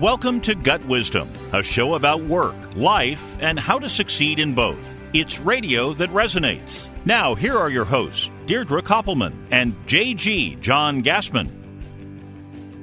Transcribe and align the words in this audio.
Welcome 0.00 0.40
to 0.42 0.54
Gut 0.54 0.86
Wisdom, 0.86 1.28
a 1.52 1.60
show 1.60 1.96
about 1.96 2.22
work, 2.22 2.54
life, 2.76 3.20
and 3.40 3.58
how 3.58 3.80
to 3.80 3.88
succeed 3.88 4.38
in 4.38 4.52
both. 4.54 4.94
It's 5.12 5.40
radio 5.40 5.92
that 5.94 6.08
resonates. 6.10 6.86
Now, 7.04 7.34
here 7.34 7.58
are 7.58 7.68
your 7.68 7.84
hosts, 7.84 8.30
Deirdre 8.46 8.80
Koppelman 8.80 9.34
and 9.50 9.74
JG 9.88 10.60
John 10.60 11.02
Gassman. 11.02 11.50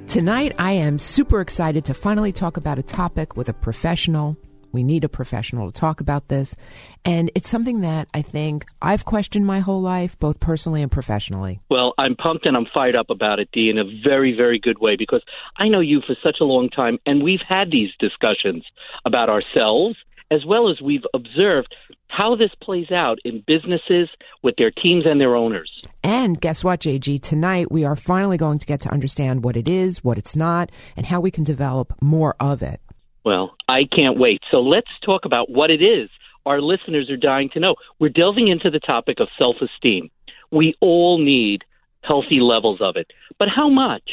Tonight, 0.06 0.56
I 0.58 0.72
am 0.72 0.98
super 0.98 1.40
excited 1.40 1.86
to 1.86 1.94
finally 1.94 2.32
talk 2.32 2.58
about 2.58 2.78
a 2.78 2.82
topic 2.82 3.34
with 3.34 3.48
a 3.48 3.54
professional. 3.54 4.36
We 4.76 4.82
need 4.82 5.04
a 5.04 5.08
professional 5.08 5.72
to 5.72 5.80
talk 5.80 6.02
about 6.02 6.28
this. 6.28 6.54
And 7.02 7.30
it's 7.34 7.48
something 7.48 7.80
that 7.80 8.08
I 8.12 8.20
think 8.20 8.66
I've 8.82 9.06
questioned 9.06 9.46
my 9.46 9.60
whole 9.60 9.80
life, 9.80 10.18
both 10.18 10.38
personally 10.38 10.82
and 10.82 10.92
professionally. 10.92 11.60
Well, 11.70 11.94
I'm 11.96 12.14
pumped 12.14 12.44
and 12.44 12.54
I'm 12.58 12.66
fired 12.74 12.94
up 12.94 13.08
about 13.08 13.38
it, 13.38 13.48
Dee, 13.54 13.70
in 13.70 13.78
a 13.78 13.84
very, 14.04 14.36
very 14.36 14.58
good 14.58 14.78
way 14.78 14.94
because 14.94 15.22
I 15.56 15.68
know 15.68 15.80
you 15.80 16.02
for 16.06 16.14
such 16.22 16.40
a 16.42 16.44
long 16.44 16.68
time 16.68 16.98
and 17.06 17.22
we've 17.22 17.40
had 17.48 17.70
these 17.70 17.88
discussions 17.98 18.64
about 19.06 19.30
ourselves 19.30 19.96
as 20.30 20.44
well 20.44 20.68
as 20.68 20.78
we've 20.82 21.06
observed 21.14 21.74
how 22.08 22.36
this 22.36 22.50
plays 22.60 22.90
out 22.90 23.18
in 23.24 23.42
businesses 23.46 24.10
with 24.42 24.56
their 24.56 24.70
teams 24.70 25.04
and 25.06 25.20
their 25.20 25.36
owners. 25.36 25.70
And 26.02 26.38
guess 26.38 26.62
what, 26.62 26.80
JG? 26.80 27.22
Tonight 27.22 27.72
we 27.72 27.84
are 27.84 27.96
finally 27.96 28.36
going 28.36 28.58
to 28.58 28.66
get 28.66 28.82
to 28.82 28.90
understand 28.90 29.42
what 29.42 29.56
it 29.56 29.68
is, 29.68 30.04
what 30.04 30.18
it's 30.18 30.36
not, 30.36 30.70
and 30.96 31.06
how 31.06 31.20
we 31.20 31.30
can 31.30 31.44
develop 31.44 31.94
more 32.02 32.36
of 32.38 32.62
it. 32.62 32.80
Well, 33.26 33.56
I 33.68 33.84
can't 33.84 34.18
wait. 34.18 34.40
So 34.50 34.60
let's 34.60 34.90
talk 35.04 35.26
about 35.26 35.50
what 35.50 35.70
it 35.70 35.82
is 35.82 36.08
our 36.46 36.60
listeners 36.60 37.10
are 37.10 37.16
dying 37.16 37.50
to 37.52 37.60
know. 37.60 37.74
We're 37.98 38.08
delving 38.08 38.48
into 38.48 38.70
the 38.70 38.78
topic 38.78 39.18
of 39.20 39.28
self 39.36 39.56
esteem. 39.60 40.10
We 40.50 40.74
all 40.80 41.18
need 41.18 41.64
healthy 42.02 42.38
levels 42.40 42.78
of 42.80 42.96
it. 42.96 43.08
But 43.38 43.48
how 43.54 43.68
much? 43.68 44.08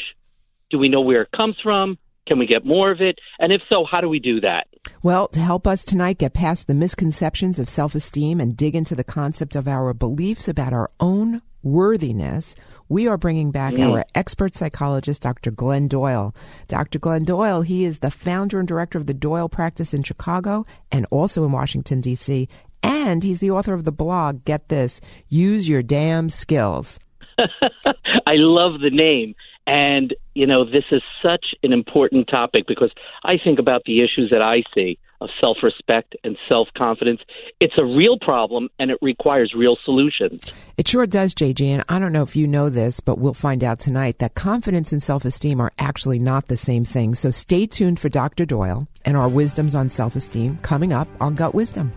Do 0.70 0.78
we 0.78 0.88
know 0.88 1.00
where 1.00 1.22
it 1.22 1.30
comes 1.30 1.56
from? 1.62 1.96
Can 2.26 2.38
we 2.38 2.46
get 2.46 2.64
more 2.64 2.90
of 2.90 3.00
it? 3.00 3.18
And 3.38 3.52
if 3.52 3.60
so, 3.68 3.84
how 3.88 4.00
do 4.00 4.08
we 4.08 4.18
do 4.18 4.40
that? 4.40 4.66
Well, 5.02 5.28
to 5.28 5.40
help 5.40 5.66
us 5.66 5.84
tonight 5.84 6.18
get 6.18 6.34
past 6.34 6.66
the 6.66 6.74
misconceptions 6.74 7.58
of 7.58 7.68
self 7.68 7.94
esteem 7.94 8.40
and 8.40 8.56
dig 8.56 8.74
into 8.74 8.96
the 8.96 9.04
concept 9.04 9.54
of 9.54 9.68
our 9.68 9.94
beliefs 9.94 10.48
about 10.48 10.72
our 10.72 10.90
own 10.98 11.40
worthiness, 11.62 12.56
we 12.88 13.08
are 13.08 13.16
bringing 13.16 13.50
back 13.50 13.74
mm. 13.74 13.88
our 13.88 14.04
expert 14.14 14.54
psychologist, 14.54 15.22
Dr. 15.22 15.50
Glenn 15.50 15.88
Doyle. 15.88 16.34
Dr. 16.68 16.98
Glenn 16.98 17.24
Doyle, 17.24 17.62
he 17.62 17.84
is 17.84 18.00
the 18.00 18.10
founder 18.10 18.58
and 18.58 18.68
director 18.68 18.98
of 18.98 19.06
the 19.06 19.14
Doyle 19.14 19.48
practice 19.48 19.94
in 19.94 20.02
Chicago 20.02 20.66
and 20.92 21.06
also 21.10 21.44
in 21.44 21.52
Washington, 21.52 22.00
D.C. 22.00 22.48
And 22.82 23.24
he's 23.24 23.40
the 23.40 23.50
author 23.50 23.74
of 23.74 23.84
the 23.84 23.92
blog, 23.92 24.44
get 24.44 24.68
this, 24.68 25.00
Use 25.28 25.68
Your 25.68 25.82
Damn 25.82 26.28
Skills. 26.30 26.98
I 27.38 28.34
love 28.34 28.80
the 28.80 28.90
name. 28.90 29.34
And, 29.66 30.14
you 30.34 30.46
know, 30.46 30.64
this 30.64 30.84
is 30.90 31.02
such 31.22 31.46
an 31.62 31.72
important 31.72 32.28
topic 32.28 32.66
because 32.66 32.92
I 33.24 33.38
think 33.42 33.58
about 33.58 33.82
the 33.86 34.02
issues 34.02 34.30
that 34.30 34.42
I 34.42 34.62
see 34.74 34.98
of 35.24 35.30
self 35.40 35.58
respect 35.62 36.14
and 36.22 36.36
self 36.48 36.68
confidence. 36.76 37.20
It's 37.60 37.74
a 37.78 37.84
real 37.84 38.18
problem 38.18 38.68
and 38.78 38.90
it 38.90 38.98
requires 39.02 39.52
real 39.56 39.76
solutions. 39.84 40.42
It 40.76 40.86
sure 40.86 41.06
does, 41.06 41.34
JG. 41.34 41.66
And 41.66 41.84
I 41.88 41.98
don't 41.98 42.12
know 42.12 42.22
if 42.22 42.36
you 42.36 42.46
know 42.46 42.68
this, 42.68 43.00
but 43.00 43.18
we'll 43.18 43.34
find 43.34 43.64
out 43.64 43.80
tonight 43.80 44.18
that 44.18 44.34
confidence 44.34 44.92
and 44.92 45.02
self 45.02 45.24
esteem 45.24 45.60
are 45.60 45.72
actually 45.78 46.18
not 46.18 46.48
the 46.48 46.56
same 46.56 46.84
thing. 46.84 47.14
So 47.14 47.30
stay 47.30 47.66
tuned 47.66 47.98
for 47.98 48.08
Dr. 48.08 48.44
Doyle 48.44 48.86
and 49.04 49.16
our 49.16 49.28
wisdoms 49.28 49.74
on 49.74 49.90
self 49.90 50.14
esteem 50.14 50.58
coming 50.62 50.92
up 50.92 51.08
on 51.20 51.34
Gut 51.34 51.54
Wisdom. 51.54 51.92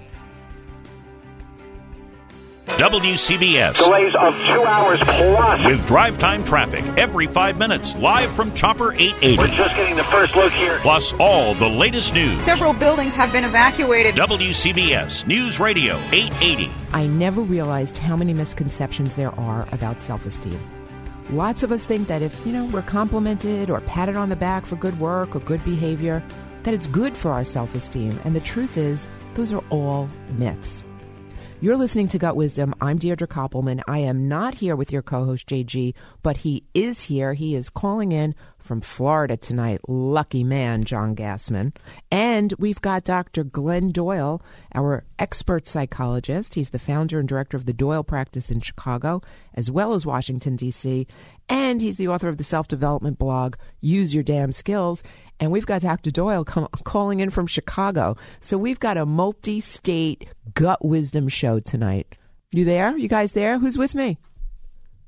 WCBS. 2.78 3.84
Delays 3.84 4.14
of 4.14 4.36
two 4.36 4.64
hours 4.64 5.00
plus. 5.00 5.66
With 5.66 5.88
drive 5.88 6.20
time 6.20 6.44
traffic 6.44 6.86
every 6.96 7.26
five 7.26 7.58
minutes, 7.58 7.96
live 7.96 8.32
from 8.36 8.54
Chopper 8.54 8.94
880. 8.94 9.38
We're 9.40 9.48
just 9.48 9.76
getting 9.76 9.96
the 9.96 10.04
first 10.04 10.36
look 10.36 10.54
here. 10.54 10.78
Plus 10.82 11.12
all 11.14 11.56
the 11.56 11.68
latest 11.68 12.14
news. 12.14 12.44
Several 12.44 12.74
buildings 12.74 13.16
have 13.16 13.32
been 13.32 13.46
evacuated. 13.46 14.14
WCBS 14.14 15.26
News 15.26 15.60
Radio 15.60 15.96
880. 16.12 16.70
I 16.94 17.08
never 17.08 17.42
realized 17.42 17.98
how 17.98 18.16
many 18.16 18.36
misconceptions 18.36 19.16
there 19.16 19.32
are 19.40 19.68
about 19.72 20.00
self 20.00 20.24
esteem. 20.28 20.60
Lots 21.32 21.64
of 21.64 21.72
us 21.72 21.84
think 21.84 22.08
that 22.08 22.22
if, 22.22 22.46
you 22.46 22.54
know, 22.54 22.66
we're 22.66 22.84
complimented 22.84 23.72
or 23.72 23.82
patted 23.82 24.16
on 24.16 24.30
the 24.30 24.36
back 24.36 24.68
for 24.68 24.76
good 24.76 25.00
work 25.00 25.36
or 25.36 25.40
good 25.40 25.66
behavior, 25.66 26.24
that 26.62 26.76
it's 26.76 26.86
good 26.86 27.18
for 27.18 27.32
our 27.32 27.44
self 27.44 27.74
esteem. 27.74 28.20
And 28.24 28.36
the 28.36 28.40
truth 28.40 28.78
is, 28.78 29.08
those 29.34 29.52
are 29.52 29.64
all 29.72 30.08
myths. 30.38 30.84
You're 31.60 31.76
listening 31.76 32.08
to 32.10 32.20
Gut 32.20 32.36
Wisdom. 32.36 32.76
I'm 32.80 33.00
Deirdre 33.00 33.28
Koppelman. 33.28 33.82
I 33.88 33.98
am 33.98 34.28
not 34.28 34.54
here 34.54 34.76
with 34.76 34.92
your 34.92 35.02
co 35.02 35.26
host, 35.26 35.50
JG, 35.50 35.96
but 36.22 36.38
he 36.38 36.64
is 36.76 37.02
here. 37.02 37.34
He 37.34 37.56
is 37.56 37.72
calling 37.72 38.12
in 38.12 38.36
from 38.60 38.80
Florida 38.80 39.38
tonight. 39.38 39.82
Lucky 39.88 40.44
man, 40.44 40.84
John 40.84 41.16
Gassman. 41.16 41.76
And 42.12 42.54
we've 42.60 42.80
got 42.80 43.06
Dr. 43.06 43.44
Glenn 43.44 43.90
Doyle, 43.92 44.40
our 44.76 45.04
expert 45.18 45.68
psychologist. 45.68 46.54
He's 46.54 46.70
the 46.70 46.78
founder 46.78 47.18
and 47.18 47.28
director 47.28 47.58
of 47.58 47.66
the 47.66 47.74
Doyle 47.74 48.04
practice 48.04 48.52
in 48.52 48.62
Chicago, 48.62 49.24
as 49.56 49.72
well 49.72 49.96
as 49.96 50.06
Washington, 50.06 50.58
D.C. 50.58 51.08
And 51.50 51.82
he's 51.82 51.98
the 51.98 52.08
author 52.08 52.30
of 52.30 52.38
the 52.38 52.44
self 52.44 52.68
development 52.68 53.18
blog, 53.18 53.56
Use 53.82 54.14
Your 54.14 54.24
Damn 54.24 54.52
Skills. 54.52 55.02
And 55.40 55.52
we've 55.52 55.66
got 55.66 55.82
Dr. 55.82 56.12
Doyle 56.12 56.44
come, 56.44 56.68
calling 56.84 57.20
in 57.20 57.30
from 57.30 57.48
Chicago. 57.48 58.16
So 58.40 58.58
we've 58.58 58.80
got 58.80 58.98
a 58.98 59.06
multi 59.06 59.60
state 59.60 60.28
gut 60.54 60.84
wisdom 60.84 61.28
show 61.28 61.60
tonight. 61.60 62.08
You 62.52 62.66
there? 62.66 62.98
You 62.98 63.08
guys 63.08 63.34
there? 63.34 63.60
Who's 63.60 63.78
with 63.78 63.94
me? 63.94 64.18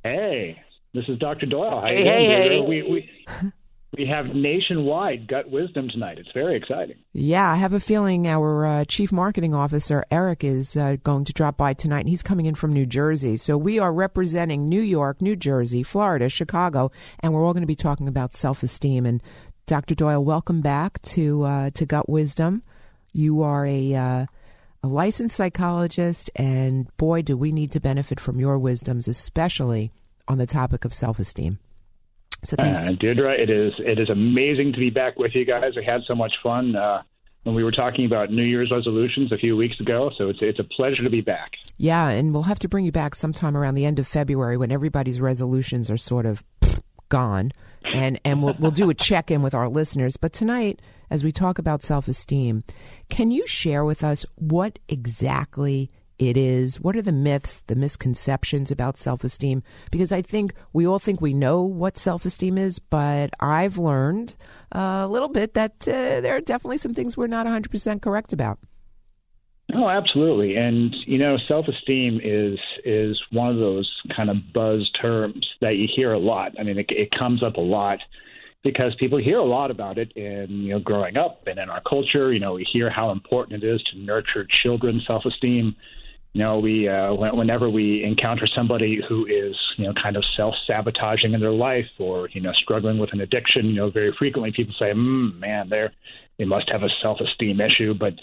Hey, 0.03 0.62
this 0.94 1.06
is 1.07 1.18
Dr. 1.19 1.45
Doyle. 1.45 1.81
How 1.81 1.88
hey, 1.88 2.03
hey, 2.03 2.50
hey. 2.50 2.66
We, 2.68 2.84
we, 2.84 3.09
we 3.97 4.06
have 4.06 4.28
nationwide 4.35 5.28
gut 5.28 5.50
wisdom 5.50 5.89
tonight. 5.89 6.19
It's 6.19 6.31
very 6.34 6.56
exciting. 6.56 6.97
Yeah, 7.13 7.51
I 7.51 7.56
have 7.56 7.73
a 7.73 7.79
feeling 7.79 8.28
our 8.28 8.66
uh, 8.66 8.85
chief 8.85 9.12
marketing 9.12 9.56
officer, 9.56 10.06
Eric, 10.12 10.44
is 10.44 10.78
uh, 10.78 10.97
going 11.03 11.25
to 11.25 11.34
drop 11.34 11.57
by 11.57 11.73
tonight, 11.73 12.01
and 12.01 12.09
he's 12.09 12.22
coming 12.22 12.45
in 12.45 12.56
from 12.56 12.72
New 12.72 12.85
Jersey. 12.85 13.35
So 13.38 13.57
we 13.57 13.79
are 13.79 13.91
representing 13.91 14.66
New 14.66 14.81
York, 14.81 15.22
New 15.22 15.35
Jersey, 15.35 15.81
Florida, 15.81 16.29
Chicago, 16.29 16.91
and 17.19 17.34
we're 17.34 17.44
all 17.44 17.53
going 17.53 17.62
to 17.62 17.68
be 17.68 17.75
talking 17.75 18.07
about 18.07 18.34
self 18.34 18.62
esteem. 18.62 19.06
And 19.06 19.23
Dr. 19.69 19.94
Doyle, 19.94 20.25
welcome 20.25 20.62
back 20.62 21.00
to 21.03 21.44
uh, 21.44 21.69
to 21.75 21.85
Gut 21.85 22.09
Wisdom. 22.09 22.63
You 23.13 23.44
are 23.44 23.68
a 23.68 23.94
uh, 23.94 24.25
a 24.81 24.88
licensed 24.88 25.35
psychologist, 25.35 26.31
and 26.35 26.88
boy, 26.97 27.22
do 27.22 27.38
we 27.38 27.52
need 27.52 27.72
to 27.74 27.80
benefit 27.80 28.19
from 28.19 28.40
your 28.40 28.57
wisdoms, 28.57 29.07
especially 29.07 29.91
on 30.28 30.40
the 30.40 30.47
topic 30.47 30.85
of 30.85 30.94
self 30.94 31.19
esteem. 31.19 31.59
So 32.44 32.56
thanks, 32.56 32.88
uh, 32.88 32.94
Deirdre. 32.94 33.40
It 33.40 33.52
is 33.52 33.74
it 33.78 34.00
is 34.00 34.09
amazing 34.09 34.74
to 34.74 34.80
be 34.80 34.90
back 34.90 35.19
with 35.19 35.35
you 35.35 35.46
guys. 35.46 35.74
I 35.78 35.84
had 35.84 36.01
so 36.07 36.16
much 36.16 36.34
fun 36.41 36.75
uh, 36.75 37.03
when 37.44 37.53
we 37.53 37.63
were 37.63 37.72
talking 37.72 38.07
about 38.07 38.31
New 38.31 38.41
Year's 38.41 38.72
resolutions 38.72 39.31
a 39.31 39.38
few 39.38 39.56
weeks 39.56 39.80
ago. 39.80 40.09
So 40.18 40.30
it's 40.30 40.40
it's 40.41 40.57
a 40.57 40.63
pleasure 40.63 41.03
to 41.03 41.12
be 41.12 41.22
back. 41.22 41.51
Yeah, 41.78 42.09
and 42.09 42.34
we'll 42.34 42.44
have 42.44 42.59
to 42.59 42.68
bring 42.68 42.86
you 42.86 42.91
back 42.91 43.13
sometime 43.13 43.56
around 43.56 43.75
the 43.75 43.86
end 43.86 44.00
of 44.00 44.07
February 44.07 44.57
when 44.57 44.72
everybody's 44.72 45.22
resolutions 45.22 45.91
are 45.91 45.97
sort 45.97 46.25
of 46.25 46.44
gone, 47.09 47.52
and 47.94 48.20
and 48.24 48.42
we'll 48.42 48.56
we'll 48.59 48.72
do 48.72 48.90
a 48.90 48.94
check 49.09 49.31
in 49.31 49.42
with 49.42 49.53
our 49.53 49.70
listeners. 49.70 50.18
But 50.18 50.34
tonight, 50.34 50.81
as 51.09 51.24
we 51.24 51.31
talk 51.31 51.59
about 51.59 51.84
self 51.84 52.08
esteem, 52.08 52.64
can 53.09 53.31
you 53.31 53.46
share 53.47 53.84
with 53.84 54.03
us 54.03 54.25
what 54.36 54.80
exactly? 54.88 55.92
It 56.18 56.36
is. 56.36 56.81
What 56.81 56.98
are 56.98 57.02
the 57.02 57.14
myths, 57.14 57.64
the 57.68 57.78
misconceptions 57.78 58.72
about 58.72 58.98
self 58.98 59.24
esteem? 59.24 59.64
Because 59.90 60.12
I 60.12 60.22
think 60.22 60.53
we 60.74 60.86
all 60.86 61.00
think 61.00 61.22
we 61.22 61.34
know 61.34 61.64
what 61.64 61.98
self 61.98 62.25
esteem 62.25 62.58
is, 62.58 62.78
but 62.78 63.30
I've 63.40 63.78
learned 63.78 64.36
a 64.74 65.08
little 65.08 65.30
bit 65.30 65.53
that 65.53 65.88
uh, 65.88 66.19
there 66.19 66.36
are 66.36 66.42
definitely 66.42 66.78
some 66.78 66.94
things 66.94 67.16
we're 67.16 67.28
not 67.28 67.48
100% 67.48 68.02
correct 68.02 68.34
about. 68.34 68.59
Oh, 69.74 69.88
absolutely. 69.88 70.56
And 70.56 70.96
you 71.06 71.18
know, 71.18 71.38
self-esteem 71.47 72.22
is 72.24 72.57
is 72.85 73.19
one 73.31 73.50
of 73.50 73.57
those 73.57 73.90
kind 74.16 74.30
of 74.30 74.38
buzz 74.53 74.90
terms 75.00 75.47
that 75.62 75.75
you 75.75 75.88
hear 75.96 76.13
a 76.13 76.19
lot. 76.19 76.53
I 76.59 76.63
mean, 76.63 76.80
it, 76.80 76.88
it 76.90 77.09
comes 77.18 77.44
up 77.44 77.56
a 77.56 77.62
lot 77.62 78.00
because 78.63 78.95
people 79.00 79.19
hear 79.19 79.38
a 79.38 79.45
lot 79.45 79.69
about 79.69 79.98
it 79.98 80.12
in 80.13 80.48
you 80.50 80.74
know 80.74 80.80
growing 80.80 81.18
up 81.18 81.44
and 81.45 81.60
in 81.60 81.69
our 81.69 81.81
culture. 81.88 82.33
You 82.33 82.39
know, 82.39 82.54
we 82.54 82.66
hear 82.71 82.89
how 82.89 83.12
important 83.12 83.63
it 83.63 83.68
is 83.68 83.81
to 83.92 84.00
nurture 84.00 84.48
children's 84.63 85.06
self-esteem. 85.06 85.75
You 86.33 86.44
know, 86.44 86.60
we 86.60 86.88
uh, 86.88 87.13
whenever 87.13 87.69
we 87.69 88.04
encounter 88.04 88.48
somebody 88.48 89.00
who 89.07 89.27
is 89.27 89.56
you 89.77 89.86
know 89.86 89.94
kind 90.01 90.16
of 90.16 90.24
self-sabotaging 90.36 91.33
in 91.33 91.39
their 91.39 91.51
life 91.51 91.88
or 92.00 92.27
you 92.33 92.42
know 92.42 92.54
struggling 92.54 92.98
with 92.98 93.13
an 93.13 93.21
addiction, 93.21 93.68
you 93.68 93.75
know, 93.75 93.92
very 93.92 94.16
frequently 94.18 94.51
people 94.51 94.74
say, 94.80 94.92
mm, 94.94 95.38
"Man, 95.38 95.69
they 95.69 95.86
they 96.39 96.45
must 96.45 96.69
have 96.71 96.81
a 96.81 96.89
self-esteem 97.04 97.62
issue," 97.62 97.94
but 97.94 98.13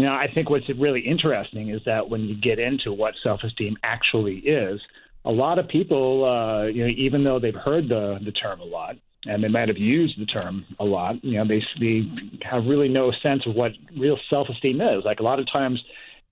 you 0.00 0.06
know, 0.06 0.12
I 0.12 0.28
think 0.32 0.48
what's 0.48 0.66
really 0.78 1.00
interesting 1.00 1.68
is 1.68 1.82
that 1.84 2.08
when 2.08 2.22
you 2.22 2.34
get 2.34 2.58
into 2.58 2.90
what 2.90 3.12
self-esteem 3.22 3.76
actually 3.82 4.38
is, 4.38 4.80
a 5.26 5.30
lot 5.30 5.58
of 5.58 5.68
people, 5.68 6.24
uh, 6.24 6.68
you 6.68 6.86
know, 6.86 6.92
even 6.96 7.22
though 7.22 7.38
they've 7.38 7.54
heard 7.54 7.86
the 7.90 8.18
the 8.24 8.32
term 8.32 8.60
a 8.60 8.64
lot 8.64 8.96
and 9.26 9.44
they 9.44 9.48
might 9.48 9.68
have 9.68 9.76
used 9.76 10.18
the 10.18 10.24
term 10.24 10.64
a 10.78 10.84
lot, 10.84 11.22
you 11.22 11.36
know, 11.36 11.46
they 11.46 11.62
they 11.78 12.02
have 12.50 12.64
really 12.64 12.88
no 12.88 13.12
sense 13.22 13.42
of 13.46 13.54
what 13.54 13.72
real 13.98 14.18
self-esteem 14.30 14.80
is. 14.80 15.04
Like 15.04 15.20
a 15.20 15.22
lot 15.22 15.38
of 15.38 15.46
times, 15.52 15.78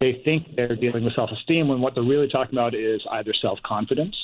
they 0.00 0.22
think 0.24 0.56
they're 0.56 0.74
dealing 0.74 1.04
with 1.04 1.14
self-esteem 1.14 1.68
when 1.68 1.82
what 1.82 1.94
they're 1.94 2.02
really 2.02 2.28
talking 2.28 2.54
about 2.54 2.74
is 2.74 3.02
either 3.10 3.34
self-confidence 3.34 4.16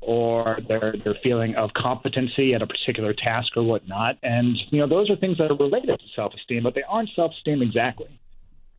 or 0.00 0.58
their 0.66 0.96
their 1.04 1.14
feeling 1.22 1.54
of 1.54 1.70
competency 1.74 2.52
at 2.52 2.62
a 2.62 2.66
particular 2.66 3.14
task 3.14 3.56
or 3.56 3.62
whatnot. 3.62 4.16
And 4.24 4.56
you 4.70 4.80
know, 4.80 4.88
those 4.88 5.08
are 5.08 5.14
things 5.14 5.38
that 5.38 5.52
are 5.52 5.56
related 5.56 6.00
to 6.00 6.06
self-esteem, 6.16 6.64
but 6.64 6.74
they 6.74 6.82
aren't 6.88 7.10
self-esteem 7.14 7.62
exactly. 7.62 8.18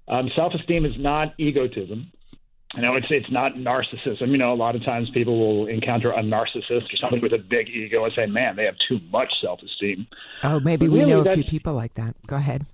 Um, 0.08 0.30
self-esteem 0.36 0.86
is 0.86 0.94
not 0.98 1.34
egotism. 1.38 2.12
You 2.76 2.82
know, 2.82 2.96
it's 2.96 3.08
it's 3.10 3.32
not 3.32 3.54
narcissism. 3.54 4.30
You 4.30 4.38
know, 4.38 4.52
a 4.52 4.56
lot 4.56 4.76
of 4.76 4.84
times 4.84 5.10
people 5.14 5.40
will 5.40 5.68
encounter 5.68 6.12
a 6.12 6.22
narcissist 6.22 6.94
or 6.94 6.98
somebody 7.00 7.22
with 7.22 7.32
a 7.32 7.38
big 7.38 7.70
ego 7.70 8.04
and 8.04 8.14
say, 8.14 8.26
"Man, 8.26 8.58
they 8.58 8.66
have 8.66 8.76
too 8.90 9.00
much 9.10 9.32
self-esteem." 9.42 10.06
Oh, 10.44 10.60
maybe 10.60 10.86
But 10.86 10.92
we 10.92 11.00
really, 11.00 11.12
know 11.12 11.22
a 11.22 11.34
few 11.34 11.46
people 11.46 11.74
like 11.74 11.94
that. 11.94 12.16
Go 12.28 12.36
ahead. 12.36 12.66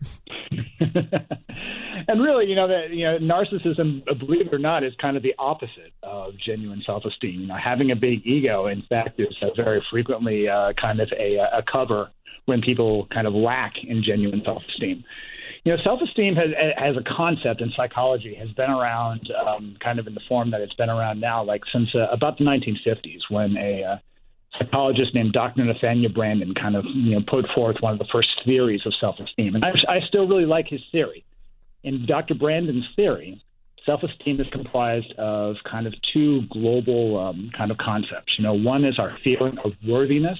and 0.80 2.21
really, 2.21 2.47
you 2.47 2.56
know 2.56 2.68
that 2.68 2.89
you 2.89 3.03
know 3.06 3.19
narcissism, 3.19 4.03
believe 4.19 4.47
it 4.47 4.53
or 4.53 4.57
not, 4.57 4.83
is 4.83 4.94
kind 5.00 5.15
of 5.15 5.21
the 5.21 5.36
opposite 5.38 5.94
of 6.01 6.33
genuine 6.44 6.81
self-esteem. 6.83 7.41
You 7.41 7.47
know, 7.47 7.57
having 7.63 7.91
a 7.91 7.95
big 7.95 8.25
ego, 8.25 8.65
in 8.65 8.81
fact, 8.89 9.19
is 9.19 9.36
very 9.56 9.81
frequently 9.91 10.50
uh, 10.50 10.74
kind 10.74 11.01
of 11.01 11.09
a, 11.18 11.38
a 11.38 11.63
cover 11.71 12.09
when 12.45 12.62
people 12.62 13.07
kind 13.13 13.27
of 13.27 13.33
lack 13.33 13.74
in 13.88 14.03
genuine 14.03 14.41
self-esteem. 14.44 15.03
You 15.63 15.71
know, 15.71 15.81
self-esteem 15.83 16.36
has, 16.36 16.50
as 16.77 16.95
a 16.98 17.15
concept 17.15 17.62
in 17.62 17.71
psychology 17.75 18.36
has 18.36 18.50
been 18.51 18.69
around, 18.69 19.31
um, 19.48 19.77
kind 19.81 19.98
of 19.98 20.07
in 20.07 20.13
the 20.13 20.21
form 20.27 20.51
that 20.51 20.60
it's 20.60 20.74
been 20.74 20.89
around 20.89 21.21
now, 21.21 21.42
like 21.42 21.62
since 21.71 21.88
uh, 21.95 22.07
about 22.12 22.38
the 22.38 22.44
1950s, 22.44 23.19
when 23.30 23.56
a 23.56 23.83
uh, 23.83 23.98
psychologist 24.60 25.15
named 25.15 25.31
Dr. 25.31 25.63
Nathaniel 25.63 26.12
Branden 26.12 26.54
kind 26.60 26.75
of 26.75 26.86
you 26.86 27.15
know 27.15 27.21
put 27.27 27.45
forth 27.56 27.77
one 27.80 27.94
of 27.94 28.00
the 28.00 28.07
first 28.12 28.27
theories 28.45 28.81
of 28.86 28.94
self-esteem, 29.00 29.56
and 29.56 29.63
I, 29.63 29.71
I 29.88 30.00
still 30.07 30.27
really 30.27 30.45
like 30.45 30.68
his 30.68 30.81
theory. 30.92 31.24
In 31.83 32.06
Dr. 32.06 32.36
Branden's 32.36 32.88
theory, 32.95 33.42
self-esteem 33.86 34.39
is 34.39 34.48
comprised 34.51 35.12
of 35.18 35.56
kind 35.69 35.88
of 35.88 35.94
two 36.13 36.42
global 36.51 37.19
um, 37.19 37.51
kind 37.57 37.71
of 37.71 37.77
concepts. 37.77 38.33
You 38.38 38.44
know, 38.44 38.54
one 38.54 38.86
is 38.86 39.00
our 39.00 39.18
feeling 39.24 39.57
of 39.63 39.71
worthiness, 39.88 40.39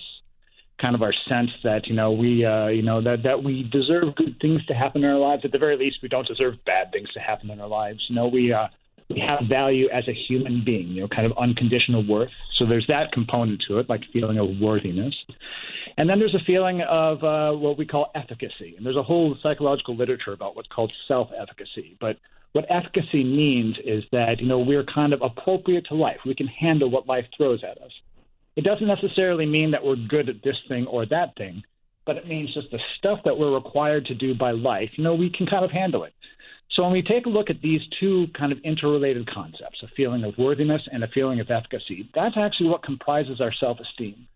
kind 0.84 0.96
of 0.96 1.02
our 1.02 1.14
sense 1.30 1.50
that 1.64 1.88
you 1.88 1.96
know 1.96 2.12
we 2.12 2.46
uh, 2.46 2.68
you 2.68 2.84
know 2.84 3.02
that 3.02 3.24
that 3.24 3.42
we 3.42 3.64
deserve 3.72 4.16
good 4.16 4.38
things 4.42 4.64
to 4.66 4.74
happen 4.74 5.04
in 5.04 5.10
our 5.10 5.18
lives. 5.18 5.44
At 5.46 5.54
the 5.54 5.58
very 5.58 5.78
least, 5.78 6.00
we 6.04 6.10
don't 6.10 6.28
deserve 6.28 6.56
bad 6.66 6.92
things 6.92 7.10
to 7.14 7.22
happen 7.22 7.50
in 7.50 7.62
our 7.62 7.68
lives. 7.70 8.00
You 8.10 8.16
know, 8.16 8.28
we 8.28 8.52
uh, 8.52 8.68
we 9.10 9.24
have 9.26 9.48
value 9.48 9.88
as 9.94 10.04
a 10.10 10.14
human 10.28 10.62
being. 10.66 10.90
You 10.90 11.02
know, 11.02 11.08
kind 11.08 11.26
of 11.26 11.32
unconditional 11.38 12.06
worth. 12.06 12.32
So 12.58 12.66
there's 12.66 12.86
that 12.90 13.14
component 13.14 13.64
to 13.70 13.80
it, 13.80 13.90
like 13.90 14.02
feeling 14.12 14.38
of 14.38 14.48
worthiness. 14.60 15.16
And 15.98 16.10
then 16.10 16.20
there's 16.20 16.36
a 16.36 16.44
feeling 16.46 16.82
of 16.82 17.24
uh, 17.24 17.58
what 17.58 17.78
we 17.78 17.86
call 17.86 18.12
efficacy. 18.14 18.74
And 18.76 18.86
there's 18.86 18.98
a 18.98 19.04
whole 19.04 19.38
psychological 19.42 19.96
literature 19.96 20.34
about 20.34 20.56
what's 20.56 20.68
called 20.68 20.92
self 21.08 21.30
efficacy. 21.40 21.96
But 22.02 22.18
what 22.52 22.66
efficacy 22.70 23.24
means 23.24 23.78
is 23.86 24.04
that, 24.12 24.40
you 24.40 24.48
know, 24.48 24.60
we're 24.60 24.86
kind 24.86 25.14
of 25.14 25.22
appropriate 25.22 25.86
to 25.88 25.96
life. 25.96 26.18
We 26.26 26.36
can 26.36 26.48
handle 26.48 26.90
what 26.90 27.08
life 27.08 27.26
throws 27.36 27.64
at 27.64 27.82
us. 27.82 27.92
It 28.56 28.64
doesn't 28.64 28.88
necessarily 28.88 29.46
mean 29.46 29.72
that 29.72 29.84
we're 29.84 29.96
good 29.96 30.30
at 30.30 30.44
this 30.44 30.58
thing 30.68 30.86
or 30.88 31.06
that 31.08 31.36
thing, 31.38 31.64
but 32.06 32.18
it 32.18 32.28
means 32.28 32.54
just 32.54 32.70
the 32.72 32.80
stuff 32.98 33.20
that 33.26 33.38
we're 33.38 33.54
required 33.54 34.06
to 34.06 34.16
do 34.16 34.36
by 34.36 34.52
life, 34.52 34.90
you 34.96 35.04
know, 35.04 35.16
we 35.16 35.30
can 35.30 35.48
kind 35.48 35.66
of 35.66 35.72
handle 35.72 36.04
it. 36.04 36.14
So 36.76 36.84
when 36.84 36.92
we 36.92 37.02
take 37.04 37.26
a 37.26 37.30
look 37.30 37.50
at 37.50 37.62
these 37.62 37.82
two 38.00 38.28
kind 38.38 38.52
of 38.52 38.58
interrelated 38.64 39.30
concepts, 39.32 39.84
a 39.84 39.88
feeling 39.96 40.24
of 40.24 40.34
worthiness 40.38 40.82
and 40.92 41.04
a 41.04 41.08
feeling 41.08 41.40
of 41.40 41.50
efficacy, 41.52 42.10
that's 42.16 42.36
actually 42.38 42.70
what 42.70 42.84
comprises 42.84 43.40
our 43.42 43.54
self 43.60 43.78
esteem. 43.80 44.28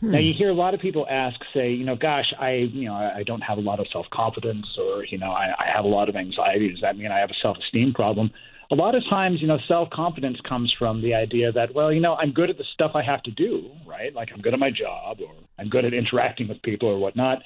Hmm. 0.00 0.12
Now 0.12 0.18
you 0.18 0.32
hear 0.36 0.50
a 0.50 0.54
lot 0.54 0.74
of 0.74 0.80
people 0.80 1.06
ask, 1.10 1.38
say, 1.52 1.72
you 1.72 1.84
know, 1.84 1.96
gosh, 1.96 2.32
I, 2.38 2.68
you 2.72 2.86
know, 2.86 2.94
I 2.94 3.24
don't 3.24 3.40
have 3.40 3.58
a 3.58 3.62
lot 3.62 3.80
of 3.80 3.86
self 3.92 4.06
confidence, 4.12 4.66
or 4.78 5.04
you 5.04 5.18
know, 5.18 5.32
I, 5.32 5.52
I 5.58 5.74
have 5.74 5.84
a 5.84 5.88
lot 5.88 6.08
of 6.08 6.14
anxiety. 6.14 6.70
Does 6.70 6.80
that 6.82 6.96
mean 6.96 7.10
I 7.10 7.18
have 7.18 7.30
a 7.30 7.40
self 7.42 7.56
esteem 7.58 7.92
problem? 7.94 8.30
A 8.72 8.74
lot 8.74 8.94
of 8.94 9.02
times, 9.10 9.42
you 9.42 9.46
know, 9.46 9.58
self 9.68 9.90
confidence 9.90 10.38
comes 10.48 10.72
from 10.78 11.02
the 11.02 11.12
idea 11.12 11.52
that, 11.52 11.74
well, 11.74 11.92
you 11.92 12.00
know, 12.00 12.14
I'm 12.14 12.32
good 12.32 12.48
at 12.48 12.56
the 12.56 12.64
stuff 12.72 12.92
I 12.94 13.02
have 13.02 13.22
to 13.24 13.30
do, 13.30 13.70
right? 13.86 14.14
Like 14.14 14.30
I'm 14.34 14.40
good 14.40 14.54
at 14.54 14.58
my 14.58 14.70
job, 14.70 15.18
or 15.20 15.34
I'm 15.58 15.68
good 15.68 15.84
at 15.84 15.92
interacting 15.92 16.48
with 16.48 16.62
people, 16.62 16.88
or 16.88 16.98
whatnot. 16.98 17.40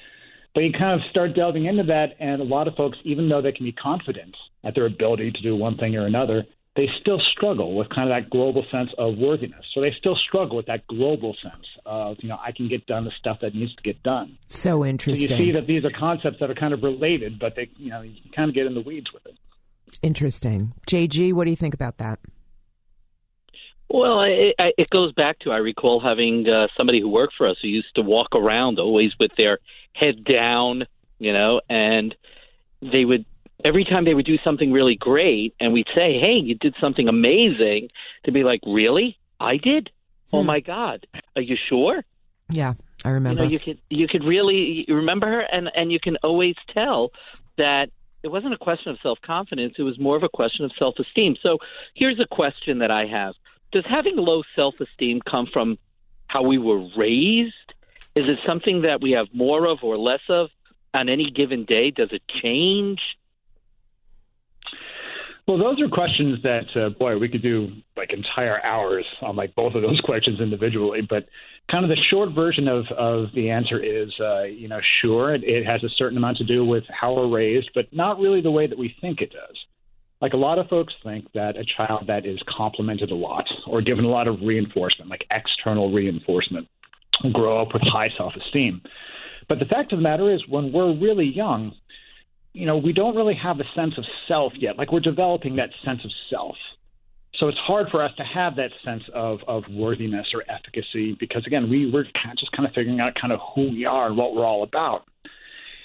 But 0.55 0.61
you 0.61 0.71
kind 0.71 0.99
of 0.99 1.05
start 1.11 1.35
delving 1.35 1.65
into 1.65 1.83
that, 1.83 2.15
and 2.21 2.41
a 2.41 2.45
lot 2.45 2.69
of 2.69 2.75
folks, 2.75 2.97
even 3.03 3.27
though 3.27 3.41
they 3.41 3.51
can 3.51 3.65
be 3.65 3.73
confident 3.73 4.33
at 4.63 4.73
their 4.73 4.85
ability 4.85 5.31
to 5.31 5.41
do 5.41 5.53
one 5.53 5.75
thing 5.75 5.97
or 5.97 6.05
another, 6.05 6.45
they 6.77 6.87
still 7.01 7.19
struggle 7.33 7.75
with 7.75 7.89
kind 7.89 8.09
of 8.09 8.15
that 8.15 8.29
global 8.29 8.63
sense 8.71 8.89
of 8.97 9.17
worthiness. 9.17 9.65
So 9.73 9.81
they 9.81 9.93
still 9.97 10.15
struggle 10.15 10.55
with 10.55 10.67
that 10.67 10.87
global 10.87 11.35
sense 11.43 11.65
of, 11.85 12.17
you 12.21 12.29
know, 12.29 12.37
I 12.41 12.53
can 12.53 12.69
get 12.69 12.85
done 12.87 13.03
the 13.03 13.11
stuff 13.19 13.39
that 13.41 13.53
needs 13.53 13.75
to 13.75 13.83
get 13.83 14.01
done. 14.03 14.37
So 14.47 14.69
So 14.69 14.85
interesting. 14.85 15.39
you 15.39 15.45
see 15.45 15.51
that 15.51 15.67
these 15.67 15.83
are 15.83 15.91
concepts 15.91 16.37
that 16.39 16.49
are 16.49 16.55
kind 16.55 16.73
of 16.73 16.83
related, 16.83 17.37
but 17.37 17.55
they, 17.55 17.69
you 17.75 17.89
know, 17.89 18.01
you 18.01 18.15
kind 18.33 18.47
of 18.47 18.55
get 18.55 18.65
in 18.65 18.75
the 18.75 18.81
weeds 18.81 19.11
with 19.11 19.25
it. 19.25 19.35
Interesting. 20.01 20.73
JG, 20.87 21.33
what 21.33 21.45
do 21.45 21.49
you 21.49 21.55
think 21.55 21.73
about 21.73 21.97
that? 21.97 22.19
Well, 23.89 24.19
I, 24.19 24.53
I, 24.59 24.73
it 24.77 24.89
goes 24.89 25.13
back 25.13 25.39
to 25.39 25.51
I 25.51 25.57
recall 25.57 25.99
having 26.01 26.47
uh, 26.47 26.67
somebody 26.75 26.99
who 26.99 27.07
worked 27.07 27.35
for 27.37 27.47
us 27.47 27.55
who 27.61 27.69
used 27.69 27.95
to 27.95 28.01
walk 28.01 28.29
around 28.35 28.79
always 28.79 29.13
with 29.19 29.31
their 29.37 29.59
head 29.93 30.25
down, 30.25 30.85
you 31.19 31.31
know, 31.31 31.61
and 31.69 32.13
they 32.81 33.05
would 33.05 33.25
every 33.63 33.85
time 33.85 34.05
they 34.05 34.13
would 34.13 34.25
do 34.25 34.37
something 34.43 34.71
really 34.73 34.95
great, 34.95 35.55
and 35.59 35.71
we'd 35.73 35.87
say, 35.95 36.19
"Hey, 36.19 36.33
you 36.35 36.55
did 36.55 36.75
something 36.81 37.07
amazing," 37.07 37.89
to 38.25 38.31
be 38.31 38.43
like, 38.43 38.59
"Really? 38.67 39.17
I 39.39 39.55
did? 39.57 39.89
Oh 40.33 40.41
Hmm. 40.41 40.47
my 40.47 40.59
God, 40.59 41.07
are 41.37 41.41
you 41.41 41.55
sure?" 41.69 42.03
Yeah, 42.49 42.73
I 43.05 43.09
You 43.09 43.13
remember. 43.15 43.43
know, 43.43 43.49
you 43.49 43.59
could 43.59 43.79
you 43.89 44.07
could 44.09 44.25
really 44.25 44.85
remember 44.89 45.27
her, 45.27 45.39
and 45.41 45.71
and 45.75 45.93
you 45.93 45.99
can 45.99 46.17
always 46.17 46.55
tell 46.73 47.11
that 47.57 47.89
it 48.23 48.29
wasn't 48.29 48.53
a 48.53 48.57
question 48.57 48.91
of 48.91 48.97
self 49.01 49.19
confidence; 49.21 49.75
it 49.77 49.83
was 49.83 49.99
more 49.99 50.15
of 50.15 50.23
a 50.23 50.29
question 50.29 50.65
of 50.65 50.71
self 50.77 50.95
esteem. 50.99 51.35
So 51.41 51.57
here's 51.93 52.19
a 52.19 52.27
question 52.27 52.79
that 52.79 52.91
I 52.91 53.05
have: 53.05 53.35
Does 53.71 53.85
having 53.87 54.15
low 54.17 54.43
self 54.55 54.75
esteem 54.79 55.21
come 55.21 55.47
from 55.51 55.77
how 56.27 56.43
we 56.43 56.57
were 56.57 56.87
raised? 56.95 57.53
Is 58.15 58.25
it 58.27 58.39
something 58.45 58.81
that 58.81 59.01
we 59.01 59.11
have 59.11 59.27
more 59.33 59.67
of 59.67 59.79
or 59.83 59.97
less 59.97 60.21
of 60.29 60.49
on 60.93 61.09
any 61.09 61.29
given 61.29 61.65
day? 61.65 61.91
Does 61.91 62.09
it 62.11 62.23
change? 62.41 62.99
Well, 65.47 65.57
those 65.57 65.79
are 65.81 65.87
questions 65.87 66.39
that, 66.43 66.65
uh, 66.75 66.89
boy, 66.89 67.17
we 67.17 67.29
could 67.29 67.41
do 67.41 67.71
like 67.95 68.11
entire 68.11 68.61
hours 68.65 69.05
on 69.21 69.37
like 69.37 69.55
both 69.55 69.75
of 69.75 69.81
those 69.81 69.99
questions 70.03 70.41
individually. 70.41 71.01
But 71.09 71.25
kind 71.71 71.85
of 71.85 71.89
the 71.89 71.97
short 72.09 72.33
version 72.33 72.67
of, 72.67 72.85
of 72.97 73.27
the 73.33 73.49
answer 73.49 73.81
is, 73.81 74.09
uh, 74.19 74.43
you 74.43 74.67
know, 74.67 74.79
sure, 75.01 75.33
it, 75.33 75.43
it 75.45 75.65
has 75.65 75.83
a 75.85 75.89
certain 75.97 76.17
amount 76.17 76.37
to 76.37 76.43
do 76.43 76.65
with 76.65 76.83
how 76.89 77.13
we're 77.13 77.29
raised, 77.29 77.69
but 77.73 77.85
not 77.93 78.19
really 78.19 78.41
the 78.41 78.51
way 78.51 78.67
that 78.67 78.77
we 78.77 78.93
think 78.99 79.21
it 79.21 79.31
does. 79.31 79.57
Like 80.19 80.33
a 80.33 80.37
lot 80.37 80.59
of 80.59 80.67
folks 80.67 80.93
think 81.01 81.31
that 81.33 81.55
a 81.55 81.63
child 81.77 82.05
that 82.07 82.25
is 82.25 82.39
complimented 82.49 83.11
a 83.11 83.15
lot 83.15 83.45
or 83.67 83.81
given 83.81 84.03
a 84.03 84.09
lot 84.09 84.27
of 84.27 84.41
reinforcement, 84.41 85.09
like 85.09 85.25
external 85.31 85.93
reinforcement, 85.93 86.67
will 87.23 87.31
grow 87.31 87.61
up 87.61 87.69
with 87.73 87.83
high 87.83 88.09
self 88.17 88.33
esteem. 88.35 88.81
But 89.47 89.59
the 89.59 89.65
fact 89.65 89.93
of 89.93 89.99
the 89.99 90.03
matter 90.03 90.33
is, 90.33 90.41
when 90.49 90.73
we're 90.73 90.93
really 90.99 91.25
young, 91.25 91.73
you 92.57 92.65
know, 92.65 92.77
we 92.77 92.91
don't 92.91 93.15
really 93.15 93.35
have 93.35 93.59
a 93.59 93.63
sense 93.75 93.93
of 93.97 94.05
self 94.27 94.53
yet. 94.57 94.77
Like 94.77 94.91
we're 94.91 94.99
developing 94.99 95.55
that 95.57 95.69
sense 95.85 96.03
of 96.03 96.11
self. 96.29 96.55
So 97.35 97.47
it's 97.47 97.57
hard 97.59 97.87
for 97.91 98.03
us 98.03 98.11
to 98.17 98.23
have 98.23 98.55
that 98.55 98.71
sense 98.83 99.03
of, 99.13 99.39
of 99.47 99.63
worthiness 99.69 100.25
or 100.33 100.43
efficacy 100.49 101.15
because, 101.19 101.43
again, 101.45 101.69
we, 101.69 101.91
we're 101.91 102.03
just 102.03 102.15
kind 102.51 102.67
of 102.67 102.73
figuring 102.73 102.99
out 102.99 103.13
kind 103.19 103.31
of 103.31 103.39
who 103.53 103.69
we 103.69 103.85
are 103.85 104.07
and 104.07 104.17
what 104.17 104.33
we're 104.33 104.45
all 104.45 104.63
about. 104.63 105.03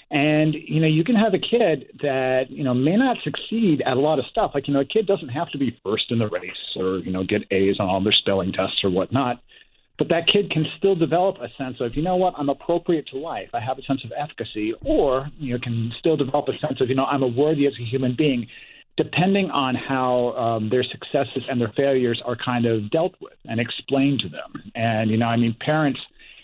And, 0.09 0.55
you 0.55 0.81
know, 0.81 0.87
you 0.87 1.03
can 1.03 1.15
have 1.15 1.35
a 1.35 1.39
kid 1.39 1.91
that, 2.01 2.45
you 2.49 2.63
know, 2.63 2.73
may 2.73 2.97
not 2.97 3.17
succeed 3.23 3.83
at 3.85 3.97
a 3.97 3.99
lot 3.99 4.17
of 4.17 4.25
stuff. 4.31 4.51
Like, 4.55 4.67
you 4.67 4.73
know, 4.73 4.79
a 4.79 4.85
kid 4.85 5.05
doesn't 5.05 5.29
have 5.29 5.51
to 5.51 5.59
be 5.59 5.77
first 5.83 6.05
in 6.09 6.17
the 6.17 6.27
race 6.27 6.75
or, 6.75 6.97
you 6.99 7.11
know, 7.11 7.23
get 7.23 7.41
A's 7.51 7.77
on 7.79 7.87
all 7.87 8.03
their 8.03 8.13
spelling 8.13 8.51
tests 8.51 8.81
or 8.83 8.89
whatnot. 8.89 9.41
But 9.99 10.09
that 10.09 10.27
kid 10.27 10.49
can 10.49 10.65
still 10.77 10.95
develop 10.95 11.37
a 11.37 11.49
sense 11.55 11.77
of, 11.79 11.95
you 11.95 12.01
know 12.01 12.15
what, 12.15 12.33
I'm 12.37 12.49
appropriate 12.49 13.07
to 13.09 13.17
life. 13.17 13.49
I 13.53 13.59
have 13.59 13.77
a 13.77 13.83
sense 13.83 14.03
of 14.03 14.11
efficacy, 14.17 14.73
or 14.81 15.29
you 15.37 15.53
know, 15.53 15.59
can 15.61 15.91
still 15.99 16.17
develop 16.17 16.47
a 16.47 16.57
sense 16.65 16.81
of, 16.81 16.89
you 16.89 16.95
know, 16.95 17.05
I'm 17.05 17.21
a 17.21 17.27
worthy 17.27 17.67
as 17.67 17.73
a 17.79 17.85
human 17.85 18.15
being, 18.17 18.47
depending 18.97 19.49
on 19.51 19.75
how 19.75 20.31
um, 20.31 20.69
their 20.69 20.83
successes 20.83 21.43
and 21.49 21.61
their 21.61 21.71
failures 21.75 22.21
are 22.25 22.35
kind 22.35 22.65
of 22.65 22.89
dealt 22.89 23.13
with 23.21 23.33
and 23.45 23.59
explained 23.59 24.19
to 24.21 24.29
them. 24.29 24.71
And 24.75 25.11
you 25.11 25.17
know, 25.17 25.27
I 25.27 25.37
mean, 25.37 25.55
parents 25.59 25.99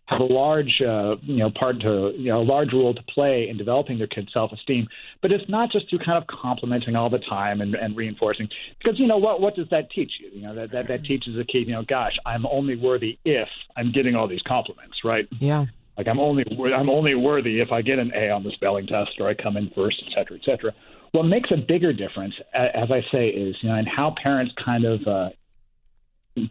have 0.10 0.22
a 0.22 0.24
large, 0.24 0.82
uh, 0.82 1.16
you 1.22 1.38
know, 1.38 1.52
part 1.52 1.80
to, 1.82 2.14
you 2.18 2.30
know, 2.32 2.42
a 2.42 2.48
large 2.56 2.74
role 2.74 2.94
to 2.94 3.04
play 3.04 3.48
in 3.50 3.58
developing 3.58 3.98
their 3.98 4.08
kids' 4.08 4.30
self-esteem. 4.34 4.88
But 5.22 5.32
it's 5.32 5.48
not 5.48 5.72
just 5.72 5.90
through 5.90 6.00
kind 6.00 6.18
of 6.18 6.26
complimenting 6.28 6.96
all 6.96 7.10
the 7.10 7.20
time 7.20 7.62
and, 7.62 7.76
and 7.76 7.96
reinforcing, 7.96 8.48
because 8.80 9.00
you 9.00 9.08
know 9.08 9.18
what? 9.18 9.40
What 9.40 9.56
does 9.56 9.68
that 9.70 9.92
teach 9.92 10.12
you? 10.20 10.30
You 10.34 10.42
know, 10.42 10.56
that, 10.56 10.72
that 10.72 10.88
that 10.88 11.06
teaches 11.06 11.38
a 11.38 11.44
kid, 11.44 11.68
you 11.68 11.74
know, 11.74 11.84
gosh, 11.88 12.14
I'm 12.26 12.46
only 12.48 12.76
worthy 12.76 13.20
if 13.24 13.48
I'm 13.78 13.92
getting 13.92 14.16
all 14.16 14.28
these 14.28 14.42
compliments, 14.48 14.98
right? 15.04 15.28
yeah. 15.40 15.66
Like 15.98 16.08
I'm 16.08 16.20
only 16.20 16.46
I'm 16.74 16.90
only 16.90 17.14
worthy 17.14 17.60
if 17.60 17.74
I 17.74 17.82
get 17.82 18.00
an 18.00 18.14
A 18.16 18.30
on 18.30 18.44
the 18.44 18.52
spelling 18.52 18.88
test 18.88 19.12
or 19.20 19.28
I 19.28 19.34
come 19.34 19.58
in 19.58 19.70
first, 19.76 20.02
et 20.08 20.14
cetera, 20.16 20.38
et 20.38 20.46
cetera. 20.46 20.72
What 21.12 21.24
makes 21.24 21.52
a 21.52 21.58
bigger 21.58 21.92
difference, 21.92 22.36
as 22.54 22.90
I 22.90 23.02
say, 23.12 23.28
is 23.28 23.54
you 23.62 23.68
know, 23.68 23.76
in 23.76 23.86
how 23.86 24.16
parents 24.24 24.54
kind 24.64 24.86
of 24.86 25.06
uh, 25.06 25.30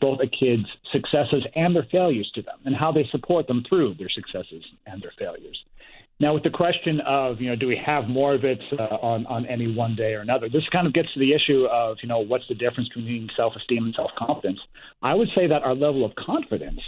both 0.00 0.20
a 0.20 0.26
kid's 0.26 0.66
successes 0.92 1.44
and 1.54 1.74
their 1.74 1.86
failures 1.90 2.30
to 2.34 2.42
them, 2.42 2.58
and 2.64 2.74
how 2.74 2.92
they 2.92 3.06
support 3.10 3.46
them 3.46 3.64
through 3.68 3.94
their 3.94 4.10
successes 4.10 4.64
and 4.86 5.02
their 5.02 5.12
failures. 5.18 5.58
Now, 6.20 6.34
with 6.34 6.42
the 6.42 6.50
question 6.50 7.00
of, 7.06 7.40
you 7.40 7.48
know, 7.48 7.54
do 7.54 7.68
we 7.68 7.80
have 7.84 8.08
more 8.08 8.34
of 8.34 8.44
it 8.44 8.60
uh, 8.72 8.82
on, 8.82 9.24
on 9.26 9.46
any 9.46 9.72
one 9.72 9.94
day 9.94 10.14
or 10.14 10.20
another, 10.20 10.48
this 10.48 10.68
kind 10.72 10.86
of 10.86 10.92
gets 10.92 11.12
to 11.14 11.20
the 11.20 11.32
issue 11.32 11.66
of, 11.66 11.98
you 12.02 12.08
know, 12.08 12.18
what's 12.18 12.48
the 12.48 12.56
difference 12.56 12.88
between 12.88 13.30
self 13.36 13.54
esteem 13.54 13.84
and 13.84 13.94
self 13.94 14.10
confidence. 14.18 14.58
I 15.00 15.14
would 15.14 15.28
say 15.34 15.46
that 15.46 15.62
our 15.62 15.74
level 15.74 16.04
of 16.04 16.12
confidence 16.16 16.80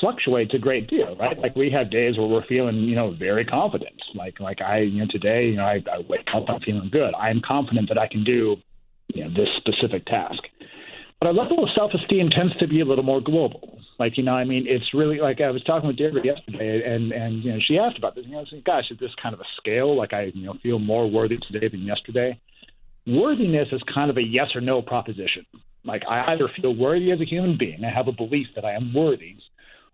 fluctuates 0.00 0.52
a 0.54 0.58
great 0.58 0.88
deal, 0.88 1.14
right? 1.16 1.38
Like 1.38 1.54
we 1.54 1.70
have 1.70 1.90
days 1.90 2.18
where 2.18 2.26
we're 2.26 2.46
feeling, 2.46 2.76
you 2.76 2.96
know, 2.96 3.14
very 3.16 3.44
confident. 3.44 3.94
Like 4.14 4.40
like 4.40 4.60
I, 4.60 4.80
you 4.80 5.00
know, 5.00 5.06
today, 5.10 5.46
you 5.46 5.56
know, 5.56 5.64
I, 5.64 5.82
I 5.92 5.98
wake 6.08 6.26
up, 6.34 6.46
I'm 6.48 6.60
feeling 6.60 6.88
good. 6.90 7.14
I'm 7.14 7.40
confident 7.46 7.88
that 7.88 7.98
I 7.98 8.08
can 8.08 8.24
do, 8.24 8.56
you 9.14 9.24
know, 9.24 9.30
this 9.30 9.48
specific 9.58 10.06
task. 10.06 10.42
But 11.20 11.26
our 11.26 11.34
level 11.34 11.62
of 11.62 11.68
self-esteem 11.74 12.30
tends 12.30 12.56
to 12.56 12.66
be 12.66 12.80
a 12.80 12.84
little 12.84 13.04
more 13.04 13.20
global. 13.20 13.78
Like, 13.98 14.16
you 14.16 14.24
know, 14.24 14.32
I 14.32 14.44
mean, 14.44 14.64
it's 14.66 14.94
really 14.94 15.18
like 15.18 15.42
I 15.42 15.50
was 15.50 15.62
talking 15.64 15.86
with 15.86 15.98
Deirdre 15.98 16.24
yesterday, 16.24 16.82
and 16.86 17.12
and 17.12 17.44
you 17.44 17.52
know, 17.52 17.58
she 17.68 17.78
asked 17.78 17.98
about 17.98 18.14
this. 18.14 18.24
You 18.24 18.32
know, 18.32 18.44
like, 18.50 18.64
gosh, 18.64 18.84
is 18.90 18.98
this 18.98 19.10
kind 19.22 19.34
of 19.34 19.40
a 19.40 19.44
scale? 19.58 19.94
Like, 19.94 20.14
I 20.14 20.32
you 20.34 20.46
know 20.46 20.54
feel 20.62 20.78
more 20.78 21.10
worthy 21.10 21.38
today 21.50 21.68
than 21.68 21.82
yesterday. 21.82 22.40
Worthiness 23.06 23.68
is 23.72 23.82
kind 23.92 24.10
of 24.10 24.16
a 24.16 24.26
yes 24.26 24.48
or 24.54 24.62
no 24.62 24.80
proposition. 24.80 25.44
Like, 25.84 26.02
I 26.08 26.32
either 26.32 26.48
feel 26.60 26.74
worthy 26.74 27.12
as 27.12 27.20
a 27.20 27.26
human 27.26 27.58
being, 27.58 27.84
I 27.84 27.90
have 27.94 28.08
a 28.08 28.12
belief 28.12 28.46
that 28.54 28.64
I 28.64 28.72
am 28.72 28.92
worthy, 28.94 29.36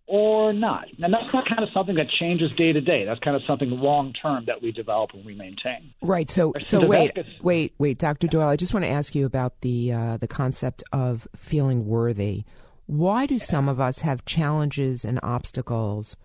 or 0.07 0.53
not. 0.53 0.87
And 1.03 1.13
that's 1.13 1.33
not 1.33 1.49
kind 1.49 1.63
of 1.63 1.69
something 1.75 1.97
that 1.97 2.07
changes 2.21 2.51
day 2.57 2.73
to 2.73 2.81
day. 2.81 3.05
That's 3.05 3.21
kind 3.21 3.35
of 3.35 3.43
something 3.47 3.71
long 3.71 4.13
term 4.13 4.45
that 4.47 4.63
we 4.63 4.73
develop 4.73 5.11
and 5.15 5.25
we 5.25 5.35
maintain. 5.35 5.93
Right. 6.01 6.31
So, 6.31 6.53
so 6.63 6.87
wait, 6.87 7.13
wait, 7.43 7.75
wait, 7.79 7.99
Dr. 7.99 8.27
Doyle. 8.27 8.49
I 8.49 8.57
just 8.57 8.73
want 8.73 8.85
to 8.85 8.91
ask 8.91 9.15
you 9.15 9.27
about 9.27 9.61
the 9.63 9.93
uh, 9.93 10.17
the 10.19 10.29
concept 10.29 10.85
of 10.93 11.27
feeling 11.37 11.87
worthy. 11.87 12.45
Why 12.87 13.27
do 13.27 13.39
some 13.39 13.69
of 13.69 13.81
us 13.81 14.01
have 14.01 14.25
challenges 14.25 15.05
and 15.05 15.19
obstacles 15.23 16.17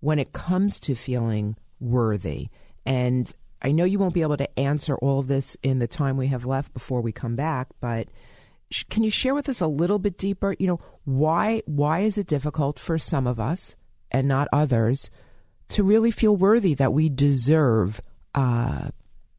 when 0.00 0.18
it 0.18 0.32
comes 0.32 0.80
to 0.80 0.94
feeling 0.94 1.56
worthy? 1.78 2.48
And 2.86 3.30
I 3.60 3.72
know 3.72 3.84
you 3.84 3.98
won't 3.98 4.14
be 4.14 4.22
able 4.22 4.38
to 4.38 4.58
answer 4.58 4.96
all 4.96 5.18
of 5.18 5.28
this 5.28 5.56
in 5.62 5.78
the 5.78 5.86
time 5.86 6.16
we 6.16 6.28
have 6.28 6.46
left 6.46 6.72
before 6.72 7.02
we 7.02 7.12
come 7.12 7.36
back, 7.36 7.68
but 7.80 8.08
can 8.90 9.02
you 9.02 9.10
share 9.10 9.34
with 9.34 9.48
us 9.48 9.60
a 9.60 9.66
little 9.66 9.98
bit 9.98 10.18
deeper? 10.18 10.54
You 10.58 10.66
know, 10.66 10.80
why 11.04 11.62
why 11.66 12.00
is 12.00 12.18
it 12.18 12.26
difficult 12.26 12.78
for 12.78 12.98
some 12.98 13.26
of 13.26 13.38
us 13.38 13.76
and 14.10 14.26
not 14.26 14.48
others 14.52 15.10
to 15.68 15.82
really 15.82 16.10
feel 16.10 16.36
worthy 16.36 16.74
that 16.74 16.92
we 16.92 17.08
deserve 17.08 18.00
uh, 18.34 18.88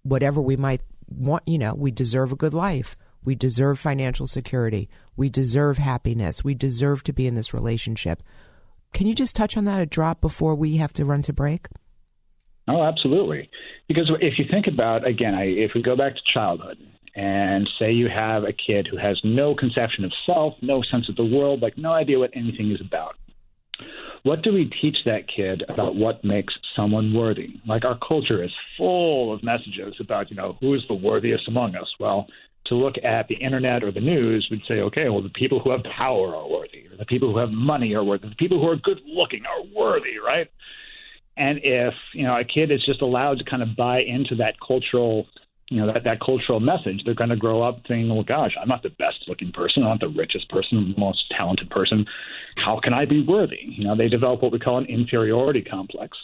whatever 0.03 0.41
we 0.41 0.55
might 0.55 0.81
want? 1.07 1.43
You 1.45 1.57
know, 1.57 1.75
we 1.75 1.91
deserve 1.91 2.31
a 2.31 2.37
good 2.37 2.53
life. 2.53 2.95
We 3.23 3.35
deserve 3.35 3.77
financial 3.77 4.27
security. 4.27 4.89
We 5.17 5.29
deserve 5.29 5.77
happiness. 5.77 6.43
We 6.43 6.53
deserve 6.53 7.03
to 7.03 7.13
be 7.13 7.27
in 7.27 7.35
this 7.35 7.53
relationship. 7.53 8.23
Can 8.93 9.07
you 9.07 9.13
just 9.13 9.35
touch 9.35 9.57
on 9.57 9.65
that 9.65 9.81
a 9.81 9.85
drop 9.85 10.21
before 10.21 10.55
we 10.55 10.77
have 10.77 10.93
to 10.93 11.03
run 11.03 11.21
to 11.23 11.33
break? 11.33 11.67
Oh, 12.69 12.83
absolutely. 12.83 13.49
Because 13.87 14.09
if 14.21 14.39
you 14.39 14.45
think 14.49 14.67
about 14.67 15.05
again, 15.05 15.35
I, 15.35 15.43
if 15.43 15.71
we 15.75 15.81
go 15.81 15.95
back 15.95 16.15
to 16.15 16.21
childhood, 16.33 16.77
and 17.17 17.67
say 17.79 17.91
you 17.91 18.07
have 18.07 18.43
a 18.43 18.53
kid 18.53 18.87
who 18.89 18.95
has 18.95 19.19
no 19.23 19.55
conception 19.55 20.05
of 20.05 20.13
self, 20.25 20.53
no 20.61 20.83
sense 20.83 21.09
of 21.09 21.15
the 21.15 21.25
world, 21.25 21.63
like 21.63 21.75
no 21.75 21.91
idea 21.91 22.19
what 22.19 22.29
anything 22.35 22.71
is 22.71 22.79
about. 22.79 23.15
What 24.21 24.43
do 24.43 24.53
we 24.53 24.71
teach 24.81 24.97
that 25.05 25.27
kid 25.27 25.63
about 25.67 25.95
what 25.95 26.23
makes 26.23 26.53
someone 26.75 27.13
worthy? 27.13 27.55
Like 27.65 27.85
our 27.85 27.97
culture 28.07 28.43
is 28.43 28.51
full 28.77 29.33
of 29.33 29.43
messages 29.43 29.95
about, 29.99 30.29
you 30.29 30.35
know, 30.35 30.57
who 30.61 30.75
is 30.75 30.81
the 30.87 30.93
worthiest 30.93 31.47
among 31.47 31.75
us? 31.75 31.87
Well, 31.99 32.27
to 32.67 32.75
look 32.75 32.95
at 33.03 33.27
the 33.27 33.35
internet 33.35 33.83
or 33.83 33.91
the 33.91 33.99
news, 33.99 34.47
we'd 34.51 34.61
say, 34.67 34.81
okay, 34.81 35.09
well, 35.09 35.23
the 35.23 35.29
people 35.29 35.59
who 35.59 35.71
have 35.71 35.81
power 35.83 36.35
are 36.35 36.47
worthy, 36.47 36.85
or 36.91 36.97
the 36.97 37.05
people 37.05 37.31
who 37.31 37.39
have 37.39 37.49
money 37.49 37.95
are 37.95 38.03
worthy, 38.03 38.29
the 38.29 38.35
people 38.35 38.59
who 38.59 38.67
are 38.67 38.75
good 38.75 38.99
looking 39.07 39.43
are 39.45 39.63
worthy, 39.75 40.19
right? 40.23 40.47
And 41.35 41.59
if 41.63 41.93
you 42.13 42.23
know 42.23 42.37
a 42.37 42.43
kid 42.43 42.71
is 42.71 42.83
just 42.85 43.01
allowed 43.01 43.39
to 43.39 43.45
kind 43.45 43.63
of 43.63 43.75
buy 43.75 44.01
into 44.01 44.35
that 44.35 44.55
cultural 44.65 45.27
you 45.69 45.81
know 45.81 45.91
that 45.91 46.03
that 46.03 46.19
cultural 46.19 46.59
message 46.59 47.01
they're 47.03 47.13
going 47.13 47.29
to 47.29 47.35
grow 47.35 47.61
up 47.61 47.79
thinking 47.87 48.09
well 48.09 48.23
gosh 48.23 48.51
i'm 48.61 48.67
not 48.67 48.83
the 48.83 48.89
best 48.89 49.17
looking 49.27 49.51
person. 49.51 49.83
I'm 49.83 49.89
not 49.89 49.99
the 49.99 50.07
richest 50.07 50.49
person 50.49 50.93
the 50.95 50.99
most 50.99 51.23
talented 51.35 51.69
person. 51.69 52.05
How 52.55 52.79
can 52.81 52.93
i 52.93 53.05
be 53.05 53.23
worthy? 53.23 53.59
You 53.61 53.85
know 53.85 53.95
they 53.95 54.07
develop 54.07 54.41
what 54.41 54.51
we 54.51 54.59
call 54.59 54.77
an 54.77 54.85
inferiority 54.85 55.61
complex. 55.61 56.17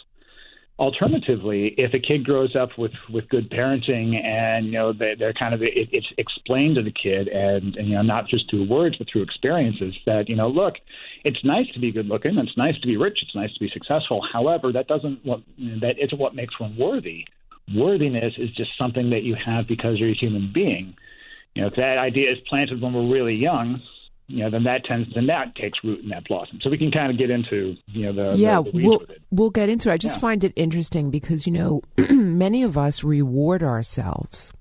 Alternatively 0.78 1.74
if 1.78 1.94
a 1.94 2.00
kid 2.00 2.24
grows 2.24 2.56
up 2.56 2.70
with 2.78 2.92
with 3.12 3.28
good 3.28 3.50
parenting 3.50 4.16
and 4.24 4.66
you 4.66 4.72
know 4.72 4.92
they, 4.92 5.14
they're 5.18 5.32
kind 5.34 5.54
of 5.54 5.62
it, 5.62 5.72
it's 5.92 6.06
explained 6.18 6.76
to 6.76 6.82
the 6.82 6.90
kid 6.90 7.28
and, 7.28 7.76
and 7.76 7.88
you 7.88 7.94
know 7.94 8.02
not 8.02 8.26
just 8.26 8.50
through 8.50 8.68
words 8.68 8.96
but 8.96 9.06
through 9.12 9.22
experiences 9.22 9.94
that 10.06 10.28
you 10.28 10.34
know 10.34 10.48
look 10.48 10.74
it's 11.24 11.42
nice 11.44 11.66
to 11.74 11.80
be 11.80 11.92
good 11.92 12.06
looking. 12.06 12.36
It's 12.38 12.56
nice 12.56 12.78
to 12.80 12.86
be 12.86 12.96
rich. 12.96 13.18
It's 13.22 13.34
nice 13.34 13.52
to 13.54 13.60
be 13.60 13.70
successful. 13.72 14.20
However 14.32 14.72
that 14.72 14.88
doesn't 14.88 15.24
what 15.24 15.40
that 15.80 15.94
isn't 16.02 16.18
what 16.18 16.34
makes 16.34 16.58
one 16.58 16.76
worthy 16.76 17.24
worthiness 17.74 18.34
is 18.38 18.50
just 18.50 18.70
something 18.78 19.10
that 19.10 19.22
you 19.22 19.36
have 19.44 19.66
because 19.68 19.98
you're 19.98 20.10
a 20.10 20.14
human 20.14 20.50
being. 20.52 20.94
You 21.54 21.62
know, 21.62 21.68
if 21.68 21.76
that 21.76 21.98
idea 21.98 22.32
is 22.32 22.38
planted 22.48 22.80
when 22.80 22.92
we're 22.92 23.12
really 23.12 23.34
young, 23.34 23.80
you 24.26 24.42
know, 24.42 24.50
then 24.50 24.64
that 24.64 24.84
tends 24.84 25.08
then 25.14 25.26
that 25.26 25.54
takes 25.54 25.78
root 25.84 26.00
in 26.02 26.08
that 26.08 26.26
blossom. 26.26 26.58
So 26.62 26.70
we 26.70 26.78
can 26.78 26.90
kind 26.90 27.10
of 27.10 27.18
get 27.18 27.30
into 27.30 27.76
you 27.86 28.06
know 28.06 28.32
the 28.32 28.38
yeah 28.38 28.62
the, 28.62 28.72
the 28.72 28.86
we'll 28.86 29.02
we'll 29.30 29.50
get 29.50 29.68
into 29.68 29.90
it. 29.90 29.92
I 29.92 29.96
just 29.98 30.16
yeah. 30.16 30.20
find 30.20 30.44
it 30.44 30.52
interesting 30.56 31.10
because 31.10 31.46
you 31.46 31.52
know 31.52 31.82
many 32.08 32.62
of 32.62 32.78
us 32.78 33.04
reward 33.04 33.62
ourselves 33.62 34.52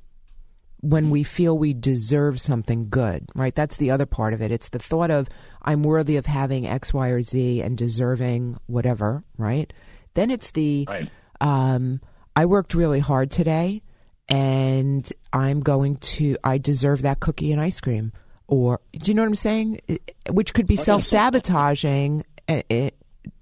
when 0.82 1.10
we 1.10 1.24
feel 1.24 1.58
we 1.58 1.74
deserve 1.74 2.42
something 2.42 2.90
good, 2.90 3.26
right? 3.36 3.56
That's 3.56 3.78
the 3.78 3.90
other 3.90 4.06
part 4.06 4.34
of 4.34 4.42
it. 4.42 4.52
It's 4.52 4.68
the 4.68 4.80
thought 4.80 5.12
of 5.12 5.30
I'm 5.62 5.82
worthy 5.82 6.18
of 6.18 6.26
having 6.26 6.68
X, 6.68 6.94
Y, 6.94 7.08
or 7.08 7.22
Z 7.22 7.62
and 7.62 7.78
deserving 7.78 8.60
whatever, 8.68 9.24
right? 9.38 9.72
Then 10.14 10.30
it's 10.30 10.52
the 10.52 10.86
right. 10.90 11.10
um, 11.40 12.02
I 12.36 12.46
worked 12.46 12.74
really 12.74 13.00
hard 13.00 13.32
today 13.32 13.82
and 14.28 15.12
I'm 15.32 15.62
going 15.62 15.98
to, 15.98 16.38
I 16.44 16.58
deserve 16.58 17.02
that 17.04 17.20
cookie 17.20 17.52
and 17.52 17.62
ice 17.62 17.80
cream. 17.80 18.12
Or, 18.48 18.82
do 18.94 19.12
you 19.12 19.16
know 19.16 19.22
what 19.22 19.30
I'm 19.30 19.36
saying? 19.36 19.82
Which 20.30 20.54
could 20.54 20.68
be 20.68 20.78
oh, 20.78 20.82
self 20.82 21.04
sabotaging. 21.04 22.26
Eh, 22.48 22.62
eh, 22.70 22.90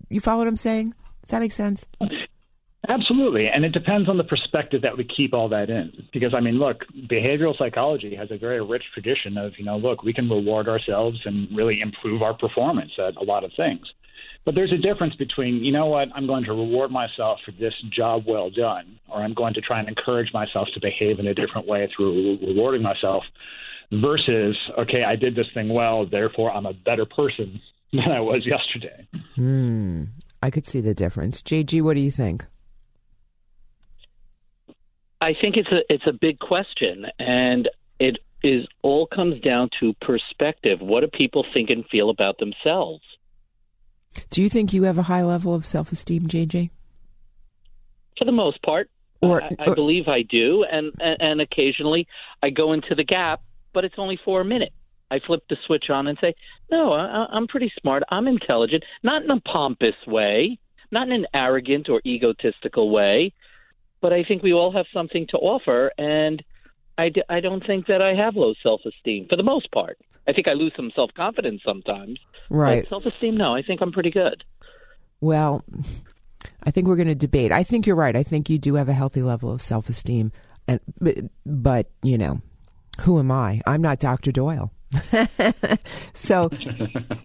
you 0.09 0.19
follow 0.19 0.39
what 0.39 0.47
I'm 0.47 0.57
saying? 0.57 0.93
Does 1.23 1.31
that 1.31 1.39
make 1.39 1.51
sense? 1.51 1.85
Absolutely. 2.87 3.47
And 3.47 3.63
it 3.63 3.71
depends 3.71 4.09
on 4.09 4.17
the 4.17 4.23
perspective 4.23 4.81
that 4.81 4.97
we 4.97 5.03
keep 5.05 5.33
all 5.33 5.49
that 5.49 5.69
in. 5.69 5.91
Because, 6.11 6.33
I 6.33 6.39
mean, 6.39 6.55
look, 6.55 6.83
behavioral 7.09 7.57
psychology 7.57 8.15
has 8.15 8.31
a 8.31 8.37
very 8.37 8.61
rich 8.61 8.83
tradition 8.93 9.37
of, 9.37 9.53
you 9.57 9.65
know, 9.65 9.77
look, 9.77 10.03
we 10.03 10.13
can 10.13 10.29
reward 10.29 10.67
ourselves 10.67 11.19
and 11.25 11.47
really 11.55 11.79
improve 11.79 12.21
our 12.21 12.33
performance 12.33 12.91
at 12.97 13.15
a 13.17 13.23
lot 13.23 13.43
of 13.43 13.51
things. 13.55 13.85
But 14.43 14.55
there's 14.55 14.71
a 14.71 14.77
difference 14.77 15.15
between, 15.15 15.63
you 15.63 15.71
know 15.71 15.85
what, 15.85 16.07
I'm 16.15 16.25
going 16.25 16.43
to 16.45 16.51
reward 16.51 16.89
myself 16.89 17.39
for 17.45 17.51
this 17.51 17.73
job 17.95 18.23
well 18.27 18.49
done, 18.49 18.99
or 19.07 19.21
I'm 19.21 19.35
going 19.35 19.53
to 19.53 19.61
try 19.61 19.79
and 19.79 19.87
encourage 19.87 20.33
myself 20.33 20.67
to 20.73 20.79
behave 20.79 21.19
in 21.19 21.27
a 21.27 21.33
different 21.33 21.67
way 21.67 21.89
through 21.95 22.39
rewarding 22.39 22.81
myself, 22.81 23.23
versus, 23.91 24.57
okay, 24.79 25.03
I 25.03 25.15
did 25.15 25.35
this 25.35 25.47
thing 25.53 25.69
well, 25.69 26.05
therefore 26.05 26.51
I'm 26.51 26.65
a 26.65 26.73
better 26.73 27.05
person 27.05 27.61
than 27.93 28.11
I 28.11 28.19
was 28.19 28.45
yesterday. 28.45 29.07
Hmm. 29.35 30.05
I 30.41 30.49
could 30.49 30.65
see 30.65 30.81
the 30.81 30.95
difference. 30.95 31.43
JG, 31.43 31.81
what 31.81 31.95
do 31.95 32.01
you 32.01 32.11
think? 32.11 32.45
I 35.21 35.35
think 35.39 35.55
it's 35.55 35.71
a 35.71 35.81
it's 35.87 36.07
a 36.07 36.13
big 36.13 36.39
question, 36.39 37.05
and 37.19 37.69
it 37.99 38.17
is 38.43 38.65
all 38.81 39.05
comes 39.05 39.39
down 39.41 39.69
to 39.79 39.93
perspective. 40.01 40.79
What 40.81 41.01
do 41.01 41.07
people 41.07 41.45
think 41.53 41.69
and 41.69 41.85
feel 41.85 42.09
about 42.09 42.39
themselves? 42.39 43.03
Do 44.29 44.41
you 44.41 44.49
think 44.49 44.73
you 44.73 44.83
have 44.83 44.97
a 44.97 45.03
high 45.03 45.23
level 45.23 45.53
of 45.53 45.65
self 45.65 45.91
esteem, 45.91 46.27
JG? 46.27 46.69
For 48.17 48.25
the 48.25 48.31
most 48.31 48.61
part, 48.61 48.89
or, 49.21 49.41
I, 49.41 49.49
I 49.59 49.65
or, 49.67 49.75
believe 49.75 50.07
I 50.07 50.21
do, 50.23 50.65
and, 50.69 50.91
and 50.99 51.41
occasionally 51.41 52.07
I 52.43 52.49
go 52.49 52.73
into 52.73 52.95
the 52.95 53.03
gap, 53.03 53.41
but 53.73 53.85
it's 53.85 53.95
only 53.97 54.19
for 54.23 54.41
a 54.41 54.45
minute. 54.45 54.73
I 55.09 55.19
flip 55.25 55.43
the 55.49 55.57
switch 55.65 55.89
on 55.89 56.07
and 56.07 56.17
say, 56.21 56.33
"No, 56.69 56.93
I, 56.93 57.27
I'm 57.29 57.47
pretty 57.47 57.71
smart. 57.81 58.03
I'm 58.09 58.27
intelligent, 58.27 58.83
not 59.03 59.23
in 59.23 59.29
a 59.29 59.41
pompous 59.41 59.95
way, 60.07 60.57
not 60.91 61.07
in 61.07 61.13
an 61.13 61.27
arrogant 61.33 61.89
or 61.89 62.01
egotistical 62.05 62.89
way, 62.89 63.33
but 64.01 64.13
I 64.13 64.23
think 64.23 64.41
we 64.41 64.53
all 64.53 64.71
have 64.71 64.85
something 64.93 65.27
to 65.29 65.37
offer, 65.37 65.91
and 65.97 66.41
I 66.97 67.09
d- 67.09 67.23
I 67.29 67.39
don't 67.39 67.65
think 67.65 67.87
that 67.87 68.01
I 68.01 68.13
have 68.13 68.35
low 68.35 68.53
self 68.63 68.81
esteem 68.85 69.27
for 69.29 69.35
the 69.35 69.43
most 69.43 69.71
part. 69.71 69.97
I 70.27 70.33
think 70.33 70.47
I 70.47 70.53
lose 70.53 70.73
some 70.75 70.91
self 70.95 71.11
confidence 71.13 71.61
sometimes. 71.65 72.19
Right. 72.49 72.87
Self 72.89 73.05
esteem, 73.05 73.37
no. 73.37 73.55
I 73.55 73.61
think 73.61 73.81
I'm 73.81 73.91
pretty 73.91 74.11
good. 74.11 74.43
Well, 75.19 75.63
I 76.63 76.71
think 76.71 76.87
we're 76.87 76.95
going 76.95 77.07
to 77.07 77.15
debate. 77.15 77.51
I 77.51 77.63
think 77.63 77.85
you're 77.85 77.95
right. 77.95 78.15
I 78.15 78.23
think 78.23 78.49
you 78.49 78.57
do 78.57 78.75
have 78.75 78.89
a 78.89 78.93
healthy 78.93 79.21
level 79.21 79.51
of 79.51 79.61
self 79.61 79.89
esteem, 79.89 80.31
and 80.67 80.79
but, 80.99 81.17
but 81.45 81.89
you 82.03 82.17
know, 82.17 82.41
who 83.01 83.19
am 83.19 83.31
I? 83.31 83.61
I'm 83.65 83.81
not 83.81 83.99
Dr. 83.99 84.31
Doyle. 84.31 84.71
so 86.13 86.49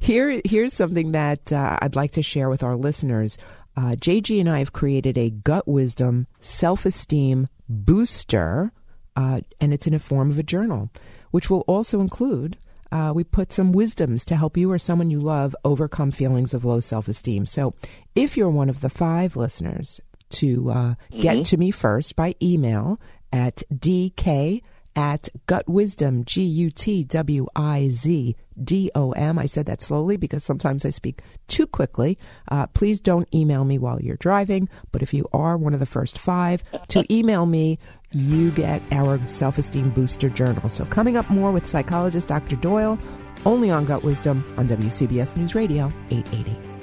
here 0.00 0.40
here's 0.44 0.72
something 0.72 1.12
that 1.12 1.52
uh, 1.52 1.78
I'd 1.82 1.96
like 1.96 2.12
to 2.12 2.22
share 2.22 2.48
with 2.48 2.62
our 2.62 2.76
listeners. 2.76 3.36
Uh, 3.76 3.94
JG 3.98 4.40
and 4.40 4.48
I 4.48 4.60
have 4.60 4.72
created 4.72 5.18
a 5.18 5.30
gut 5.30 5.68
wisdom 5.68 6.26
self 6.40 6.86
esteem 6.86 7.48
booster, 7.68 8.72
uh, 9.16 9.40
and 9.60 9.74
it's 9.74 9.86
in 9.86 9.94
a 9.94 9.98
form 9.98 10.30
of 10.30 10.38
a 10.38 10.42
journal, 10.42 10.90
which 11.30 11.50
will 11.50 11.64
also 11.66 12.00
include 12.00 12.56
uh, 12.92 13.12
we 13.14 13.24
put 13.24 13.52
some 13.52 13.72
wisdoms 13.72 14.24
to 14.26 14.36
help 14.36 14.56
you 14.56 14.70
or 14.70 14.78
someone 14.78 15.10
you 15.10 15.20
love 15.20 15.54
overcome 15.64 16.10
feelings 16.10 16.54
of 16.54 16.64
low 16.64 16.80
self 16.80 17.08
esteem. 17.08 17.46
So, 17.46 17.74
if 18.14 18.36
you're 18.36 18.50
one 18.50 18.68
of 18.68 18.80
the 18.80 18.90
five 18.90 19.36
listeners 19.36 20.00
to 20.30 20.70
uh, 20.70 20.94
get 21.10 21.44
to 21.46 21.56
me 21.56 21.70
first 21.70 22.16
by 22.16 22.34
email 22.42 23.00
at 23.32 23.62
dk 23.72 24.62
at 24.96 25.28
gutwisdom, 25.46 26.24
G 26.24 26.42
U 26.42 26.70
T 26.70 27.04
W 27.04 27.46
I 27.54 27.88
Z 27.88 28.34
D 28.62 28.90
O 28.94 29.12
M. 29.12 29.38
I 29.38 29.46
said 29.46 29.66
that 29.66 29.82
slowly 29.82 30.16
because 30.16 30.42
sometimes 30.42 30.84
I 30.84 30.90
speak 30.90 31.22
too 31.46 31.66
quickly. 31.66 32.18
Uh, 32.50 32.66
please 32.68 32.98
don't 32.98 33.28
email 33.34 33.64
me 33.64 33.78
while 33.78 34.00
you're 34.00 34.16
driving, 34.16 34.68
but 34.90 35.02
if 35.02 35.12
you 35.12 35.28
are 35.32 35.56
one 35.56 35.74
of 35.74 35.80
the 35.80 35.86
first 35.86 36.18
five 36.18 36.64
to 36.88 37.04
email 37.14 37.46
me, 37.46 37.78
you 38.12 38.50
get 38.52 38.82
our 38.90 39.24
self 39.28 39.58
esteem 39.58 39.90
booster 39.90 40.30
journal. 40.30 40.68
So, 40.68 40.84
coming 40.86 41.16
up 41.16 41.28
more 41.28 41.52
with 41.52 41.66
psychologist 41.66 42.28
Dr. 42.28 42.56
Doyle, 42.56 42.98
only 43.44 43.70
on 43.70 43.84
Gut 43.84 44.02
Wisdom 44.02 44.44
on 44.56 44.66
WCBS 44.66 45.36
News 45.36 45.54
Radio 45.54 45.92
880. 46.10 46.75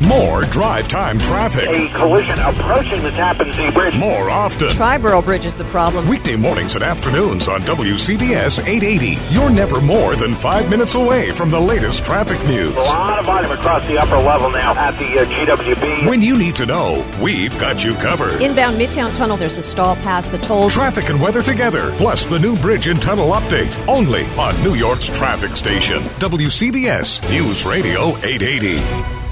More 0.00 0.42
drive 0.46 0.88
time 0.88 1.20
traffic. 1.20 1.68
A 1.68 1.88
collision 1.96 2.36
approaching 2.40 3.00
the 3.04 3.12
Tappan 3.12 3.52
Zee 3.52 3.70
Bridge. 3.70 3.96
More 3.96 4.28
often. 4.28 4.68
Triborough 4.70 5.24
Bridge 5.24 5.44
is 5.46 5.56
the 5.56 5.64
problem. 5.66 6.08
Weekday 6.08 6.34
mornings 6.34 6.74
and 6.74 6.82
afternoons 6.82 7.46
on 7.46 7.60
WCBS 7.60 8.66
880. 8.66 9.16
You're 9.32 9.50
never 9.50 9.80
more 9.80 10.16
than 10.16 10.34
five 10.34 10.68
minutes 10.68 10.96
away 10.96 11.30
from 11.30 11.48
the 11.48 11.60
latest 11.60 12.04
traffic 12.04 12.44
news. 12.44 12.74
A 12.74 12.80
lot 12.80 13.20
of 13.20 13.26
volume 13.26 13.52
across 13.52 13.86
the 13.86 13.96
upper 13.96 14.16
level 14.16 14.50
now 14.50 14.72
at 14.74 14.98
the 14.98 15.20
uh, 15.20 15.24
GWB. 15.26 16.08
When 16.08 16.20
you 16.20 16.36
need 16.36 16.56
to 16.56 16.66
know, 16.66 17.08
we've 17.22 17.56
got 17.60 17.84
you 17.84 17.94
covered. 17.94 18.42
Inbound 18.42 18.76
Midtown 18.76 19.14
Tunnel, 19.16 19.36
there's 19.36 19.58
a 19.58 19.62
stall 19.62 19.94
past 19.96 20.32
the 20.32 20.38
tolls. 20.38 20.74
Traffic 20.74 21.08
and 21.08 21.22
weather 21.22 21.42
together, 21.42 21.92
plus 21.98 22.24
the 22.24 22.40
new 22.40 22.56
bridge 22.56 22.88
and 22.88 23.00
tunnel 23.00 23.30
update, 23.30 23.72
only 23.86 24.24
on 24.36 24.60
New 24.64 24.74
York's 24.74 25.06
traffic 25.06 25.54
station. 25.54 26.02
WCBS 26.18 27.30
News 27.30 27.64
Radio 27.64 28.16
880. 28.18 29.23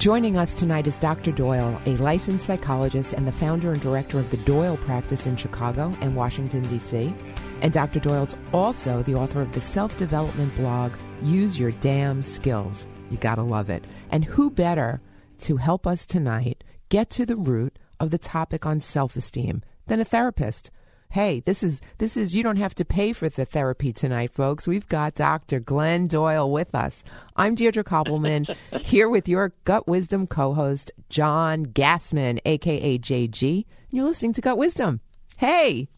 Joining 0.00 0.38
us 0.38 0.54
tonight 0.54 0.86
is 0.86 0.96
Dr. 0.96 1.30
Doyle, 1.30 1.78
a 1.84 1.94
licensed 1.96 2.46
psychologist 2.46 3.12
and 3.12 3.28
the 3.28 3.32
founder 3.32 3.70
and 3.70 3.82
director 3.82 4.18
of 4.18 4.30
the 4.30 4.38
Doyle 4.38 4.78
practice 4.78 5.26
in 5.26 5.36
Chicago 5.36 5.92
and 6.00 6.16
Washington, 6.16 6.62
D.C. 6.62 7.14
And 7.60 7.70
Dr. 7.70 8.00
Doyle's 8.00 8.34
also 8.54 9.02
the 9.02 9.14
author 9.14 9.42
of 9.42 9.52
the 9.52 9.60
self 9.60 9.98
development 9.98 10.56
blog, 10.56 10.94
Use 11.20 11.58
Your 11.58 11.72
Damn 11.72 12.22
Skills. 12.22 12.86
You 13.10 13.18
gotta 13.18 13.42
love 13.42 13.68
it. 13.68 13.84
And 14.10 14.24
who 14.24 14.50
better 14.50 15.02
to 15.40 15.58
help 15.58 15.86
us 15.86 16.06
tonight 16.06 16.64
get 16.88 17.10
to 17.10 17.26
the 17.26 17.36
root 17.36 17.78
of 18.00 18.10
the 18.10 18.16
topic 18.16 18.64
on 18.64 18.80
self 18.80 19.16
esteem 19.16 19.62
than 19.86 20.00
a 20.00 20.06
therapist? 20.06 20.70
Hey, 21.12 21.40
this 21.40 21.64
is 21.64 21.80
this 21.98 22.16
is 22.16 22.36
you 22.36 22.44
don't 22.44 22.56
have 22.58 22.74
to 22.76 22.84
pay 22.84 23.12
for 23.12 23.28
the 23.28 23.44
therapy 23.44 23.90
tonight, 23.92 24.32
folks. 24.32 24.68
We've 24.68 24.88
got 24.88 25.16
Dr. 25.16 25.58
Glenn 25.58 26.06
Doyle 26.06 26.48
with 26.50 26.72
us. 26.72 27.02
I'm 27.34 27.56
Deirdre 27.56 27.82
Koppelman 27.82 28.54
here 28.84 29.08
with 29.08 29.28
your 29.28 29.52
Gut 29.64 29.88
Wisdom 29.88 30.28
co-host 30.28 30.92
John 31.08 31.66
Gassman, 31.66 32.38
aka 32.44 32.96
JG. 32.98 33.42
And 33.56 33.64
you're 33.90 34.04
listening 34.06 34.34
to 34.34 34.40
Gut 34.40 34.56
Wisdom. 34.56 35.00
Hey. 35.36 35.88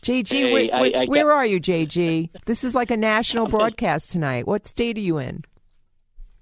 JG, 0.00 0.28
Hey, 0.32 0.52
where, 0.52 0.74
I- 0.74 1.02
I 1.02 1.04
where 1.06 1.24
got- 1.28 1.34
are 1.34 1.46
you, 1.46 1.60
JG? 1.60 2.30
This 2.46 2.64
is 2.64 2.74
like 2.74 2.90
a 2.90 2.96
national 2.96 3.46
broadcast 3.48 4.10
tonight. 4.10 4.46
What 4.46 4.66
state 4.66 4.96
are 4.96 5.00
you 5.00 5.18
in? 5.18 5.44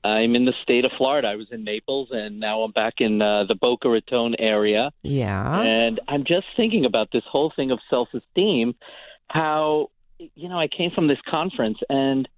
I'm 0.05 0.35
in 0.35 0.45
the 0.45 0.55
state 0.63 0.85
of 0.85 0.91
Florida. 0.99 1.29
I 1.29 1.37
was 1.37 1.47
in 1.53 1.65
Naples, 1.65 2.09
and 2.11 2.41
now 2.41 2.63
I'm 2.63 2.73
back 2.73 2.95
in 2.99 3.23
uh, 3.23 3.45
the 3.45 3.55
Boca 3.55 3.89
Raton 3.89 4.35
area. 4.39 4.91
Yeah. 5.03 5.61
And 5.61 6.01
I'm 6.09 6.25
just 6.25 6.47
thinking 6.57 6.85
about 6.85 7.09
this 7.13 7.23
whole 7.31 7.53
thing 7.55 7.71
of 7.71 7.79
self 7.89 8.09
esteem. 8.13 8.75
How, 9.29 9.91
you 10.19 10.49
know, 10.49 10.59
I 10.59 10.69
came 10.69 10.91
from 10.91 11.07
this 11.09 11.21
conference, 11.29 11.79
and, 11.89 12.29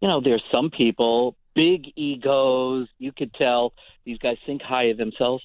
you 0.00 0.08
know, 0.08 0.20
there's 0.20 0.42
some 0.52 0.70
people, 0.70 1.36
big 1.54 1.86
egos. 1.96 2.88
You 2.98 3.12
could 3.12 3.34
tell 3.34 3.72
these 4.04 4.18
guys 4.18 4.36
think 4.46 4.62
high 4.62 4.84
of 4.84 4.96
themselves. 4.96 5.44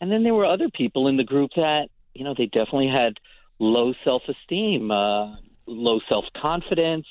And 0.00 0.10
then 0.10 0.22
there 0.22 0.34
were 0.34 0.44
other 0.44 0.68
people 0.68 1.08
in 1.08 1.16
the 1.16 1.24
group 1.24 1.50
that, 1.56 1.88
you 2.14 2.24
know, 2.24 2.34
they 2.36 2.46
definitely 2.46 2.88
had 2.88 3.14
low 3.58 3.94
self 4.04 4.22
esteem, 4.28 4.90
uh, 4.90 5.36
low 5.66 6.00
self 6.08 6.24
confidence. 6.40 7.06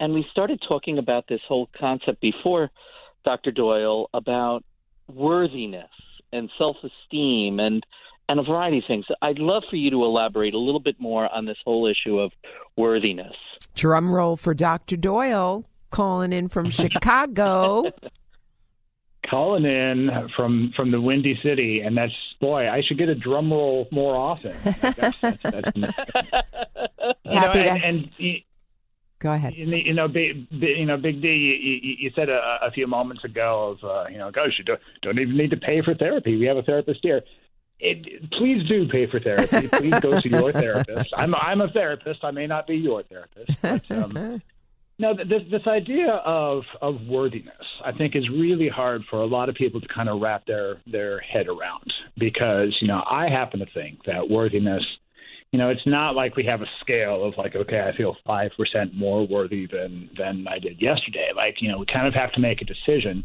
And 0.00 0.12
we 0.12 0.26
started 0.30 0.60
talking 0.66 0.98
about 0.98 1.26
this 1.28 1.40
whole 1.48 1.70
concept 1.78 2.20
before, 2.20 2.70
Dr. 3.26 3.50
Doyle, 3.50 4.08
about 4.14 4.64
worthiness 5.12 5.90
and 6.32 6.48
self 6.56 6.76
esteem 6.82 7.60
and 7.60 7.84
and 8.28 8.40
a 8.40 8.42
variety 8.42 8.78
of 8.78 8.84
things. 8.88 9.04
I'd 9.22 9.38
love 9.38 9.62
for 9.70 9.76
you 9.76 9.90
to 9.90 10.04
elaborate 10.04 10.54
a 10.54 10.58
little 10.58 10.80
bit 10.80 10.98
more 10.98 11.32
on 11.32 11.44
this 11.44 11.58
whole 11.64 11.86
issue 11.86 12.18
of 12.18 12.32
worthiness. 12.76 13.34
Drum 13.74 14.10
roll 14.12 14.36
for 14.36 14.54
Dr. 14.54 14.96
Doyle 14.96 15.64
calling 15.90 16.32
in 16.32 16.48
from 16.48 16.70
Chicago. 16.82 17.92
calling 19.30 19.64
in 19.64 20.10
from 20.36 20.72
from 20.76 20.90
the 20.92 21.00
Windy 21.00 21.38
City, 21.42 21.80
and 21.80 21.96
that's 21.96 22.12
boy, 22.40 22.68
I 22.68 22.82
should 22.82 22.98
get 22.98 23.08
a 23.08 23.14
drum 23.14 23.52
roll 23.52 23.86
more 23.92 24.14
often. 24.16 24.54
That's, 24.64 24.80
that's, 25.20 25.42
that's, 25.42 25.70
you 25.76 25.82
know, 25.82 25.92
Happy 27.24 27.62
to- 27.62 27.70
and, 27.70 27.82
and 27.84 28.10
you- 28.18 28.40
Go 29.18 29.32
ahead. 29.32 29.54
you 29.56 29.94
know, 29.94 30.08
big, 30.08 30.46
you 30.50 30.84
know, 30.84 30.98
Big 30.98 31.22
D. 31.22 31.28
You, 31.28 31.54
you, 31.54 31.96
you 32.00 32.10
said 32.14 32.28
a, 32.28 32.58
a 32.62 32.70
few 32.70 32.86
moments 32.86 33.24
ago 33.24 33.76
of, 33.82 33.88
uh, 33.88 34.08
you 34.10 34.18
know, 34.18 34.30
gosh, 34.30 34.52
you 34.58 34.64
don't, 34.64 34.80
don't 35.02 35.18
even 35.18 35.36
need 35.36 35.50
to 35.50 35.56
pay 35.56 35.80
for 35.82 35.94
therapy. 35.94 36.36
We 36.36 36.44
have 36.46 36.58
a 36.58 36.62
therapist 36.62 37.00
here. 37.02 37.22
It, 37.78 38.30
please 38.32 38.66
do 38.68 38.88
pay 38.88 39.06
for 39.06 39.20
therapy. 39.20 39.68
Please 39.68 40.00
go 40.00 40.20
to 40.20 40.28
your 40.28 40.52
therapist. 40.52 41.12
I'm 41.16 41.34
I'm 41.34 41.60
a 41.60 41.68
therapist. 41.68 42.24
I 42.24 42.30
may 42.30 42.46
not 42.46 42.66
be 42.66 42.76
your 42.76 43.02
therapist, 43.02 43.52
but 43.60 43.90
um, 43.90 44.40
no, 44.98 45.14
this 45.14 45.42
this 45.50 45.66
idea 45.66 46.10
of 46.24 46.62
of 46.80 47.02
worthiness, 47.06 47.52
I 47.84 47.92
think, 47.92 48.16
is 48.16 48.28
really 48.30 48.68
hard 48.68 49.02
for 49.10 49.20
a 49.20 49.26
lot 49.26 49.50
of 49.50 49.54
people 49.56 49.80
to 49.80 49.88
kind 49.88 50.08
of 50.08 50.22
wrap 50.22 50.46
their 50.46 50.80
their 50.86 51.20
head 51.20 51.48
around 51.48 51.92
because 52.18 52.74
you 52.80 52.88
know 52.88 53.02
I 53.08 53.28
happen 53.28 53.60
to 53.60 53.66
think 53.74 54.04
that 54.06 54.30
worthiness, 54.30 54.82
you 55.56 55.62
know, 55.62 55.70
it's 55.70 55.86
not 55.86 56.14
like 56.14 56.36
we 56.36 56.44
have 56.44 56.60
a 56.60 56.66
scale 56.82 57.24
of 57.24 57.32
like, 57.38 57.56
okay, 57.56 57.80
I 57.80 57.96
feel 57.96 58.14
five 58.26 58.50
percent 58.58 58.94
more 58.94 59.26
worthy 59.26 59.66
than 59.66 60.10
than 60.18 60.46
I 60.46 60.58
did 60.58 60.82
yesterday. 60.82 61.30
Like, 61.34 61.62
you 61.62 61.72
know, 61.72 61.78
we 61.78 61.86
kind 61.86 62.06
of 62.06 62.12
have 62.12 62.30
to 62.32 62.40
make 62.40 62.60
a 62.60 62.66
decision 62.66 63.24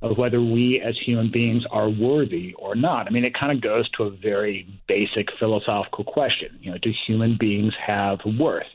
of 0.00 0.16
whether 0.16 0.40
we 0.40 0.80
as 0.80 0.96
human 1.04 1.28
beings 1.32 1.64
are 1.72 1.90
worthy 1.90 2.54
or 2.54 2.76
not. 2.76 3.08
I 3.08 3.10
mean, 3.10 3.24
it 3.24 3.34
kind 3.34 3.50
of 3.50 3.60
goes 3.60 3.90
to 3.96 4.04
a 4.04 4.10
very 4.10 4.64
basic 4.86 5.26
philosophical 5.40 6.04
question. 6.04 6.56
You 6.60 6.70
know, 6.70 6.78
do 6.80 6.92
human 7.04 7.36
beings 7.36 7.72
have 7.84 8.20
worth? 8.38 8.66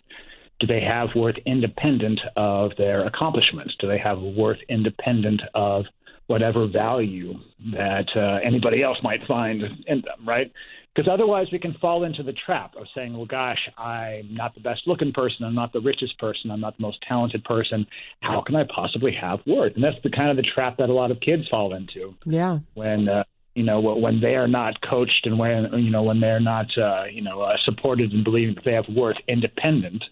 do 0.60 0.66
they 0.66 0.82
have 0.82 1.10
worth 1.16 1.36
independent 1.46 2.20
of 2.36 2.72
their 2.80 3.06
accomplishments? 3.06 3.76
Do 3.80 3.88
they 3.88 4.00
have 4.00 4.20
worth 4.20 4.58
independent 4.70 5.40
of 5.54 5.86
whatever 6.26 6.68
value 6.68 7.36
that 7.74 8.08
uh, 8.16 8.40
anybody 8.44 8.82
else 8.82 8.98
might 9.04 9.20
find 9.28 9.62
in 9.86 10.02
them, 10.02 10.28
right? 10.28 10.52
Because 10.98 11.12
otherwise, 11.14 11.46
we 11.52 11.60
can 11.60 11.76
fall 11.80 12.06
into 12.06 12.24
the 12.24 12.34
trap 12.34 12.74
of 12.76 12.88
saying, 12.96 13.16
well, 13.16 13.28
gosh, 13.28 13.60
I'm 13.78 14.34
not 14.34 14.56
the 14.56 14.62
best 14.62 14.82
looking 14.88 15.12
person. 15.14 15.46
I'm 15.46 15.54
not 15.54 15.72
the 15.72 15.80
richest 15.80 16.18
person. 16.18 16.50
I'm 16.50 16.60
not 16.60 16.76
the 16.78 16.82
most 16.82 16.98
talented 17.08 17.44
person. 17.44 17.86
How 18.22 18.42
can 18.42 18.56
I 18.56 18.64
possibly 18.64 19.12
have 19.14 19.38
worth? 19.46 19.74
And 19.76 19.84
that's 19.84 20.02
the 20.04 20.10
kind 20.10 20.32
of 20.32 20.38
the 20.38 20.50
trap 20.56 20.78
that 20.80 20.90
a 20.90 20.94
lot 20.94 21.12
of 21.12 21.20
kids 21.20 21.44
fall 21.52 21.76
into 21.76 22.16
Yeah. 22.26 22.60
when 22.74 23.08
uh, 23.08 23.26
you 23.54 23.64
know 23.64 23.80
when 23.80 24.22
they 24.22 24.34
are 24.34 24.48
not 24.48 24.74
coached 24.90 25.26
and 25.26 25.38
when 25.38 25.72
you 25.74 25.92
know 25.92 26.02
when 26.02 26.20
they're 26.20 26.40
not 26.40 26.66
uh, 26.76 27.04
you 27.12 27.22
know 27.22 27.42
uh, 27.42 27.58
supported 27.64 28.12
and 28.12 28.24
believing 28.24 28.56
that 28.56 28.66
they 28.66 28.74
have 28.74 28.86
worth 28.90 29.18
independent 29.28 30.04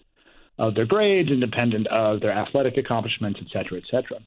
of 0.56 0.76
their 0.76 0.86
grades, 0.86 1.30
independent 1.30 1.88
of 1.88 2.20
their 2.20 2.32
athletic 2.32 2.76
accomplishments, 2.76 3.40
et 3.42 3.48
cetera, 3.52 3.76
et 3.78 3.84
cetera. 3.90 4.18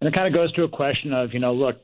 And 0.00 0.08
it 0.08 0.14
kind 0.14 0.26
of 0.26 0.34
goes 0.34 0.52
to 0.54 0.64
a 0.64 0.68
question 0.68 1.12
of 1.12 1.32
you 1.32 1.38
know 1.38 1.54
look. 1.54 1.76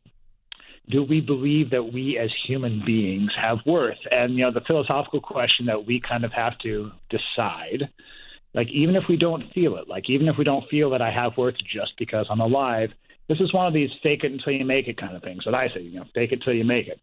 Do 0.90 1.04
we 1.04 1.20
believe 1.20 1.70
that 1.70 1.92
we 1.92 2.18
as 2.18 2.30
human 2.46 2.82
beings 2.84 3.30
have 3.40 3.58
worth? 3.66 3.98
And 4.10 4.34
you 4.34 4.44
know 4.44 4.52
the 4.52 4.62
philosophical 4.66 5.20
question 5.20 5.66
that 5.66 5.86
we 5.86 6.00
kind 6.00 6.24
of 6.24 6.32
have 6.32 6.58
to 6.60 6.90
decide 7.10 7.88
like 8.54 8.68
even 8.72 8.96
if 8.96 9.04
we 9.08 9.16
don't 9.16 9.44
feel 9.52 9.76
it 9.76 9.88
like 9.88 10.08
even 10.08 10.28
if 10.28 10.36
we 10.38 10.44
don't 10.44 10.68
feel 10.68 10.90
that 10.90 11.02
i 11.02 11.10
have 11.10 11.36
worth 11.36 11.54
just 11.72 11.92
because 11.98 12.26
i'm 12.30 12.40
alive 12.40 12.90
this 13.28 13.40
is 13.40 13.52
one 13.52 13.66
of 13.66 13.74
these 13.74 13.90
fake 14.02 14.24
it 14.24 14.32
until 14.32 14.52
you 14.52 14.64
make 14.64 14.88
it 14.88 14.96
kind 14.96 15.14
of 15.14 15.22
things 15.22 15.42
that 15.44 15.54
i 15.54 15.68
say 15.68 15.80
you 15.80 15.98
know 15.98 16.04
fake 16.14 16.32
it 16.32 16.40
till 16.44 16.54
you 16.54 16.64
make 16.64 16.88
it. 16.88 17.00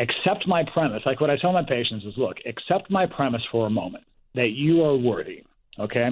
Accept 0.00 0.48
my 0.48 0.64
premise. 0.72 1.02
Like 1.06 1.20
what 1.20 1.30
i 1.30 1.36
tell 1.36 1.52
my 1.52 1.64
patients 1.64 2.04
is 2.04 2.14
look 2.16 2.36
accept 2.46 2.90
my 2.90 3.06
premise 3.06 3.42
for 3.50 3.66
a 3.66 3.70
moment 3.70 4.04
that 4.34 4.50
you 4.50 4.82
are 4.82 4.96
worthy 4.96 5.42
okay? 5.76 6.08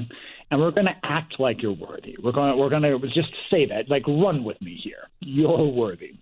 And 0.50 0.60
we're 0.60 0.72
going 0.72 0.86
to 0.86 0.96
act 1.04 1.38
like 1.38 1.62
you're 1.62 1.70
worthy. 1.70 2.16
We're 2.20 2.32
to 2.32 2.56
we're 2.56 2.68
going 2.68 2.82
to 2.82 2.98
just 3.14 3.30
say 3.48 3.64
that 3.66 3.88
like 3.88 4.06
run 4.08 4.42
with 4.42 4.60
me 4.60 4.76
here. 4.82 5.08
You're 5.20 5.66
worthy 5.66 6.14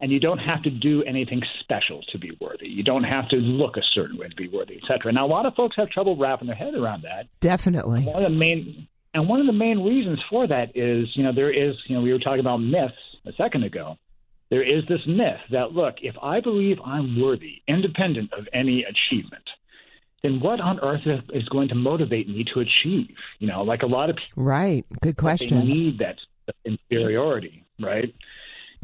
and 0.00 0.12
you 0.12 0.20
don't 0.20 0.38
have 0.38 0.62
to 0.62 0.70
do 0.70 1.02
anything 1.04 1.42
special 1.60 2.02
to 2.12 2.18
be 2.18 2.36
worthy. 2.40 2.68
You 2.68 2.82
don't 2.82 3.04
have 3.04 3.28
to 3.30 3.36
look 3.36 3.76
a 3.76 3.82
certain 3.94 4.18
way 4.18 4.28
to 4.28 4.36
be 4.36 4.48
worthy, 4.48 4.78
etc. 4.82 5.12
Now, 5.12 5.26
a 5.26 5.28
lot 5.28 5.46
of 5.46 5.54
folks 5.54 5.76
have 5.76 5.88
trouble 5.90 6.16
wrapping 6.16 6.46
their 6.46 6.56
head 6.56 6.74
around 6.74 7.02
that. 7.02 7.28
Definitely. 7.40 8.04
One 8.04 8.22
of 8.22 8.30
the 8.30 8.36
main 8.36 8.88
and 9.14 9.28
one 9.28 9.40
of 9.40 9.46
the 9.46 9.52
main 9.52 9.82
reasons 9.82 10.20
for 10.28 10.46
that 10.46 10.76
is, 10.76 11.08
you 11.14 11.22
know, 11.22 11.32
there 11.32 11.50
is, 11.50 11.74
you 11.86 11.96
know, 11.96 12.02
we 12.02 12.12
were 12.12 12.18
talking 12.18 12.40
about 12.40 12.58
myths 12.58 12.94
a 13.24 13.32
second 13.32 13.64
ago. 13.64 13.96
There 14.50 14.62
is 14.62 14.84
this 14.88 15.00
myth 15.06 15.40
that 15.50 15.72
look, 15.72 15.94
if 16.02 16.14
I 16.22 16.40
believe 16.40 16.76
I'm 16.84 17.20
worthy, 17.20 17.62
independent 17.66 18.32
of 18.34 18.46
any 18.52 18.84
achievement, 18.84 19.42
then 20.22 20.40
what 20.40 20.60
on 20.60 20.78
earth 20.80 21.00
is 21.32 21.48
going 21.48 21.68
to 21.68 21.74
motivate 21.74 22.28
me 22.28 22.44
to 22.52 22.60
achieve? 22.60 23.16
You 23.38 23.48
know, 23.48 23.62
like 23.62 23.82
a 23.82 23.86
lot 23.86 24.10
of 24.10 24.16
people 24.16 24.44
Right. 24.44 24.84
Good 25.00 25.16
they 25.16 25.20
question. 25.20 25.66
need 25.66 25.98
that 25.98 26.16
inferiority, 26.64 27.64
right? 27.80 28.14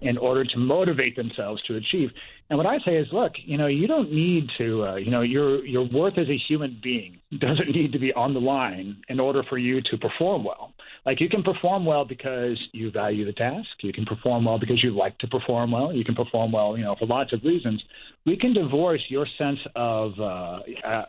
In 0.02 0.18
order 0.18 0.44
to 0.44 0.58
motivate 0.58 1.16
themselves 1.16 1.62
to 1.68 1.76
achieve. 1.76 2.10
And 2.50 2.58
what 2.58 2.66
I 2.66 2.78
say 2.84 2.96
is, 2.96 3.06
look, 3.12 3.32
you 3.44 3.56
know, 3.56 3.66
you 3.66 3.86
don't 3.86 4.12
need 4.12 4.48
to, 4.58 4.84
uh, 4.84 4.96
you 4.96 5.10
know, 5.10 5.22
your 5.22 5.64
your 5.64 5.88
worth 5.88 6.18
as 6.18 6.28
a 6.28 6.36
human 6.48 6.78
being 6.82 7.18
doesn't 7.38 7.70
need 7.70 7.92
to 7.92 7.98
be 7.98 8.12
on 8.12 8.34
the 8.34 8.40
line 8.40 8.96
in 9.08 9.20
order 9.20 9.42
for 9.48 9.58
you 9.58 9.80
to 9.90 9.96
perform 9.96 10.44
well. 10.44 10.72
Like 11.04 11.20
you 11.20 11.28
can 11.28 11.42
perform 11.42 11.84
well 11.84 12.04
because 12.04 12.58
you 12.72 12.90
value 12.90 13.24
the 13.24 13.32
task. 13.32 13.68
You 13.80 13.92
can 13.92 14.04
perform 14.04 14.44
well 14.44 14.58
because 14.58 14.82
you 14.82 14.90
like 14.96 15.18
to 15.18 15.26
perform 15.26 15.72
well. 15.72 15.92
You 15.92 16.04
can 16.04 16.14
perform 16.14 16.52
well, 16.52 16.76
you 16.76 16.84
know, 16.84 16.94
for 16.98 17.06
lots 17.06 17.32
of 17.32 17.42
reasons. 17.42 17.82
We 18.24 18.36
can 18.36 18.54
divorce 18.54 19.02
your 19.08 19.26
sense 19.36 19.58
of 19.74 20.12
uh, 20.20 20.58
uh, 20.86 21.04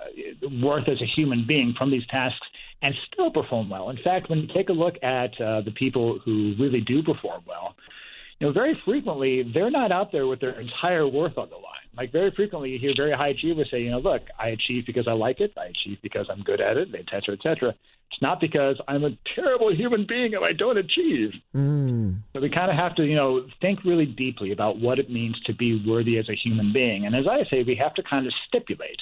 worth 0.61 0.87
as 0.87 0.99
a 1.01 1.05
human 1.15 1.45
being 1.47 1.75
from 1.77 1.91
these 1.91 2.05
tasks 2.07 2.47
and 2.81 2.93
still 3.11 3.31
perform 3.31 3.69
well. 3.69 3.89
In 3.89 3.97
fact, 4.03 4.29
when 4.29 4.39
you 4.39 4.47
take 4.53 4.69
a 4.69 4.73
look 4.73 4.95
at 5.03 5.39
uh, 5.39 5.61
the 5.61 5.73
people 5.75 6.19
who 6.25 6.55
really 6.59 6.81
do 6.81 7.03
perform 7.03 7.43
well, 7.47 7.75
you 8.39 8.47
know, 8.47 8.53
very 8.53 8.79
frequently 8.85 9.43
they're 9.53 9.71
not 9.71 9.91
out 9.91 10.11
there 10.11 10.27
with 10.27 10.39
their 10.39 10.59
entire 10.59 11.07
worth 11.07 11.37
on 11.37 11.49
the 11.49 11.55
line. 11.55 11.63
Like 11.95 12.11
very 12.11 12.31
frequently, 12.31 12.71
you 12.71 12.79
hear 12.79 12.93
very 12.95 13.13
high 13.13 13.29
achievers 13.29 13.69
say, 13.69 13.81
you 13.81 13.91
know, 13.91 13.99
look, 13.99 14.23
I 14.39 14.49
achieve 14.49 14.85
because 14.85 15.07
I 15.07 15.13
like 15.13 15.39
it, 15.39 15.53
I 15.57 15.65
achieve 15.65 15.99
because 16.01 16.27
I'm 16.31 16.41
good 16.41 16.59
at 16.59 16.77
it, 16.77 16.89
et 16.93 17.05
cetera, 17.11 17.35
et 17.35 17.43
cetera. 17.43 17.69
It's 17.69 18.21
not 18.21 18.39
because 18.39 18.79
I'm 18.87 19.03
a 19.03 19.11
terrible 19.35 19.73
human 19.75 20.05
being 20.07 20.33
and 20.35 20.43
I 20.43 20.53
don't 20.53 20.77
achieve. 20.77 21.31
Mm. 21.55 22.17
So 22.33 22.41
we 22.41 22.49
kind 22.49 22.69
of 22.69 22.77
have 22.77 22.95
to, 22.95 23.03
you 23.03 23.15
know, 23.15 23.45
think 23.61 23.83
really 23.83 24.05
deeply 24.05 24.51
about 24.51 24.79
what 24.79 24.99
it 24.99 25.09
means 25.09 25.39
to 25.45 25.53
be 25.53 25.83
worthy 25.87 26.17
as 26.17 26.29
a 26.29 26.35
human 26.35 26.73
being. 26.73 27.05
And 27.05 27.15
as 27.15 27.25
I 27.29 27.43
say, 27.49 27.63
we 27.63 27.75
have 27.75 27.93
to 27.95 28.03
kind 28.03 28.27
of 28.27 28.33
stipulate 28.47 28.99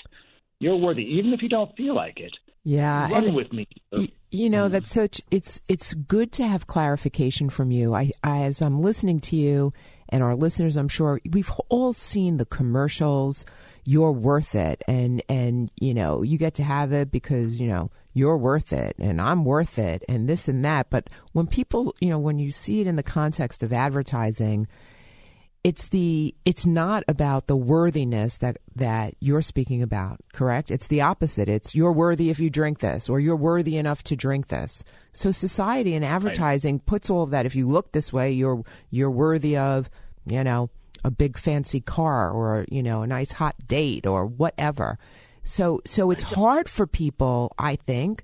you're 0.62 0.78
worthy, 0.78 1.02
even 1.02 1.34
if 1.34 1.41
you 1.41 1.50
don't 1.50 1.76
feel 1.76 1.96
like 1.96 2.20
it. 2.20 2.32
Yeah, 2.63 3.10
Run 3.12 3.26
and 3.26 3.36
with 3.36 3.52
me. 3.52 3.67
y- 3.91 4.10
you 4.30 4.50
know 4.50 4.65
mm-hmm. 4.65 4.74
that's 4.74 4.91
such 4.91 5.21
it's 5.32 5.60
it's 5.67 5.93
good 5.93 6.32
to 6.34 6.47
have 6.47 6.67
clarification 6.67 7.50
from 7.50 7.71
you. 7.71 7.93
I, 7.93 8.12
I 8.24 8.43
as 8.43 8.62
I'm 8.62 8.82
listening 8.82 9.19
to 9.21 9.36
you 9.36 9.74
and 10.10 10.21
our 10.21 10.36
listeners, 10.36 10.78
I'm 10.78 10.89
sure 10.89 11.19
we've 11.32 11.52
all 11.69 11.93
seen 11.93 12.38
the 12.38 12.45
commercials. 12.45 13.45
You're 13.84 14.12
worth 14.12 14.54
it, 14.54 14.84
and 14.88 15.24
and 15.28 15.71
you 15.80 15.93
know 15.93 16.21
you 16.21 16.38
get 16.38 16.54
to 16.56 16.63
have 16.63 16.93
it 16.93 17.12
because 17.12 17.60
you 17.60 17.67
know 17.67 17.89
you're 18.13 18.38
worth 18.38 18.74
it, 18.74 18.95
and 19.00 19.19
I'm 19.19 19.43
worth 19.43 19.80
it, 19.80 20.04
and 20.08 20.30
this 20.30 20.47
and 20.47 20.63
that. 20.65 20.89
But 20.89 21.10
when 21.32 21.47
people, 21.47 21.95
you 22.00 22.10
know, 22.10 22.19
when 22.19 22.38
you 22.38 22.52
see 22.52 22.82
it 22.82 22.88
in 22.88 22.95
the 22.95 23.04
context 23.04 23.63
of 23.63 23.74
advertising, 23.74 24.67
it's 25.63 25.89
the 25.89 26.34
it's 26.43 26.65
not 26.65 27.04
about 27.08 27.47
the 27.47 27.56
worthiness 27.56 28.38
that 28.39 28.58
that 28.76 29.13
you're 29.19 29.41
speaking 29.41 29.84
about 29.84 30.19
correct? 30.34 30.71
It's 30.71 30.88
the 30.88 31.02
opposite. 31.02 31.47
It's 31.47 31.76
you're 31.76 31.91
worthy 31.91 32.30
if 32.30 32.39
you 32.39 32.50
drink 32.50 32.80
this 32.80 33.08
or 33.10 33.19
you're 33.19 33.36
worthy 33.36 33.78
enough 33.78 34.04
to 34.04 34.15
drink 34.15 34.47
this. 34.47 34.84
So 35.13 35.32
society 35.32 35.93
and 35.93 36.04
advertising 36.04 36.80
puts 36.80 37.10
all 37.10 37.24
of 37.24 37.30
that 37.32 37.45
if 37.45 37.56
you 37.56 37.67
look 37.67 37.91
this 37.91 38.12
way 38.12 38.32
you're 38.32 38.63
you're 38.89 39.12
worthy 39.12 39.56
of 39.56 39.89
you 40.26 40.43
know 40.43 40.69
a 41.04 41.12
big 41.12 41.38
fancy 41.38 41.80
car 41.80 42.32
or 42.32 42.65
you 42.69 42.82
know 42.82 43.04
a 43.04 43.08
nice 43.08 43.34
hot 43.34 43.56
date 43.67 44.08
or 44.08 44.26
whatever. 44.26 44.97
So 45.43 45.82
so 45.86 46.10
it's 46.12 46.24
hard 46.24 46.69
for 46.69 46.86
people 46.86 47.52
i 47.58 47.76
think 47.76 48.24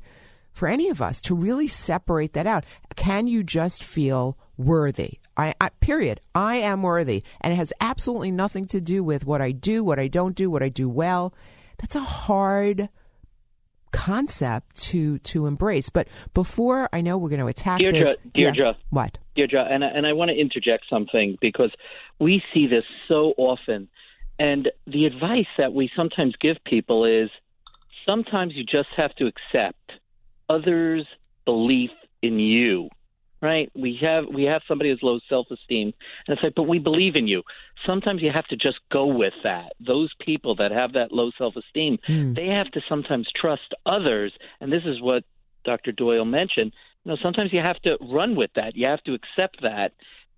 for 0.57 0.67
any 0.67 0.89
of 0.89 1.03
us 1.03 1.21
to 1.21 1.35
really 1.35 1.67
separate 1.67 2.33
that 2.33 2.47
out. 2.47 2.65
Can 2.95 3.27
you 3.27 3.43
just 3.43 3.83
feel 3.83 4.35
worthy? 4.57 5.19
I, 5.37 5.53
I, 5.61 5.69
period. 5.69 6.19
I 6.33 6.55
am 6.55 6.81
worthy, 6.81 7.21
and 7.41 7.53
it 7.53 7.57
has 7.57 7.71
absolutely 7.79 8.31
nothing 8.31 8.65
to 8.67 8.81
do 8.81 9.03
with 9.03 9.23
what 9.23 9.39
I 9.39 9.51
do, 9.51 9.83
what 9.83 9.99
I 9.99 10.07
don't 10.07 10.35
do, 10.35 10.49
what 10.49 10.63
I 10.63 10.69
do 10.69 10.89
well. 10.89 11.31
That's 11.77 11.93
a 11.95 11.99
hard 11.99 12.89
concept 13.91 14.75
to 14.87 15.19
to 15.19 15.45
embrace. 15.45 15.89
But 15.89 16.07
before 16.33 16.89
I 16.91 17.01
know 17.01 17.19
we're 17.19 17.29
going 17.29 17.39
to 17.39 17.47
attack 17.47 17.79
Deirdre, 17.79 17.99
this, 17.99 18.17
Yeah. 18.33 18.51
Deirdre. 18.51 18.77
what? 18.89 19.19
Deirdre, 19.35 19.63
and 19.69 19.85
I- 19.85 19.89
and 19.89 20.07
I 20.07 20.13
want 20.13 20.29
to 20.29 20.35
interject 20.35 20.85
something 20.89 21.37
because 21.39 21.71
we 22.19 22.43
see 22.51 22.65
this 22.65 22.83
so 23.07 23.35
often, 23.37 23.87
and 24.39 24.71
the 24.87 25.05
advice 25.05 25.47
that 25.59 25.71
we 25.73 25.91
sometimes 25.95 26.35
give 26.41 26.57
people 26.65 27.05
is 27.05 27.29
sometimes 28.07 28.55
you 28.55 28.63
just 28.63 28.89
have 28.97 29.13
to 29.17 29.27
accept 29.27 29.91
others' 30.49 31.05
belief 31.45 31.91
in 32.21 32.39
you. 32.39 32.89
Right? 33.39 33.71
We 33.75 33.99
have 34.01 34.25
we 34.33 34.45
have 34.45 34.63
somebody 34.67 34.89
who's 34.89 35.03
low 35.03 35.19
self 35.29 35.45
esteem, 35.51 35.93
and 36.27 36.33
it's 36.35 36.41
like, 36.41 36.55
but 36.55 36.63
we 36.63 36.79
believe 36.79 37.15
in 37.15 37.27
you. 37.27 37.43
Sometimes 37.85 38.23
you 38.23 38.31
have 38.33 38.47
to 38.47 38.55
just 38.55 38.79
go 38.91 39.05
with 39.05 39.33
that. 39.43 39.73
Those 39.79 40.11
people 40.19 40.55
that 40.55 40.71
have 40.71 40.93
that 40.93 41.11
low 41.11 41.29
self 41.37 41.55
esteem, 41.55 41.99
hmm. 42.07 42.33
they 42.33 42.47
have 42.47 42.71
to 42.71 42.81
sometimes 42.89 43.27
trust 43.39 43.75
others, 43.85 44.33
and 44.59 44.73
this 44.73 44.81
is 44.85 44.99
what 45.01 45.23
Dr. 45.65 45.91
Doyle 45.91 46.25
mentioned. 46.25 46.73
You 47.03 47.11
know, 47.11 47.17
sometimes 47.21 47.53
you 47.53 47.59
have 47.59 47.79
to 47.81 47.97
run 48.01 48.35
with 48.35 48.49
that. 48.55 48.75
You 48.75 48.87
have 48.87 49.03
to 49.03 49.13
accept 49.13 49.61
that 49.61 49.91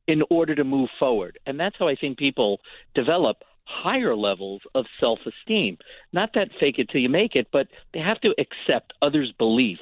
in 0.09 0.23
order 0.29 0.55
to 0.55 0.63
move 0.63 0.89
forward. 0.97 1.37
And 1.45 1.59
that's 1.59 1.75
how 1.77 1.87
I 1.87 1.95
think 1.95 2.17
people 2.17 2.59
develop 2.95 3.37
higher 3.69 4.15
levels 4.15 4.61
of 4.75 4.85
self 4.99 5.19
esteem. 5.25 5.77
Not 6.11 6.31
that 6.33 6.49
fake 6.59 6.79
it 6.79 6.89
till 6.89 7.01
you 7.01 7.09
make 7.09 7.35
it, 7.35 7.47
but 7.51 7.67
they 7.93 7.99
have 7.99 8.19
to 8.21 8.33
accept 8.37 8.93
others' 9.01 9.31
beliefs 9.37 9.81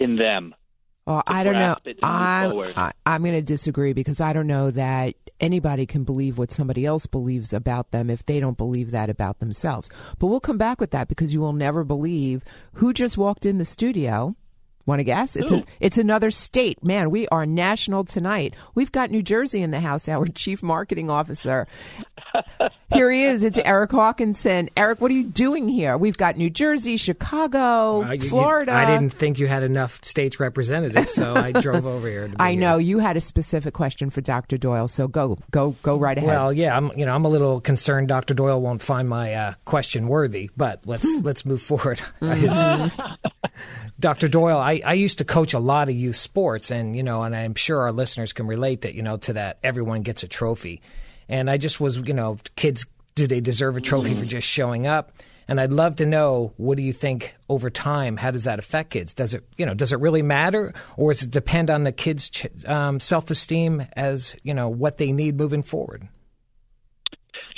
in 0.00 0.16
them. 0.16 0.54
Well, 1.06 1.22
I 1.26 1.42
don't 1.42 1.54
know. 1.54 1.74
grasp 1.82 1.86
it 1.86 1.98
and 2.02 2.52
move 2.52 2.72
I'm. 2.76 2.84
I, 2.84 2.92
I'm 3.06 3.22
going 3.22 3.34
to 3.34 3.40
disagree 3.40 3.94
because 3.94 4.20
I 4.20 4.34
don't 4.34 4.46
know 4.46 4.70
that 4.72 5.14
anybody 5.40 5.86
can 5.86 6.04
believe 6.04 6.36
what 6.36 6.50
somebody 6.50 6.84
else 6.84 7.06
believes 7.06 7.54
about 7.54 7.92
them 7.92 8.10
if 8.10 8.26
they 8.26 8.40
don't 8.40 8.58
believe 8.58 8.90
that 8.90 9.08
about 9.08 9.38
themselves. 9.38 9.88
But 10.18 10.26
we'll 10.26 10.40
come 10.40 10.58
back 10.58 10.80
with 10.80 10.90
that 10.90 11.08
because 11.08 11.32
you 11.32 11.40
will 11.40 11.54
never 11.54 11.82
believe 11.82 12.44
who 12.74 12.92
just 12.92 13.16
walked 13.16 13.46
in 13.46 13.56
the 13.56 13.64
studio. 13.64 14.36
Want 14.88 15.00
to 15.00 15.04
guess? 15.04 15.36
It's 15.36 15.52
a, 15.52 15.62
it's 15.80 15.98
another 15.98 16.30
state. 16.30 16.82
Man, 16.82 17.10
we 17.10 17.28
are 17.28 17.44
national 17.44 18.04
tonight. 18.04 18.54
We've 18.74 18.90
got 18.90 19.10
New 19.10 19.20
Jersey 19.22 19.60
in 19.60 19.70
the 19.70 19.80
house. 19.80 20.08
Our 20.08 20.24
chief 20.34 20.62
marketing 20.62 21.10
officer. 21.10 21.66
Here 22.94 23.10
he 23.10 23.24
is. 23.24 23.42
It's 23.42 23.58
Eric 23.66 23.90
Hawkinson. 23.90 24.70
Eric, 24.78 25.02
what 25.02 25.10
are 25.10 25.14
you 25.14 25.24
doing 25.24 25.68
here? 25.68 25.98
We've 25.98 26.16
got 26.16 26.38
New 26.38 26.48
Jersey, 26.48 26.96
Chicago, 26.96 28.02
Uh, 28.02 28.12
you- 28.12 28.22
you- 28.22 28.28
Florida. 28.30 28.72
I 28.72 28.86
didn't 28.86 29.12
think 29.12 29.38
you 29.38 29.46
had 29.46 29.62
enough 29.62 30.02
states 30.02 30.40
represented, 30.40 31.06
so 31.10 31.34
I 31.34 31.52
drove 31.52 31.86
over 31.86 32.08
here. 32.08 32.22
To 32.24 32.30
be 32.30 32.36
I 32.40 32.52
here. 32.52 32.60
know 32.60 32.78
you 32.78 32.98
had 32.98 33.18
a 33.18 33.20
specific 33.20 33.74
question 33.74 34.08
for 34.08 34.22
Dr. 34.22 34.56
Doyle, 34.56 34.88
so 34.88 35.06
go 35.06 35.36
go 35.50 35.76
go 35.82 35.98
right 35.98 36.16
ahead. 36.16 36.26
Well, 36.26 36.50
yeah, 36.50 36.74
I'm 36.74 36.90
you 36.98 37.04
know 37.04 37.14
I'm 37.14 37.26
a 37.26 37.28
little 37.30 37.60
concerned 37.60 38.08
Dr. 38.08 38.32
Doyle 38.32 38.60
won't 38.62 38.80
find 38.80 39.06
my 39.06 39.34
uh, 39.34 39.54
question 39.66 40.08
worthy, 40.08 40.48
but 40.56 40.80
let's 40.86 41.20
let's 41.20 41.44
move 41.44 41.60
forward. 41.60 42.00
Dr. 44.00 44.28
Doyle, 44.28 44.58
I, 44.58 44.80
I 44.84 44.92
used 44.92 45.18
to 45.18 45.24
coach 45.24 45.54
a 45.54 45.58
lot 45.58 45.88
of 45.88 45.94
youth 45.94 46.16
sports, 46.16 46.70
and 46.70 46.94
you 46.94 47.02
know, 47.02 47.22
and 47.24 47.34
I'm 47.34 47.54
sure 47.54 47.80
our 47.80 47.92
listeners 47.92 48.32
can 48.32 48.46
relate 48.46 48.82
that 48.82 48.94
you 48.94 49.02
know 49.02 49.16
to 49.18 49.32
that. 49.34 49.58
Everyone 49.64 50.02
gets 50.02 50.22
a 50.22 50.28
trophy, 50.28 50.80
and 51.28 51.50
I 51.50 51.56
just 51.56 51.80
was 51.80 51.98
you 51.98 52.14
know, 52.14 52.36
kids, 52.54 52.86
do 53.14 53.26
they 53.26 53.40
deserve 53.40 53.76
a 53.76 53.80
trophy 53.80 54.14
for 54.14 54.24
just 54.24 54.46
showing 54.46 54.86
up? 54.86 55.12
And 55.48 55.58
I'd 55.60 55.72
love 55.72 55.96
to 55.96 56.06
know 56.06 56.52
what 56.58 56.76
do 56.76 56.82
you 56.82 56.92
think 56.92 57.34
over 57.48 57.70
time? 57.70 58.18
How 58.18 58.30
does 58.30 58.44
that 58.44 58.58
affect 58.58 58.90
kids? 58.90 59.14
Does 59.14 59.34
it 59.34 59.44
you 59.56 59.66
know 59.66 59.74
does 59.74 59.92
it 59.92 59.98
really 59.98 60.22
matter, 60.22 60.74
or 60.96 61.12
does 61.12 61.22
it 61.22 61.30
depend 61.30 61.68
on 61.70 61.82
the 61.84 61.92
kids' 61.92 62.30
ch- 62.30 62.46
um, 62.66 63.00
self 63.00 63.30
esteem 63.30 63.84
as 63.94 64.36
you 64.44 64.54
know 64.54 64.68
what 64.68 64.98
they 64.98 65.10
need 65.10 65.36
moving 65.36 65.62
forward? 65.62 66.08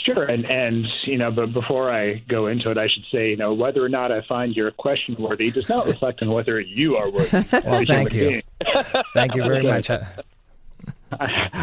Sure, 0.05 0.25
and 0.25 0.45
and 0.47 0.87
you 1.05 1.19
know, 1.19 1.31
but 1.31 1.53
before 1.53 1.91
I 1.91 2.23
go 2.29 2.47
into 2.47 2.71
it, 2.71 2.79
I 2.79 2.87
should 2.89 3.05
say, 3.13 3.31
you 3.31 3.37
know, 3.37 3.53
whether 3.53 3.85
or 3.85 3.89
not 3.89 4.11
I 4.11 4.23
find 4.23 4.55
your 4.55 4.71
question 4.71 5.15
worthy 5.19 5.51
does 5.51 5.69
not 5.69 5.87
reflect 5.87 6.23
on 6.23 6.31
whether 6.31 6.59
you 6.61 6.97
are 6.97 7.11
worthy. 7.11 7.37
as 7.53 7.53
a 7.53 7.63
Well, 7.65 7.85
thank 7.85 8.15
you. 8.15 8.31
being. 8.31 8.43
Thank 9.15 9.35
you 9.35 9.43
very 9.43 9.63
much. 9.63 9.91
I, 9.91 10.07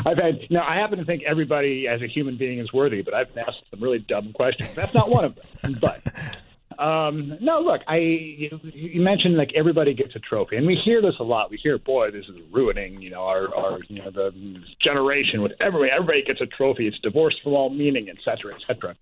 I've 0.06 0.18
had 0.18 0.40
no. 0.50 0.62
I 0.62 0.76
happen 0.76 1.00
to 1.00 1.06
think 1.06 1.24
everybody 1.24 1.88
as 1.88 2.02
a 2.02 2.08
human 2.08 2.38
being 2.38 2.60
is 2.60 2.72
worthy, 2.74 3.02
but 3.02 3.14
I've 3.14 3.34
been 3.34 3.44
asked 3.48 3.64
some 3.72 3.82
really 3.82 4.00
dumb 4.00 4.34
questions. 4.34 4.70
That's 4.76 4.94
not 4.94 5.10
one 5.10 5.26
of 5.26 5.36
them. 5.62 5.78
But 5.80 6.02
um, 6.80 7.38
no, 7.42 7.60
look, 7.60 7.82
I 7.88 7.98
you, 7.98 8.60
you 8.64 9.02
mentioned 9.02 9.38
like 9.38 9.52
everybody 9.56 9.94
gets 9.94 10.16
a 10.16 10.20
trophy, 10.20 10.58
and 10.58 10.68
we 10.68 10.76
hear 10.84 11.02
this 11.02 11.16
a 11.20 11.24
lot. 11.24 11.50
We 11.50 11.58
hear, 11.58 11.78
boy, 11.78 12.12
this 12.12 12.26
is 12.26 12.36
ruining, 12.52 13.02
you 13.02 13.10
know, 13.10 13.22
our 13.22 13.54
our 13.56 13.80
you 13.88 14.00
know 14.04 14.12
the 14.12 14.32
generation 14.84 15.42
with 15.42 15.54
everybody. 15.60 15.92
Everybody 15.92 16.24
gets 16.24 16.42
a 16.42 16.46
trophy. 16.46 16.88
It's 16.88 17.00
divorced 17.00 17.38
from 17.44 17.54
all 17.54 17.70
meaning, 17.70 18.08
et 18.10 18.18
cetera, 18.24 18.54
et 18.54 18.62
cetera. 18.68 18.96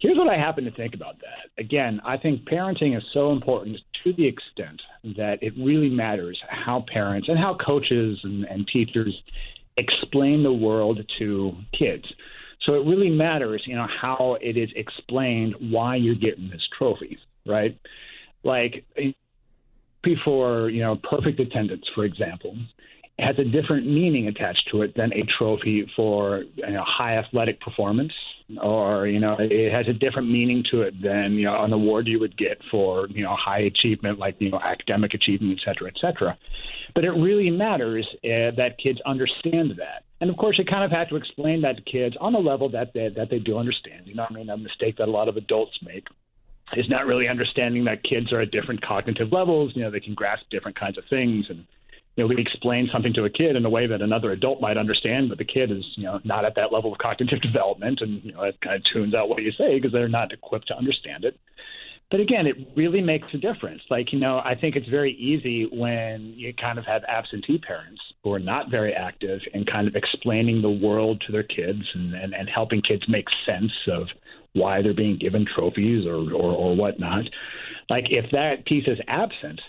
Here's 0.00 0.18
what 0.18 0.28
I 0.28 0.36
happen 0.36 0.64
to 0.64 0.72
think 0.72 0.94
about 0.94 1.16
that. 1.20 1.62
Again, 1.62 2.00
I 2.04 2.16
think 2.16 2.42
parenting 2.48 2.96
is 2.96 3.04
so 3.12 3.30
important 3.30 3.78
to 4.02 4.12
the 4.14 4.26
extent 4.26 4.82
that 5.16 5.38
it 5.42 5.52
really 5.56 5.90
matters 5.90 6.40
how 6.48 6.84
parents 6.92 7.28
and 7.28 7.38
how 7.38 7.56
coaches 7.64 8.18
and, 8.24 8.44
and 8.44 8.66
teachers 8.66 9.14
explain 9.76 10.42
the 10.42 10.52
world 10.52 11.00
to 11.18 11.52
kids. 11.78 12.04
So 12.64 12.74
it 12.74 12.86
really 12.86 13.10
matters, 13.10 13.62
you 13.66 13.76
know, 13.76 13.86
how 14.00 14.36
it 14.40 14.56
is 14.56 14.70
explained 14.76 15.54
why 15.60 15.96
you're 15.96 16.14
getting 16.14 16.48
this 16.48 16.62
trophy, 16.78 17.18
right? 17.46 17.78
Like 18.44 18.84
eh, 18.96 19.12
before, 20.02 20.70
you 20.70 20.80
know, 20.80 20.98
perfect 21.08 21.40
attendance, 21.40 21.84
for 21.94 22.04
example, 22.04 22.56
has 23.18 23.36
a 23.38 23.44
different 23.44 23.86
meaning 23.86 24.28
attached 24.28 24.68
to 24.70 24.82
it 24.82 24.94
than 24.96 25.12
a 25.12 25.22
trophy 25.38 25.90
for 25.94 26.44
you 26.54 26.70
know, 26.70 26.84
high 26.86 27.16
athletic 27.18 27.60
performance 27.60 28.12
or 28.60 29.06
you 29.06 29.20
know 29.20 29.36
it 29.38 29.72
has 29.72 29.86
a 29.88 29.92
different 29.92 30.30
meaning 30.30 30.64
to 30.70 30.82
it 30.82 30.94
than 31.02 31.32
you 31.34 31.44
know 31.44 31.62
an 31.62 31.72
award 31.72 32.06
you 32.06 32.20
would 32.20 32.36
get 32.36 32.58
for 32.70 33.08
you 33.08 33.22
know 33.22 33.36
high 33.38 33.60
achievement 33.60 34.18
like 34.18 34.36
you 34.38 34.50
know 34.50 34.60
academic 34.60 35.14
achievement 35.14 35.58
et 35.60 35.64
cetera 35.64 35.88
et 35.88 35.98
cetera. 36.00 36.36
But 36.94 37.04
it 37.04 37.10
really 37.10 37.50
matters 37.50 38.06
uh, 38.16 38.52
that 38.56 38.76
kids 38.82 39.00
understand 39.06 39.70
that. 39.78 40.04
And 40.20 40.30
of 40.30 40.36
course 40.36 40.58
you 40.58 40.64
kind 40.64 40.84
of 40.84 40.90
have 40.90 41.08
to 41.08 41.16
explain 41.16 41.62
that 41.62 41.76
to 41.76 41.82
kids 41.82 42.16
on 42.20 42.34
a 42.34 42.38
level 42.38 42.68
that 42.70 42.92
they, 42.92 43.08
that 43.16 43.30
they 43.30 43.38
do 43.38 43.58
understand. 43.58 44.06
You 44.06 44.14
know 44.14 44.26
i 44.28 44.32
mean 44.32 44.48
a 44.50 44.56
mistake 44.56 44.96
that 44.98 45.08
a 45.08 45.10
lot 45.10 45.28
of 45.28 45.36
adults 45.36 45.78
make 45.82 46.06
is 46.76 46.88
not 46.88 47.06
really 47.06 47.28
understanding 47.28 47.84
that 47.84 48.02
kids 48.02 48.32
are 48.32 48.40
at 48.40 48.50
different 48.50 48.82
cognitive 48.82 49.32
levels. 49.32 49.72
You 49.74 49.82
know 49.84 49.90
they 49.90 50.00
can 50.00 50.14
grasp 50.14 50.44
different 50.50 50.78
kinds 50.78 50.98
of 50.98 51.04
things 51.10 51.46
and 51.48 51.66
you 52.16 52.24
know, 52.24 52.28
we 52.28 52.40
explain 52.40 52.88
something 52.92 53.14
to 53.14 53.24
a 53.24 53.30
kid 53.30 53.56
in 53.56 53.64
a 53.64 53.70
way 53.70 53.86
that 53.86 54.02
another 54.02 54.32
adult 54.32 54.60
might 54.60 54.76
understand, 54.76 55.30
but 55.30 55.38
the 55.38 55.44
kid 55.44 55.70
is, 55.70 55.84
you 55.96 56.04
know, 56.04 56.20
not 56.24 56.44
at 56.44 56.54
that 56.56 56.72
level 56.72 56.92
of 56.92 56.98
cognitive 56.98 57.40
development, 57.42 58.00
and 58.00 58.22
you 58.22 58.32
know, 58.32 58.42
it 58.42 58.60
kind 58.60 58.76
of 58.76 58.82
tunes 58.92 59.14
out 59.14 59.28
what 59.28 59.42
you 59.42 59.52
say 59.52 59.76
because 59.76 59.92
they're 59.92 60.08
not 60.08 60.32
equipped 60.32 60.68
to 60.68 60.76
understand 60.76 61.24
it. 61.24 61.38
But 62.10 62.20
again, 62.20 62.46
it 62.46 62.56
really 62.76 63.00
makes 63.00 63.26
a 63.32 63.38
difference. 63.38 63.80
Like, 63.88 64.12
you 64.12 64.20
know, 64.20 64.42
I 64.44 64.54
think 64.54 64.76
it's 64.76 64.88
very 64.88 65.12
easy 65.14 65.66
when 65.72 66.34
you 66.36 66.52
kind 66.52 66.78
of 66.78 66.84
have 66.84 67.00
absentee 67.08 67.56
parents 67.56 68.02
who 68.22 68.34
are 68.34 68.38
not 68.38 68.70
very 68.70 68.92
active 68.92 69.40
in 69.54 69.64
kind 69.64 69.88
of 69.88 69.96
explaining 69.96 70.60
the 70.60 70.70
world 70.70 71.22
to 71.26 71.32
their 71.32 71.42
kids 71.42 71.80
and, 71.94 72.12
and, 72.12 72.34
and 72.34 72.50
helping 72.54 72.82
kids 72.82 73.02
make 73.08 73.24
sense 73.46 73.72
of 73.90 74.08
why 74.52 74.82
they're 74.82 74.92
being 74.92 75.16
given 75.18 75.46
trophies 75.56 76.04
or, 76.06 76.16
or, 76.34 76.52
or 76.52 76.76
whatnot. 76.76 77.24
Like, 77.88 78.04
if 78.10 78.30
that 78.32 78.66
piece 78.66 78.86
is 78.86 78.98
absent, 79.08 79.62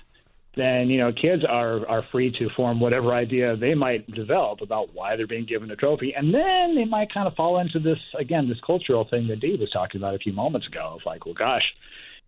then 0.56 0.90
you 0.90 1.00
know 1.00 1.12
kids 1.12 1.44
are 1.48 1.88
are 1.88 2.04
free 2.12 2.32
to 2.40 2.50
form 2.56 2.80
whatever 2.80 3.14
idea 3.14 3.56
they 3.56 3.74
might 3.74 4.10
develop 4.14 4.62
about 4.62 4.94
why 4.94 5.16
they're 5.16 5.28
being 5.28 5.46
given 5.46 5.72
a 5.72 5.76
trophy, 5.76 6.14
and 6.16 6.34
then 6.34 6.76
they 6.76 6.86
might 6.86 7.14
kind 7.14 7.28
of 7.28 7.34
fall 7.34 7.60
into 7.60 7.80
this 7.80 8.00
again 8.20 8.48
this 8.48 8.60
cultural 8.66 9.08
thing 9.10 9.28
that 9.28 9.40
Dave 9.40 9.60
was 9.60 9.70
talking 9.72 10.00
about 10.00 10.16
a 10.16 10.20
few 10.20 10.34
moments 10.34 10.68
ago 10.68 10.96
of 10.96 11.02
like, 11.06 11.26
well, 11.26 11.36
gosh, 11.36 11.64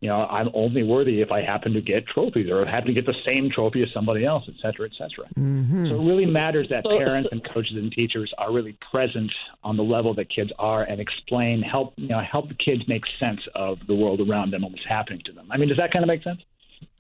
you 0.02 0.10
know, 0.10 0.26
I'm 0.26 0.50
only 0.54 0.84
worthy 0.84 1.22
if 1.22 1.32
I 1.32 1.42
happen 1.42 1.74
to 1.74 1.82
get 1.82 2.06
trophies 2.08 2.50
or 2.50 2.66
happen 2.66 2.88
to 2.88 2.94
get 2.94 3.06
the 3.06 3.16
same 3.26 3.50
trophy 3.54 3.82
as 3.82 3.90
somebody 3.94 4.26
else, 4.26 4.44
et 4.48 4.56
cetera, 4.62 4.86
et 4.86 4.92
cetera. 4.98 5.28
Mm-hmm. 5.38 5.88
So 5.90 5.96
it 5.96 6.06
really 6.06 6.26
matters 6.26 6.68
that 6.70 6.84
parents 6.84 7.30
and 7.32 7.42
coaches 7.54 7.74
and 7.76 7.92
teachers 7.92 8.32
are 8.38 8.52
really 8.54 8.78
present 8.92 9.32
on 9.64 9.78
the 9.78 9.84
level 9.84 10.14
that 10.16 10.30
kids 10.30 10.52
are 10.60 10.84
and 10.84 11.00
explain, 11.00 11.62
help 11.62 11.94
you 11.96 12.10
know, 12.10 12.22
help 12.30 12.50
the 12.50 12.56
kids 12.56 12.84
make 12.88 13.04
sense 13.20 13.40
of 13.56 13.78
the 13.88 13.96
world 13.96 14.20
around 14.20 14.52
them 14.52 14.64
and 14.64 14.74
what's 14.74 14.86
happening 14.88 15.22
to 15.26 15.32
them. 15.32 15.48
I 15.52 15.58
mean, 15.58 15.70
does 15.70 15.78
that 15.78 15.92
kind 15.92 16.04
of 16.04 16.08
make 16.08 16.24
sense? 16.24 16.42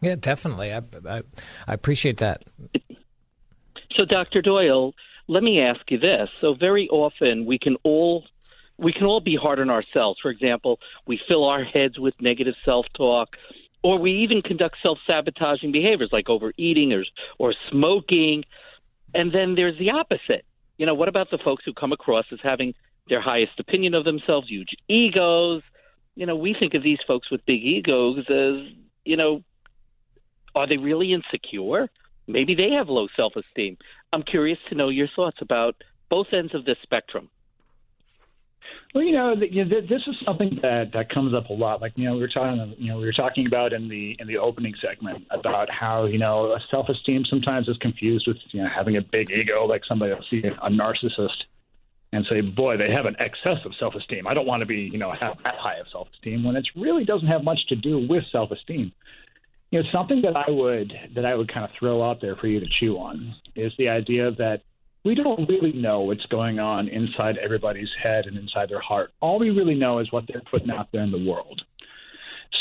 Yeah, 0.01 0.15
definitely. 0.15 0.73
I, 0.73 0.81
I, 1.07 1.21
I 1.67 1.73
appreciate 1.73 2.17
that. 2.17 2.43
So, 3.95 4.05
Dr. 4.05 4.41
Doyle, 4.41 4.93
let 5.27 5.41
me 5.41 5.59
ask 5.61 5.79
you 5.89 5.97
this. 5.97 6.29
So, 6.41 6.53
very 6.53 6.87
often 6.89 7.45
we 7.45 7.57
can 7.57 7.77
all 7.83 8.25
we 8.77 8.91
can 8.91 9.05
all 9.05 9.21
be 9.21 9.35
hard 9.35 9.59
on 9.59 9.69
ourselves. 9.69 10.19
For 10.21 10.29
example, 10.29 10.79
we 11.07 11.17
fill 11.17 11.45
our 11.45 11.63
heads 11.63 11.97
with 11.97 12.13
negative 12.19 12.55
self-talk, 12.65 13.37
or 13.83 13.97
we 13.97 14.11
even 14.11 14.41
conduct 14.41 14.77
self-sabotaging 14.83 15.71
behaviors 15.71 16.09
like 16.11 16.29
overeating 16.29 16.91
or 16.93 17.05
or 17.37 17.53
smoking. 17.69 18.43
And 19.13 19.31
then 19.31 19.55
there's 19.55 19.77
the 19.79 19.91
opposite. 19.91 20.45
You 20.77 20.85
know, 20.85 20.93
what 20.93 21.07
about 21.07 21.31
the 21.31 21.37
folks 21.37 21.63
who 21.63 21.73
come 21.73 21.93
across 21.93 22.25
as 22.31 22.39
having 22.43 22.73
their 23.07 23.21
highest 23.21 23.59
opinion 23.59 23.93
of 23.93 24.03
themselves, 24.03 24.49
huge 24.49 24.75
egos? 24.89 25.63
You 26.15 26.25
know, 26.25 26.35
we 26.35 26.53
think 26.53 26.73
of 26.73 26.83
these 26.83 26.99
folks 27.07 27.31
with 27.31 27.45
big 27.45 27.63
egos 27.63 28.25
as, 28.29 28.67
you 29.05 29.15
know, 29.15 29.41
are 30.55 30.67
they 30.67 30.77
really 30.77 31.13
insecure? 31.13 31.89
Maybe 32.27 32.55
they 32.55 32.71
have 32.71 32.89
low 32.89 33.07
self 33.15 33.33
esteem. 33.35 33.77
I'm 34.11 34.23
curious 34.23 34.57
to 34.69 34.75
know 34.75 34.89
your 34.89 35.07
thoughts 35.15 35.37
about 35.41 35.75
both 36.09 36.27
ends 36.31 36.55
of 36.55 36.65
this 36.65 36.77
spectrum. 36.81 37.29
Well, 38.93 39.03
you 39.03 39.11
know, 39.11 39.35
this 39.35 40.01
is 40.07 40.15
something 40.25 40.57
that 40.61 40.93
that 40.93 41.09
comes 41.09 41.33
up 41.33 41.49
a 41.49 41.53
lot. 41.53 41.81
Like, 41.81 41.91
you 41.95 42.05
know, 42.05 42.13
we 42.15 42.21
were 42.21 42.29
talking, 42.29 42.73
you 42.77 42.89
know, 42.89 42.97
we 42.97 43.05
were 43.05 43.11
talking 43.11 43.45
about 43.45 43.73
in 43.73 43.89
the 43.89 44.15
in 44.19 44.27
the 44.27 44.37
opening 44.37 44.73
segment 44.81 45.25
about 45.31 45.69
how 45.69 46.05
you 46.05 46.17
know 46.17 46.57
self 46.71 46.87
esteem 46.89 47.25
sometimes 47.29 47.67
is 47.67 47.77
confused 47.77 48.25
with 48.25 48.37
you 48.51 48.63
know 48.63 48.69
having 48.73 48.95
a 48.97 49.01
big 49.01 49.29
ego. 49.31 49.65
Like 49.65 49.81
somebody 49.85 50.13
will 50.13 50.25
see 50.29 50.41
a 50.47 50.69
narcissist 50.69 51.43
and 52.13 52.25
say, 52.29 52.39
"Boy, 52.39 52.77
they 52.77 52.89
have 52.89 53.05
an 53.05 53.17
excess 53.19 53.57
of 53.65 53.73
self 53.77 53.95
esteem. 53.95 54.27
I 54.27 54.33
don't 54.33 54.47
want 54.47 54.61
to 54.61 54.65
be, 54.65 54.89
you 54.91 54.97
know, 54.97 55.11
have 55.11 55.37
that 55.43 55.55
high 55.55 55.75
of 55.75 55.87
self 55.91 56.07
esteem." 56.13 56.43
When 56.45 56.55
it 56.55 56.65
really 56.75 57.03
doesn't 57.03 57.27
have 57.27 57.43
much 57.43 57.67
to 57.67 57.75
do 57.75 58.07
with 58.07 58.23
self 58.31 58.51
esteem 58.51 58.93
you 59.71 59.81
know, 59.81 59.89
something 59.91 60.21
that 60.21 60.35
I 60.35 60.49
would 60.49 60.93
that 61.15 61.25
I 61.25 61.35
would 61.35 61.51
kind 61.51 61.65
of 61.65 61.71
throw 61.77 62.03
out 62.03 62.21
there 62.21 62.35
for 62.35 62.47
you 62.47 62.59
to 62.59 62.65
chew 62.79 62.97
on 62.97 63.35
is 63.55 63.73
the 63.77 63.89
idea 63.89 64.31
that 64.31 64.61
we 65.03 65.15
don't 65.15 65.47
really 65.47 65.73
know 65.73 66.01
what's 66.01 66.25
going 66.27 66.59
on 66.59 66.87
inside 66.87 67.37
everybody's 67.37 67.89
head 68.01 68.25
and 68.25 68.37
inside 68.37 68.69
their 68.69 68.81
heart. 68.81 69.11
All 69.21 69.37
we 69.37 69.51
really 69.51 69.75
know 69.75 69.99
is 69.99 70.11
what 70.11 70.25
they're 70.27 70.41
putting 70.49 70.71
out 70.71 70.87
there 70.91 71.03
in 71.03 71.11
the 71.11 71.23
world. 71.29 71.61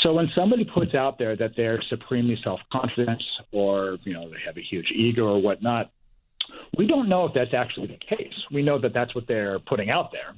So 0.03 0.13
when 0.13 0.29
somebody 0.35 0.65
puts 0.65 0.93
out 0.93 1.17
there 1.17 1.35
that 1.37 1.51
they're 1.55 1.81
supremely 1.89 2.37
self-confident 2.43 3.23
or 3.51 3.97
you 4.03 4.13
know 4.13 4.29
they 4.29 4.37
have 4.45 4.57
a 4.57 4.61
huge 4.61 4.91
ego 4.95 5.23
or 5.25 5.41
whatnot, 5.41 5.91
we 6.77 6.85
don't 6.85 7.09
know 7.09 7.25
if 7.25 7.33
that's 7.33 7.53
actually 7.53 7.87
the 7.87 8.15
case. 8.15 8.33
We 8.51 8.61
know 8.61 8.79
that 8.79 8.93
that's 8.93 9.15
what 9.15 9.27
they're 9.27 9.59
putting 9.59 9.89
out 9.89 10.11
there, 10.11 10.35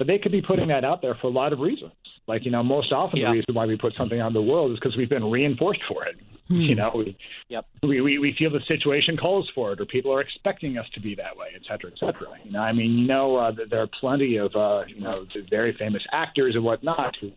but 0.00 0.06
they 0.06 0.16
could 0.16 0.32
be 0.32 0.40
putting 0.40 0.68
that 0.68 0.82
out 0.82 1.02
there 1.02 1.14
for 1.20 1.26
a 1.26 1.30
lot 1.30 1.52
of 1.52 1.58
reasons. 1.58 1.92
Like 2.26 2.46
you 2.46 2.50
know, 2.50 2.62
most 2.62 2.90
often 2.90 3.20
yeah. 3.20 3.26
the 3.26 3.32
reason 3.32 3.54
why 3.54 3.66
we 3.66 3.76
put 3.76 3.92
something 3.98 4.18
on 4.18 4.32
the 4.32 4.40
world 4.40 4.72
is 4.72 4.78
because 4.78 4.96
we've 4.96 5.10
been 5.10 5.30
reinforced 5.30 5.82
for 5.86 6.06
it. 6.06 6.16
Hmm. 6.48 6.60
You 6.62 6.74
know, 6.74 6.90
we, 6.94 7.18
yep. 7.50 7.66
we, 7.82 8.00
we 8.00 8.18
we 8.18 8.34
feel 8.38 8.50
the 8.50 8.62
situation 8.66 9.18
calls 9.18 9.50
for 9.54 9.72
it, 9.72 9.80
or 9.80 9.84
people 9.84 10.10
are 10.10 10.22
expecting 10.22 10.78
us 10.78 10.86
to 10.94 11.00
be 11.00 11.14
that 11.16 11.36
way, 11.36 11.48
et 11.54 11.60
cetera, 11.68 11.90
et 11.90 11.98
cetera. 11.98 12.28
You 12.44 12.52
know, 12.52 12.60
I 12.60 12.72
mean, 12.72 12.92
you 12.96 13.06
know, 13.06 13.36
uh, 13.36 13.52
there 13.68 13.82
are 13.82 13.88
plenty 14.00 14.38
of 14.38 14.56
uh, 14.56 14.84
you 14.88 15.02
know 15.02 15.26
very 15.50 15.76
famous 15.78 16.02
actors 16.12 16.54
and 16.54 16.64
whatnot 16.64 17.14
who 17.20 17.30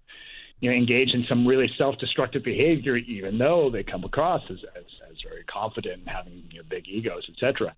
you 0.61 0.69
know 0.69 0.77
engage 0.77 1.09
in 1.13 1.25
some 1.27 1.45
really 1.45 1.69
self-destructive 1.77 2.45
behavior, 2.45 2.95
even 2.95 3.37
though 3.37 3.69
they 3.69 3.83
come 3.83 4.05
across 4.05 4.41
as 4.49 4.59
as, 4.77 4.85
as 5.11 5.17
very 5.27 5.43
confident 5.51 5.99
and 5.99 6.07
having 6.07 6.43
you 6.49 6.59
know, 6.59 6.65
big 6.69 6.87
egos, 6.87 7.23
et 7.27 7.35
cetera 7.41 7.75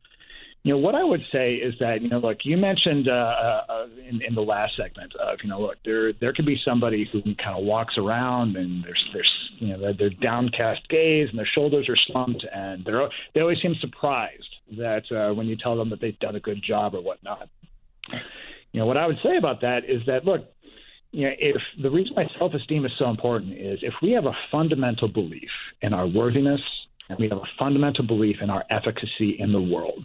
you 0.65 0.71
know, 0.71 0.80
what 0.80 0.95
I 0.95 1.04
would 1.04 1.21
say 1.32 1.54
is 1.54 1.75
that, 1.80 2.01
you 2.01 2.10
know, 2.10 2.17
look, 2.17 2.39
you 2.43 2.58
mentioned 2.58 3.08
uh, 3.08 3.12
uh, 3.12 3.86
in, 4.10 4.19
in 4.28 4.34
the 4.34 4.41
last 4.41 4.73
segment 4.75 5.13
of, 5.15 5.38
you 5.43 5.49
know, 5.49 5.62
look, 5.62 5.75
there 5.86 6.12
there 6.13 6.34
could 6.34 6.47
be 6.47 6.60
somebody 6.65 7.08
who 7.12 7.21
kind 7.21 7.56
of 7.56 7.63
walks 7.63 7.99
around 7.99 8.56
and 8.56 8.84
there's 8.84 9.10
there's 9.13 9.32
you 9.60 9.78
know, 9.78 9.93
their 9.93 10.10
downcast 10.10 10.82
gaze 10.89 11.28
and 11.30 11.38
their 11.38 11.47
shoulders 11.54 11.88
are 11.88 11.95
slumped 12.08 12.43
and 12.51 12.84
they're 12.84 13.08
they 13.36 13.41
always 13.41 13.60
seem 13.62 13.75
surprised 13.80 14.56
that 14.75 15.04
uh, 15.12 15.36
when 15.36 15.45
you 15.45 15.56
tell 15.56 15.78
them 15.78 15.91
that 15.91 16.01
they've 16.01 16.17
done 16.17 16.36
a 16.36 16.39
good 16.39 16.63
job 16.67 16.95
or 16.95 17.01
whatnot. 17.01 17.47
You 18.71 18.80
know, 18.80 18.88
what 18.88 18.97
I 18.97 19.06
would 19.06 19.19
say 19.23 19.38
about 19.38 19.62
that 19.62 19.82
is 19.88 20.01
that 20.08 20.25
look, 20.25 20.47
you 21.12 21.28
know, 21.28 21.34
if 21.38 21.62
the 21.80 21.91
reason 21.91 22.15
why 22.15 22.25
self-esteem 22.39 22.88
is 22.88 22.91
so 22.97 23.12
important 23.12 23.54
is 23.54 23.78
if 23.84 23.93
we 24.01 24.13
have 24.13 24.25
a 24.25 24.34
fundamental 24.51 25.10
belief 25.10 25.51
in 25.84 25.93
our 25.93 26.08
worthiness 26.08 26.62
we 27.20 27.30
have 27.30 27.38
a 27.38 27.50
fundamental 27.60 28.06
belief 28.06 28.38
in 28.41 28.50
our 28.50 28.63
efficacy 28.70 29.38
in 29.39 29.52
the 29.52 29.62
world. 29.62 30.04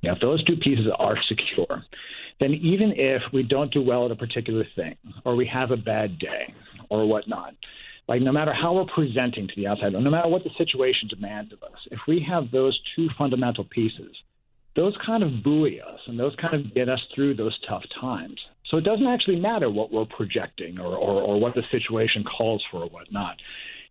You 0.00 0.08
know, 0.08 0.14
if 0.14 0.20
those 0.20 0.42
two 0.44 0.56
pieces 0.56 0.86
are 0.98 1.16
secure, 1.28 1.82
then 2.38 2.54
even 2.54 2.92
if 2.96 3.22
we 3.32 3.42
don't 3.42 3.72
do 3.72 3.82
well 3.82 4.06
at 4.06 4.12
a 4.12 4.16
particular 4.16 4.64
thing, 4.76 4.96
or 5.24 5.36
we 5.36 5.46
have 5.46 5.70
a 5.70 5.76
bad 5.76 6.18
day, 6.18 6.54
or 6.88 7.06
whatnot, 7.06 7.54
like 8.08 8.22
no 8.22 8.32
matter 8.32 8.52
how 8.52 8.74
we're 8.74 8.86
presenting 8.86 9.46
to 9.46 9.54
the 9.56 9.66
outside, 9.66 9.92
no 9.92 10.00
matter 10.10 10.28
what 10.28 10.42
the 10.42 10.50
situation 10.56 11.08
demands 11.08 11.52
of 11.52 11.62
us, 11.62 11.78
if 11.90 12.00
we 12.08 12.24
have 12.28 12.50
those 12.50 12.78
two 12.96 13.08
fundamental 13.16 13.64
pieces, 13.64 14.16
those 14.76 14.96
kind 15.04 15.22
of 15.22 15.42
buoy 15.42 15.80
us 15.80 16.00
and 16.06 16.18
those 16.18 16.34
kind 16.40 16.54
of 16.54 16.74
get 16.74 16.88
us 16.88 17.00
through 17.14 17.34
those 17.34 17.56
tough 17.68 17.82
times. 18.00 18.38
So 18.70 18.76
it 18.76 18.84
doesn't 18.84 19.06
actually 19.06 19.36
matter 19.40 19.68
what 19.68 19.92
we're 19.92 20.06
projecting 20.06 20.78
or, 20.78 20.96
or, 20.96 21.22
or 21.22 21.40
what 21.40 21.54
the 21.54 21.62
situation 21.70 22.24
calls 22.24 22.62
for 22.70 22.84
or 22.84 22.88
whatnot 22.88 23.36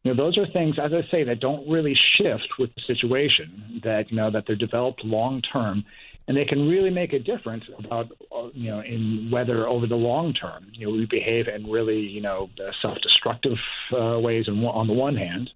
you 0.04 0.14
know, 0.14 0.24
those 0.24 0.38
are 0.38 0.48
things, 0.48 0.78
as 0.82 0.92
I 0.94 1.02
say, 1.12 1.24
that 1.26 1.42
don't 1.42 1.68
really 1.70 1.96
shift 2.18 2.48
with 2.58 2.70
the 2.76 2.82
situation. 2.88 3.82
That 3.84 4.10
you 4.10 4.18
know 4.18 4.32
that 4.32 4.46
they're 4.48 4.56
developed 4.56 5.04
long 5.04 5.42
term, 5.42 5.84
and 6.28 6.38
they 6.38 6.46
can 6.46 6.70
really 6.70 6.90
make 6.90 7.12
a 7.12 7.20
difference 7.20 7.66
about 7.78 8.08
uh, 8.34 8.48
you 8.54 8.72
know 8.72 8.80
in 8.80 9.30
whether 9.30 9.68
over 9.68 9.88
the 9.88 9.96
long 9.96 10.34
term 10.34 10.68
you 10.72 10.88
know 10.88 10.94
we 10.94 11.06
behave 11.06 11.48
in 11.50 11.70
really 11.70 12.00
you 12.00 12.22
know 12.22 12.50
self-destructive 12.82 13.58
uh, 13.94 14.20
ways 14.20 14.46
and 14.48 14.66
on 14.66 14.88
the 14.88 14.94
one 14.94 15.18
hand, 15.18 15.50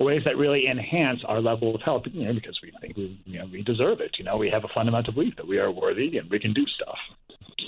ways 0.00 0.22
that 0.24 0.36
really 0.36 0.66
enhance 0.66 1.20
our 1.24 1.40
level 1.40 1.72
of 1.72 1.80
health. 1.82 2.02
You 2.10 2.26
know, 2.26 2.34
because 2.34 2.58
we 2.60 2.72
think 2.80 2.96
we 2.96 3.20
you 3.26 3.38
know 3.38 3.46
we 3.46 3.62
deserve 3.62 4.00
it. 4.00 4.16
You 4.18 4.24
know, 4.24 4.36
we 4.38 4.50
have 4.50 4.64
a 4.64 4.68
fundamental 4.74 5.12
belief 5.12 5.36
that 5.36 5.46
we 5.46 5.58
are 5.58 5.70
worthy 5.70 6.18
and 6.18 6.28
we 6.28 6.40
can 6.40 6.52
do 6.52 6.66
stuff. 6.66 6.98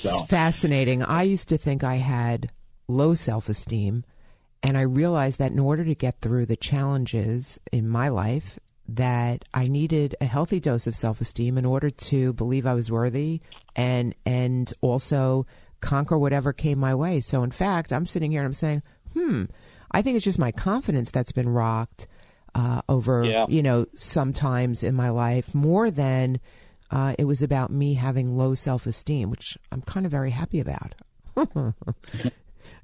So. 0.01 0.09
It's 0.09 0.31
fascinating. 0.31 1.05
I 1.05 1.23
used 1.23 1.49
to 1.51 1.59
think 1.59 1.85
I 1.85 1.97
had 1.97 2.51
low 2.89 3.15
self-esteem 3.15 4.05
and 4.63 4.77
I 4.77 4.83
realized 4.83 5.39
that 5.39 5.53
in 5.53 5.59
order 5.59 5.85
to 5.85 5.95
get 5.95 6.21
through 6.21 6.47
the 6.47 6.57
challenges 6.57 7.59
in 7.73 7.89
my 7.89 8.09
life, 8.09 8.59
that 8.89 9.45
I 9.55 9.65
needed 9.67 10.17
a 10.21 10.27
healthy 10.27 10.59
dose 10.59 10.87
of 10.87 10.97
self-esteem 10.97 11.57
in 11.57 11.65
order 11.65 11.91
to 11.91 12.33
believe 12.33 12.67
I 12.67 12.75
was 12.75 12.91
worthy 12.91 13.41
and 13.77 14.15
and 14.27 14.73
also 14.81 15.47
conquer 15.81 16.19
whatever 16.19 16.53
came 16.53 16.79
my 16.79 16.95
way. 16.95 17.21
So 17.21 17.43
in 17.43 17.53
fact, 17.53 17.93
I'm 17.93 18.07
sitting 18.07 18.33
here 18.33 18.41
and 18.41 18.47
I'm 18.47 18.55
saying, 18.55 18.83
"Hmm, 19.15 19.45
I 19.93 20.03
think 20.03 20.17
it's 20.17 20.25
just 20.25 20.39
my 20.39 20.53
confidence 20.53 21.11
that's 21.11 21.33
been 21.33 21.49
rocked 21.49 22.07
uh, 22.55 22.83
over, 22.89 23.25
yeah. 23.25 23.47
you 23.49 23.63
know, 23.63 23.87
sometimes 23.95 24.83
in 24.83 24.95
my 24.95 25.09
life 25.11 25.55
more 25.55 25.91
than 25.91 26.41
uh, 26.91 27.15
it 27.17 27.25
was 27.25 27.43
about 27.43 27.71
me 27.71 27.95
having 27.95 28.37
low 28.37 28.55
self-esteem, 28.55 29.31
which 29.31 29.57
I'm 29.71 29.83
kind 29.83 30.05
of 30.05 30.13
very 30.13 30.31
happy 30.33 30.61
about." 30.61 30.95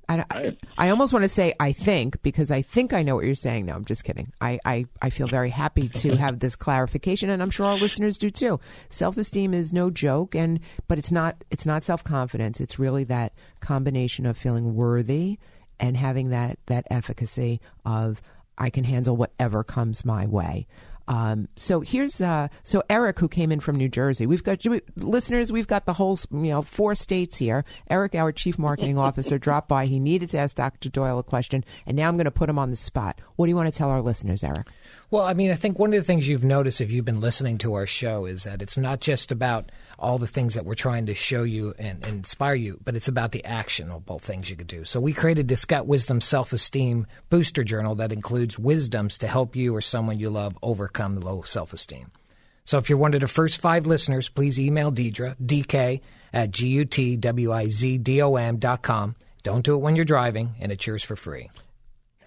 I, 0.08 0.24
I, 0.30 0.56
I, 0.78 0.90
almost 0.90 1.12
want 1.12 1.24
to 1.24 1.28
say 1.28 1.54
I 1.58 1.72
think 1.72 2.22
because 2.22 2.50
I 2.52 2.62
think 2.62 2.92
I 2.92 3.02
know 3.02 3.16
what 3.16 3.24
you're 3.24 3.34
saying. 3.34 3.66
No, 3.66 3.74
I'm 3.74 3.84
just 3.84 4.04
kidding. 4.04 4.32
I, 4.40 4.60
I, 4.64 4.86
I 5.02 5.10
feel 5.10 5.26
very 5.26 5.50
happy 5.50 5.88
to 5.88 6.16
have 6.16 6.38
this 6.38 6.54
clarification, 6.54 7.28
and 7.28 7.42
I'm 7.42 7.50
sure 7.50 7.66
our 7.66 7.76
listeners 7.76 8.16
do 8.16 8.30
too. 8.30 8.60
Self 8.88 9.16
esteem 9.16 9.52
is 9.52 9.72
no 9.72 9.90
joke, 9.90 10.34
and 10.34 10.60
but 10.86 10.98
it's 10.98 11.10
not 11.10 11.42
it's 11.50 11.66
not 11.66 11.82
self 11.82 12.04
confidence. 12.04 12.60
It's 12.60 12.78
really 12.78 13.04
that 13.04 13.32
combination 13.60 14.26
of 14.26 14.38
feeling 14.38 14.74
worthy 14.74 15.38
and 15.80 15.96
having 15.96 16.30
that 16.30 16.58
that 16.66 16.86
efficacy 16.90 17.60
of 17.84 18.22
I 18.58 18.70
can 18.70 18.84
handle 18.84 19.16
whatever 19.16 19.64
comes 19.64 20.04
my 20.04 20.26
way. 20.26 20.66
Um, 21.08 21.48
so 21.56 21.80
here's 21.80 22.20
uh, 22.20 22.48
so 22.64 22.82
Eric, 22.90 23.18
who 23.18 23.28
came 23.28 23.52
in 23.52 23.60
from 23.60 23.76
New 23.76 23.88
Jersey. 23.88 24.26
We've 24.26 24.42
got 24.42 24.64
listeners. 24.96 25.52
We've 25.52 25.66
got 25.66 25.86
the 25.86 25.92
whole 25.92 26.18
you 26.30 26.50
know 26.50 26.62
four 26.62 26.94
states 26.94 27.36
here. 27.36 27.64
Eric, 27.88 28.14
our 28.14 28.32
chief 28.32 28.58
marketing 28.58 28.98
officer, 28.98 29.38
dropped 29.38 29.68
by. 29.68 29.86
He 29.86 29.98
needed 29.98 30.30
to 30.30 30.38
ask 30.38 30.56
Dr. 30.56 30.88
Doyle 30.88 31.18
a 31.18 31.22
question, 31.22 31.64
and 31.86 31.96
now 31.96 32.08
I'm 32.08 32.16
going 32.16 32.24
to 32.24 32.30
put 32.30 32.48
him 32.48 32.58
on 32.58 32.70
the 32.70 32.76
spot. 32.76 33.20
What 33.36 33.46
do 33.46 33.50
you 33.50 33.56
want 33.56 33.72
to 33.72 33.76
tell 33.76 33.90
our 33.90 34.02
listeners, 34.02 34.42
Eric? 34.42 34.66
Well, 35.10 35.24
I 35.24 35.34
mean, 35.34 35.50
I 35.50 35.54
think 35.54 35.78
one 35.78 35.92
of 35.92 36.00
the 36.00 36.04
things 36.04 36.26
you've 36.26 36.44
noticed 36.44 36.80
if 36.80 36.90
you've 36.90 37.04
been 37.04 37.20
listening 37.20 37.58
to 37.58 37.74
our 37.74 37.86
show 37.86 38.24
is 38.24 38.44
that 38.44 38.60
it's 38.60 38.76
not 38.76 39.00
just 39.00 39.30
about 39.30 39.70
all 39.98 40.18
the 40.18 40.26
things 40.26 40.54
that 40.54 40.64
we're 40.64 40.74
trying 40.74 41.06
to 41.06 41.14
show 41.14 41.42
you 41.42 41.74
and, 41.78 42.04
and 42.06 42.18
inspire 42.18 42.54
you, 42.54 42.78
but 42.84 42.94
it's 42.94 43.08
about 43.08 43.32
the 43.32 43.44
actionable 43.44 44.18
things 44.18 44.50
you 44.50 44.56
could 44.56 44.66
do. 44.66 44.84
So 44.84 45.00
we 45.00 45.12
created 45.12 45.48
this 45.48 45.64
Gut 45.64 45.86
Wisdom 45.86 46.20
Self 46.20 46.52
Esteem 46.52 47.06
Booster 47.30 47.64
Journal 47.64 47.94
that 47.96 48.12
includes 48.12 48.58
wisdoms 48.58 49.18
to 49.18 49.26
help 49.26 49.56
you 49.56 49.74
or 49.74 49.80
someone 49.80 50.18
you 50.18 50.30
love 50.30 50.56
overcome 50.62 51.20
low 51.20 51.42
self 51.42 51.72
esteem. 51.72 52.10
So 52.64 52.78
if 52.78 52.88
you're 52.88 52.98
one 52.98 53.14
of 53.14 53.20
the 53.20 53.28
first 53.28 53.60
five 53.60 53.86
listeners, 53.86 54.28
please 54.28 54.58
email 54.58 54.90
Deirdre, 54.90 55.36
DK, 55.40 56.00
at 56.32 56.50
G-U-T-W-I-Z-D-O-M 56.50 58.56
dot 58.58 58.82
com. 58.82 59.14
Don't 59.42 59.64
do 59.64 59.74
it 59.74 59.78
when 59.78 59.94
you're 59.94 60.04
driving, 60.04 60.56
and 60.60 60.72
it's 60.72 60.86
yours 60.86 61.04
for 61.04 61.14
free. 61.14 61.48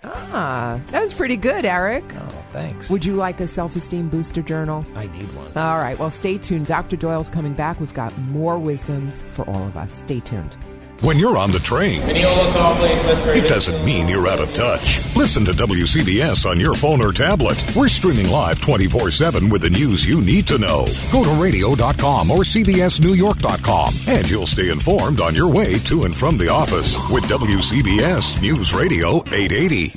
Ah, 0.03 0.79
that 0.87 1.01
was 1.01 1.13
pretty 1.13 1.35
good, 1.35 1.65
Eric. 1.65 2.03
Oh, 2.15 2.27
thanks. 2.51 2.89
Would 2.89 3.03
you 3.03 3.15
like 3.15 3.39
a 3.41 3.47
self 3.47 3.75
esteem 3.75 4.07
booster 4.09 4.41
journal? 4.41 4.85
I 4.95 5.07
need 5.07 5.23
one. 5.35 5.51
All 5.57 5.79
right, 5.79 5.97
well, 5.99 6.09
stay 6.09 6.37
tuned. 6.37 6.67
Dr. 6.67 6.95
Doyle's 6.95 7.29
coming 7.29 7.53
back. 7.53 7.79
We've 7.79 7.93
got 7.93 8.17
more 8.17 8.57
wisdoms 8.57 9.23
for 9.31 9.43
all 9.49 9.63
of 9.67 9.75
us. 9.75 9.93
Stay 9.93 10.19
tuned. 10.21 10.55
When 11.01 11.17
you're 11.17 11.37
on 11.37 11.51
the 11.53 11.59
train, 11.59 12.01
it 12.03 13.47
doesn't 13.47 13.85
mean 13.85 14.09
you're 14.09 14.27
out 14.27 14.41
of 14.41 14.51
touch. 14.51 14.99
Listen 15.15 15.45
to 15.45 15.53
WCBS 15.53 16.45
on 16.45 16.59
your 16.59 16.75
phone 16.75 17.01
or 17.01 17.13
tablet. 17.13 17.63
We're 17.73 17.87
streaming 17.87 18.27
live 18.27 18.59
24 18.59 19.11
7 19.11 19.47
with 19.47 19.61
the 19.61 19.69
news 19.69 20.05
you 20.05 20.19
need 20.19 20.45
to 20.47 20.57
know. 20.57 20.87
Go 21.09 21.23
to 21.23 21.41
radio.com 21.41 22.29
or 22.29 22.39
CBSNewYork.com 22.39 23.93
and 24.09 24.29
you'll 24.29 24.45
stay 24.45 24.69
informed 24.69 25.21
on 25.21 25.33
your 25.33 25.47
way 25.47 25.79
to 25.79 26.03
and 26.03 26.15
from 26.15 26.37
the 26.37 26.49
office 26.49 26.97
with 27.09 27.23
WCBS 27.23 28.41
News 28.41 28.73
Radio 28.73 29.19
880. 29.27 29.93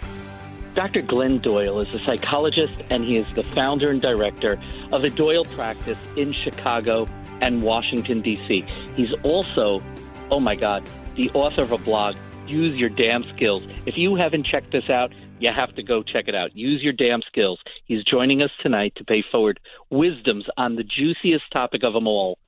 Dr. 0.74 1.02
Glenn 1.02 1.38
Doyle 1.38 1.80
is 1.80 1.92
a 1.92 1.98
psychologist 2.04 2.80
and 2.90 3.04
he 3.04 3.16
is 3.16 3.26
the 3.34 3.42
founder 3.42 3.90
and 3.90 4.00
director 4.00 4.56
of 4.92 5.02
the 5.02 5.10
Doyle 5.10 5.46
practice 5.46 5.98
in 6.16 6.32
Chicago 6.32 7.08
and 7.40 7.60
Washington, 7.60 8.20
D.C. 8.20 8.64
He's 8.94 9.12
also 9.24 9.82
oh 10.30 10.40
my 10.40 10.54
God, 10.54 10.88
the 11.16 11.30
author 11.30 11.62
of 11.62 11.72
a 11.72 11.78
blog, 11.78 12.16
Use 12.46 12.76
Your 12.76 12.88
Damn 12.88 13.24
Skills. 13.24 13.62
If 13.86 13.96
you 13.96 14.16
haven't 14.16 14.44
checked 14.44 14.72
this 14.72 14.90
out, 14.90 15.12
you 15.38 15.50
have 15.54 15.74
to 15.74 15.82
go 15.82 16.02
check 16.02 16.28
it 16.28 16.34
out. 16.34 16.54
Use 16.56 16.82
Your 16.82 16.92
Damn 16.92 17.22
Skills. 17.22 17.60
He's 17.84 18.04
joining 18.04 18.42
us 18.42 18.50
tonight 18.60 18.94
to 18.96 19.04
pay 19.04 19.22
forward 19.30 19.60
wisdoms 19.90 20.46
on 20.56 20.76
the 20.76 20.84
juiciest 20.84 21.44
topic 21.52 21.82
of 21.82 21.94
them 21.94 22.06
all 22.06 22.38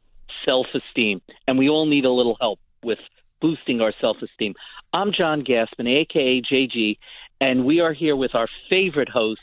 self 0.45 0.67
esteem. 0.75 1.21
And 1.49 1.59
we 1.59 1.69
all 1.69 1.87
need 1.87 2.05
a 2.05 2.11
little 2.11 2.37
help 2.41 2.61
with 2.83 2.99
boosting 3.41 3.81
our 3.81 3.93
self 4.01 4.19
esteem. 4.23 4.55
I'm 4.93 5.13
John 5.13 5.43
Gaspin, 5.43 5.89
aka 5.89 6.41
JG, 6.41 6.99
and 7.41 7.65
we 7.65 7.81
are 7.81 7.93
here 7.93 8.17
with 8.17 8.35
our 8.35 8.49
favorite 8.71 9.09
host, 9.09 9.41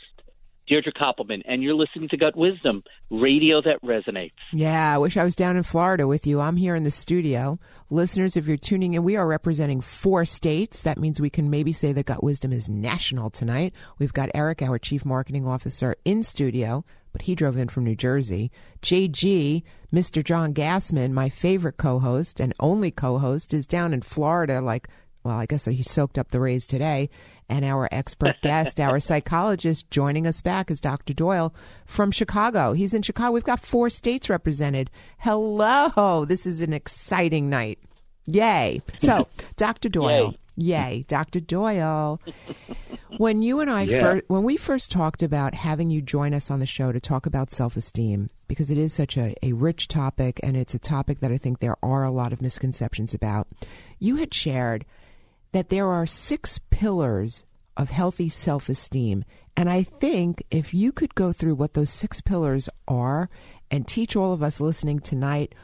Deirdre 0.72 0.92
Koppelman, 0.94 1.42
and 1.44 1.62
you're 1.62 1.74
listening 1.74 2.08
to 2.08 2.16
Gut 2.16 2.34
Wisdom, 2.34 2.82
radio 3.10 3.60
that 3.60 3.82
resonates. 3.84 4.32
Yeah, 4.54 4.94
I 4.94 4.96
wish 4.96 5.18
I 5.18 5.24
was 5.24 5.36
down 5.36 5.58
in 5.58 5.64
Florida 5.64 6.06
with 6.06 6.26
you. 6.26 6.40
I'm 6.40 6.56
here 6.56 6.74
in 6.74 6.82
the 6.82 6.90
studio. 6.90 7.58
Listeners, 7.90 8.38
if 8.38 8.46
you're 8.46 8.56
tuning 8.56 8.94
in, 8.94 9.04
we 9.04 9.14
are 9.16 9.26
representing 9.26 9.82
four 9.82 10.24
states. 10.24 10.80
That 10.80 10.98
means 10.98 11.20
we 11.20 11.28
can 11.28 11.50
maybe 11.50 11.72
say 11.72 11.92
that 11.92 12.06
Gut 12.06 12.24
Wisdom 12.24 12.54
is 12.54 12.70
national 12.70 13.28
tonight. 13.28 13.74
We've 13.98 14.14
got 14.14 14.30
Eric, 14.34 14.62
our 14.62 14.78
Chief 14.78 15.04
Marketing 15.04 15.46
Officer, 15.46 15.94
in 16.06 16.22
studio, 16.22 16.86
but 17.12 17.20
he 17.20 17.34
drove 17.34 17.58
in 17.58 17.68
from 17.68 17.84
New 17.84 17.94
Jersey. 17.94 18.50
JG, 18.80 19.64
Mr. 19.92 20.24
John 20.24 20.54
Gassman, 20.54 21.10
my 21.10 21.28
favorite 21.28 21.76
co 21.76 21.98
host 21.98 22.40
and 22.40 22.54
only 22.60 22.90
co 22.90 23.18
host, 23.18 23.52
is 23.52 23.66
down 23.66 23.92
in 23.92 24.00
Florida, 24.00 24.62
like 24.62 24.88
well, 25.22 25.36
I 25.36 25.46
guess 25.46 25.66
he 25.66 25.82
soaked 25.82 26.18
up 26.18 26.30
the 26.30 26.40
rays 26.40 26.66
today 26.66 27.08
and 27.52 27.66
our 27.66 27.86
expert 27.92 28.36
guest, 28.40 28.80
our 28.80 28.98
psychologist, 29.10 29.90
joining 29.90 30.26
us 30.26 30.40
back 30.40 30.70
is 30.70 30.80
Dr. 30.80 31.12
Doyle 31.12 31.54
from 31.84 32.10
Chicago. 32.10 32.72
He's 32.72 32.94
in 32.94 33.02
Chicago. 33.02 33.32
We've 33.32 33.44
got 33.44 33.60
four 33.60 33.90
states 33.90 34.30
represented. 34.30 34.90
Hello. 35.18 36.24
This 36.24 36.46
is 36.46 36.62
an 36.62 36.72
exciting 36.72 37.50
night. 37.50 37.78
Yay. 38.24 38.80
So, 39.00 39.28
Dr. 39.56 39.90
Doyle. 39.90 40.34
Yay. 40.56 40.94
Yay. 40.94 41.04
Dr. 41.08 41.40
Doyle. 41.40 42.20
When 43.18 43.42
you 43.42 43.60
and 43.60 43.70
I 43.70 43.82
yeah. 43.82 44.00
first, 44.00 44.24
when 44.28 44.44
we 44.44 44.56
first 44.56 44.90
talked 44.90 45.22
about 45.22 45.52
having 45.52 45.90
you 45.90 46.00
join 46.00 46.32
us 46.32 46.50
on 46.50 46.58
the 46.58 46.66
show 46.66 46.90
to 46.90 47.00
talk 47.00 47.26
about 47.26 47.50
self-esteem, 47.50 48.30
because 48.48 48.70
it 48.70 48.78
is 48.78 48.94
such 48.94 49.18
a, 49.18 49.34
a 49.42 49.52
rich 49.52 49.88
topic 49.88 50.40
and 50.42 50.56
it's 50.56 50.72
a 50.72 50.78
topic 50.78 51.20
that 51.20 51.30
I 51.30 51.36
think 51.36 51.58
there 51.58 51.76
are 51.82 52.02
a 52.02 52.10
lot 52.10 52.32
of 52.32 52.40
misconceptions 52.40 53.12
about, 53.12 53.46
you 53.98 54.16
had 54.16 54.32
shared– 54.32 54.86
that 55.52 55.68
there 55.68 55.88
are 55.88 56.06
six 56.06 56.58
pillars 56.70 57.44
of 57.76 57.90
healthy 57.90 58.28
self 58.28 58.68
esteem. 58.68 59.24
And 59.56 59.68
I 59.68 59.82
think 59.82 60.42
if 60.50 60.72
you 60.72 60.92
could 60.92 61.14
go 61.14 61.32
through 61.32 61.54
what 61.54 61.74
those 61.74 61.90
six 61.90 62.20
pillars 62.20 62.68
are 62.88 63.28
and 63.70 63.86
teach 63.86 64.16
all 64.16 64.32
of 64.32 64.42
us 64.42 64.60
listening 64.60 65.00
tonight, 65.00 65.54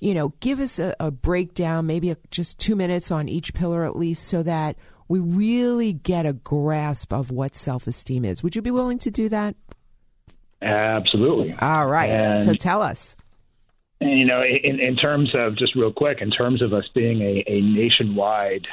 you 0.00 0.14
know, 0.14 0.30
give 0.40 0.58
us 0.58 0.78
a, 0.78 0.94
a 0.98 1.10
breakdown, 1.10 1.86
maybe 1.86 2.10
a, 2.10 2.16
just 2.30 2.58
two 2.58 2.74
minutes 2.74 3.10
on 3.10 3.28
each 3.28 3.54
pillar 3.54 3.84
at 3.84 3.96
least, 3.96 4.24
so 4.24 4.42
that 4.42 4.76
we 5.08 5.20
really 5.20 5.92
get 5.92 6.26
a 6.26 6.32
grasp 6.32 7.12
of 7.12 7.30
what 7.30 7.56
self 7.56 7.86
esteem 7.86 8.24
is. 8.24 8.42
Would 8.42 8.56
you 8.56 8.62
be 8.62 8.70
willing 8.70 8.98
to 9.00 9.10
do 9.10 9.28
that? 9.28 9.54
Absolutely. 10.62 11.54
All 11.54 11.86
right. 11.86 12.10
And 12.10 12.44
so 12.44 12.54
tell 12.54 12.82
us 12.82 13.16
you 14.08 14.24
know, 14.24 14.42
in, 14.42 14.80
in 14.80 14.96
terms 14.96 15.30
of 15.34 15.56
just 15.56 15.74
real 15.74 15.92
quick, 15.92 16.18
in 16.20 16.30
terms 16.30 16.62
of 16.62 16.72
us 16.72 16.84
being 16.94 17.20
a, 17.20 17.44
a 17.46 17.60
nationwide 17.60 18.66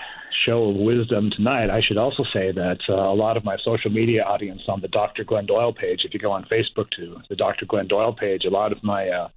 show 0.45 0.69
of 0.69 0.75
wisdom 0.75 1.29
tonight, 1.35 1.69
I 1.69 1.81
should 1.81 1.97
also 1.97 2.23
say 2.33 2.51
that 2.51 2.79
uh, 2.87 2.93
a 2.93 3.13
lot 3.15 3.37
of 3.37 3.43
my 3.43 3.57
social 3.63 3.91
media 3.91 4.23
audience 4.23 4.61
on 4.67 4.81
the 4.81 4.87
Dr. 4.87 5.23
Glenn 5.23 5.45
Doyle 5.45 5.73
page, 5.73 6.01
if 6.03 6.13
you 6.13 6.19
go 6.19 6.31
on 6.31 6.45
Facebook 6.45 6.89
to 6.97 7.17
the 7.29 7.35
Dr. 7.35 7.65
Glenn 7.65 7.87
Doyle 7.87 8.13
page, 8.13 8.45
a 8.45 8.49
lot 8.49 8.71
of 8.71 8.83
my 8.83 9.09
uh, 9.09 9.27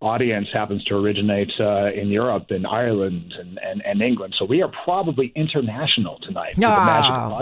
audience 0.00 0.48
happens 0.52 0.84
to 0.84 0.94
originate 0.94 1.50
uh, 1.60 1.90
in 1.92 2.08
Europe, 2.08 2.46
in 2.50 2.66
Ireland, 2.66 3.34
and, 3.38 3.58
and, 3.58 3.82
and, 3.84 4.02
England. 4.02 4.34
So 4.38 4.44
we 4.44 4.62
are 4.62 4.70
probably 4.84 5.32
international 5.34 6.18
tonight. 6.22 6.54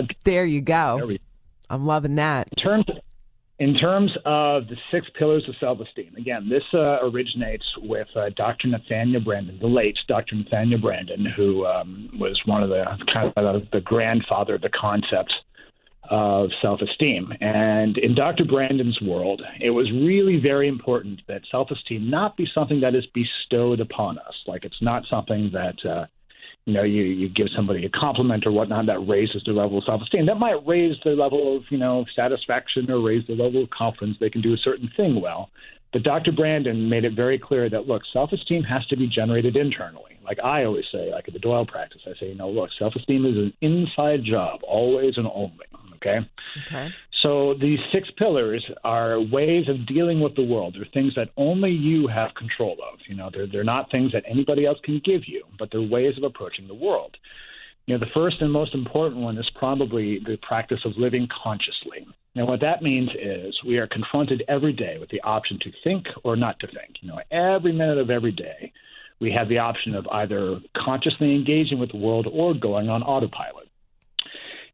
Oh, 0.00 0.06
there 0.24 0.46
you 0.46 0.60
go. 0.60 0.94
There 0.98 1.06
we, 1.06 1.20
I'm 1.68 1.86
loving 1.86 2.16
that. 2.16 2.48
In 2.56 2.62
terms 2.62 2.84
of, 2.88 2.96
in 3.60 3.74
terms 3.74 4.10
of 4.24 4.66
the 4.66 4.76
six 4.90 5.06
pillars 5.16 5.44
of 5.48 5.54
self 5.60 5.78
esteem, 5.80 6.14
again, 6.16 6.48
this 6.48 6.64
uh, 6.72 6.98
originates 7.02 7.64
with 7.82 8.08
uh, 8.16 8.30
Dr. 8.36 8.68
Nathaniel 8.68 9.20
Branden, 9.20 9.60
the 9.60 9.66
late 9.66 9.96
Dr. 10.08 10.34
Nathaniel 10.34 10.80
Branden, 10.80 11.32
who 11.36 11.64
um, 11.64 12.10
was 12.18 12.40
one 12.46 12.62
of 12.62 12.68
the 12.68 12.84
kind 13.12 13.32
of 13.36 13.62
the 13.72 13.80
grandfather 13.80 14.56
of 14.56 14.62
the 14.62 14.70
concept 14.70 15.32
of 16.10 16.50
self 16.60 16.80
esteem. 16.80 17.32
And 17.40 17.96
in 17.96 18.16
Dr. 18.16 18.44
Branden's 18.44 19.00
world, 19.00 19.40
it 19.60 19.70
was 19.70 19.90
really 19.92 20.38
very 20.40 20.66
important 20.66 21.20
that 21.28 21.42
self 21.48 21.70
esteem 21.70 22.10
not 22.10 22.36
be 22.36 22.46
something 22.52 22.80
that 22.80 22.96
is 22.96 23.06
bestowed 23.14 23.80
upon 23.80 24.18
us. 24.18 24.34
Like 24.48 24.64
it's 24.64 24.82
not 24.82 25.04
something 25.08 25.50
that 25.52 25.76
uh, 25.88 26.06
you 26.66 26.72
know, 26.72 26.83
you, 26.83 27.03
you 27.03 27.29
give 27.29 27.48
somebody 27.55 27.85
a 27.85 27.90
compliment 27.90 28.46
or 28.46 28.53
whatnot, 28.53 28.87
that 28.87 29.00
raises 29.00 29.42
their 29.44 29.55
level 29.55 29.79
of 29.79 29.85
self 29.85 30.00
esteem. 30.03 30.27
That 30.27 30.37
might 30.37 30.66
raise 30.66 30.96
their 31.05 31.16
level 31.16 31.57
of, 31.57 31.62
you 31.70 31.79
know, 31.79 32.05
satisfaction 32.16 32.90
or 32.90 33.00
raise 33.00 33.27
their 33.27 33.37
level 33.37 33.62
of 33.62 33.70
confidence 33.70 34.16
they 34.18 34.31
can 34.31 34.40
do 34.40 34.55
a 34.55 34.59
certain 34.59 34.90
thing 34.96 35.20
well. 35.20 35.50
But 35.92 36.03
Dr. 36.03 36.33
Branden 36.33 36.88
made 36.88 37.05
it 37.05 37.14
very 37.14 37.38
clear 37.38 37.68
that, 37.68 37.87
look, 37.87 38.03
self 38.12 38.33
esteem 38.33 38.62
has 38.64 38.85
to 38.87 38.96
be 38.96 39.07
generated 39.07 39.57
internally. 39.57 40.18
Like 40.24 40.38
I 40.42 40.64
always 40.64 40.87
say, 40.90 41.12
like 41.12 41.29
at 41.29 41.35
the 41.35 41.38
Doyle 41.38 41.66
practice, 41.66 42.00
I 42.07 42.18
say, 42.18 42.29
you 42.29 42.35
know, 42.35 42.50
look, 42.50 42.70
self 42.79 42.96
esteem 42.96 43.27
is 43.27 43.37
an 43.37 43.53
inside 43.61 44.24
job, 44.24 44.61
always 44.66 45.19
and 45.19 45.27
only. 45.27 45.67
Okay. 45.96 46.18
Okay. 46.66 46.88
So 47.22 47.54
these 47.58 47.78
six 47.90 48.08
pillars 48.18 48.64
are 48.84 49.18
ways 49.18 49.68
of 49.68 49.86
dealing 49.86 50.20
with 50.20 50.36
the 50.36 50.44
world. 50.44 50.76
They're 50.76 50.86
things 50.92 51.14
that 51.16 51.30
only 51.36 51.70
you 51.70 52.06
have 52.06 52.34
control 52.34 52.76
of. 52.92 52.98
You 53.08 53.16
know, 53.16 53.30
they're 53.32 53.46
they're 53.46 53.64
not 53.64 53.90
things 53.90 54.12
that 54.12 54.24
anybody 54.28 54.66
else 54.66 54.78
can 54.84 55.00
give 55.04 55.22
you, 55.26 55.44
but 55.58 55.70
they're 55.72 55.80
ways 55.80 56.16
of 56.18 56.24
approaching 56.24 56.68
the 56.68 56.74
world. 56.74 57.16
You 57.86 57.94
know, 57.94 58.00
the 58.00 58.10
first 58.14 58.40
and 58.40 58.50
most 58.50 58.74
important 58.74 59.20
one 59.20 59.36
is 59.38 59.50
probably 59.56 60.18
the 60.18 60.38
practice 60.46 60.80
of 60.84 60.92
living 60.96 61.28
consciously. 61.42 62.06
Now, 62.34 62.46
what 62.46 62.60
that 62.60 62.82
means 62.82 63.10
is 63.10 63.54
we 63.66 63.78
are 63.78 63.86
confronted 63.86 64.42
every 64.48 64.72
day 64.72 64.96
with 64.98 65.10
the 65.10 65.20
option 65.20 65.58
to 65.60 65.70
think 65.84 66.06
or 66.24 66.34
not 66.34 66.58
to 66.60 66.66
think. 66.66 66.96
You 67.00 67.08
know, 67.08 67.20
every 67.30 67.72
minute 67.72 67.98
of 67.98 68.10
every 68.10 68.32
day, 68.32 68.72
we 69.20 69.30
have 69.32 69.48
the 69.48 69.58
option 69.58 69.94
of 69.94 70.06
either 70.08 70.60
consciously 70.76 71.34
engaging 71.34 71.78
with 71.78 71.92
the 71.92 71.98
world 71.98 72.26
or 72.30 72.54
going 72.54 72.88
on 72.88 73.02
autopilot. 73.02 73.68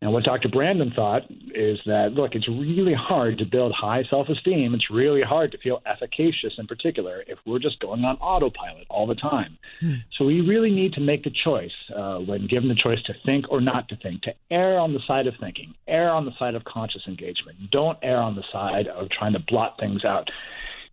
And 0.03 0.15
what 0.15 0.25
Dr. 0.25 0.49
Branden 0.49 0.95
thought 0.95 1.31
is 1.55 1.79
that, 1.85 2.13
look, 2.15 2.35
it's 2.35 2.49
really 2.49 2.95
hard 2.95 3.37
to 3.39 3.45
build 3.45 3.73
high 3.73 4.03
self 4.09 4.29
esteem. 4.31 4.75
It's 4.75 4.91
really 4.91 5.21
hard 5.21 5.53
to 5.53 5.59
feel 5.59 5.83
efficacious 5.85 6.55
in 6.57 6.67
particular 6.67 7.23
if 7.27 7.39
we're 7.45 7.59
just 7.59 7.81
going 7.81 8.03
on 8.05 8.17
autopilot 8.17 8.87
all 8.89 9.07
the 9.07 9.15
time. 9.15 9.59
Hmm. 9.81 9.95
So 10.17 10.25
we 10.25 10.41
really 10.41 10.71
need 10.71 10.95
to 10.95 11.01
make 11.01 11.25
the 11.25 11.33
choice 11.45 11.71
uh, 11.95 12.17
when 12.19 12.47
given 12.47 12.71
the 12.71 12.75
choice 12.75 13.03
to 13.07 13.15
think 13.27 13.51
or 13.51 13.61
not 13.61 13.89
to 13.91 13.97
think, 13.97 14.23
to 14.23 14.33
err 14.51 14.79
on 14.79 14.95
the 14.95 15.01
side 15.07 15.27
of 15.27 15.35
thinking, 15.39 15.75
err 15.87 16.11
on 16.11 16.25
the 16.25 16.33
side 16.39 16.55
of 16.55 16.65
conscious 16.65 17.03
engagement. 17.07 17.71
Don't 17.71 17.99
err 18.03 18.23
on 18.23 18.37
the 18.37 18.45
side 18.51 18.87
of 18.87 19.11
trying 19.11 19.35
to 19.35 19.41
blot 19.41 19.79
things 19.79 20.05
out 20.05 20.31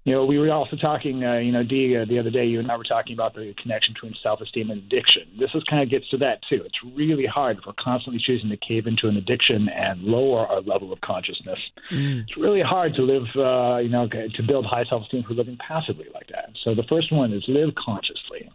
you 0.08 0.14
know, 0.14 0.26
we 0.26 0.40
were 0.40 0.50
also 0.50 0.78
talking, 0.78 1.26
uh, 1.26 1.36
you 1.36 1.52
know, 1.52 1.64
Dee, 1.64 1.98
uh, 1.98 2.06
the 2.06 2.18
other 2.18 2.30
day, 2.30 2.46
you 2.46 2.60
and 2.60 2.72
I 2.72 2.78
were 2.78 2.86
talking 2.86 3.12
about 3.14 3.36
the 3.36 3.54
connection 3.62 3.94
between 3.94 4.16
self-esteem 4.24 4.72
and 4.72 4.82
addiction. 4.82 5.24
This 5.38 5.50
is 5.54 5.62
kind 5.70 5.84
of 5.84 5.90
gets 5.90 6.08
to 6.12 6.18
that 6.20 6.40
too. 6.50 6.62
It's 6.64 6.96
really 6.96 7.26
hard 7.26 7.58
if 7.58 7.66
we're 7.68 7.74
constantly 7.78 8.22
choosing 8.26 8.50
to 8.50 8.56
cave 8.56 8.88
into 8.88 9.10
an 9.10 9.18
addiction 9.18 9.68
and 9.68 10.02
lower 10.04 10.48
our 10.48 10.62
level 10.62 10.94
of 10.94 11.02
consciousness. 11.02 11.60
Mm. 11.92 12.22
It's 12.22 12.38
really 12.38 12.62
hard 12.62 12.96
to 12.96 13.02
live, 13.02 13.28
uh, 13.36 13.80
you 13.80 13.90
know, 13.90 14.08
to 14.08 14.44
build 14.48 14.66
high 14.66 14.86
self-esteem 14.90 15.26
for 15.28 15.34
living 15.34 15.58
passively 15.58 16.06
like 16.14 16.28
that. 16.32 16.52
So 16.64 16.74
the 16.74 16.88
first 16.88 17.12
one 17.12 17.34
is 17.34 17.44
live 17.50 17.76
consciously. 17.76 18.50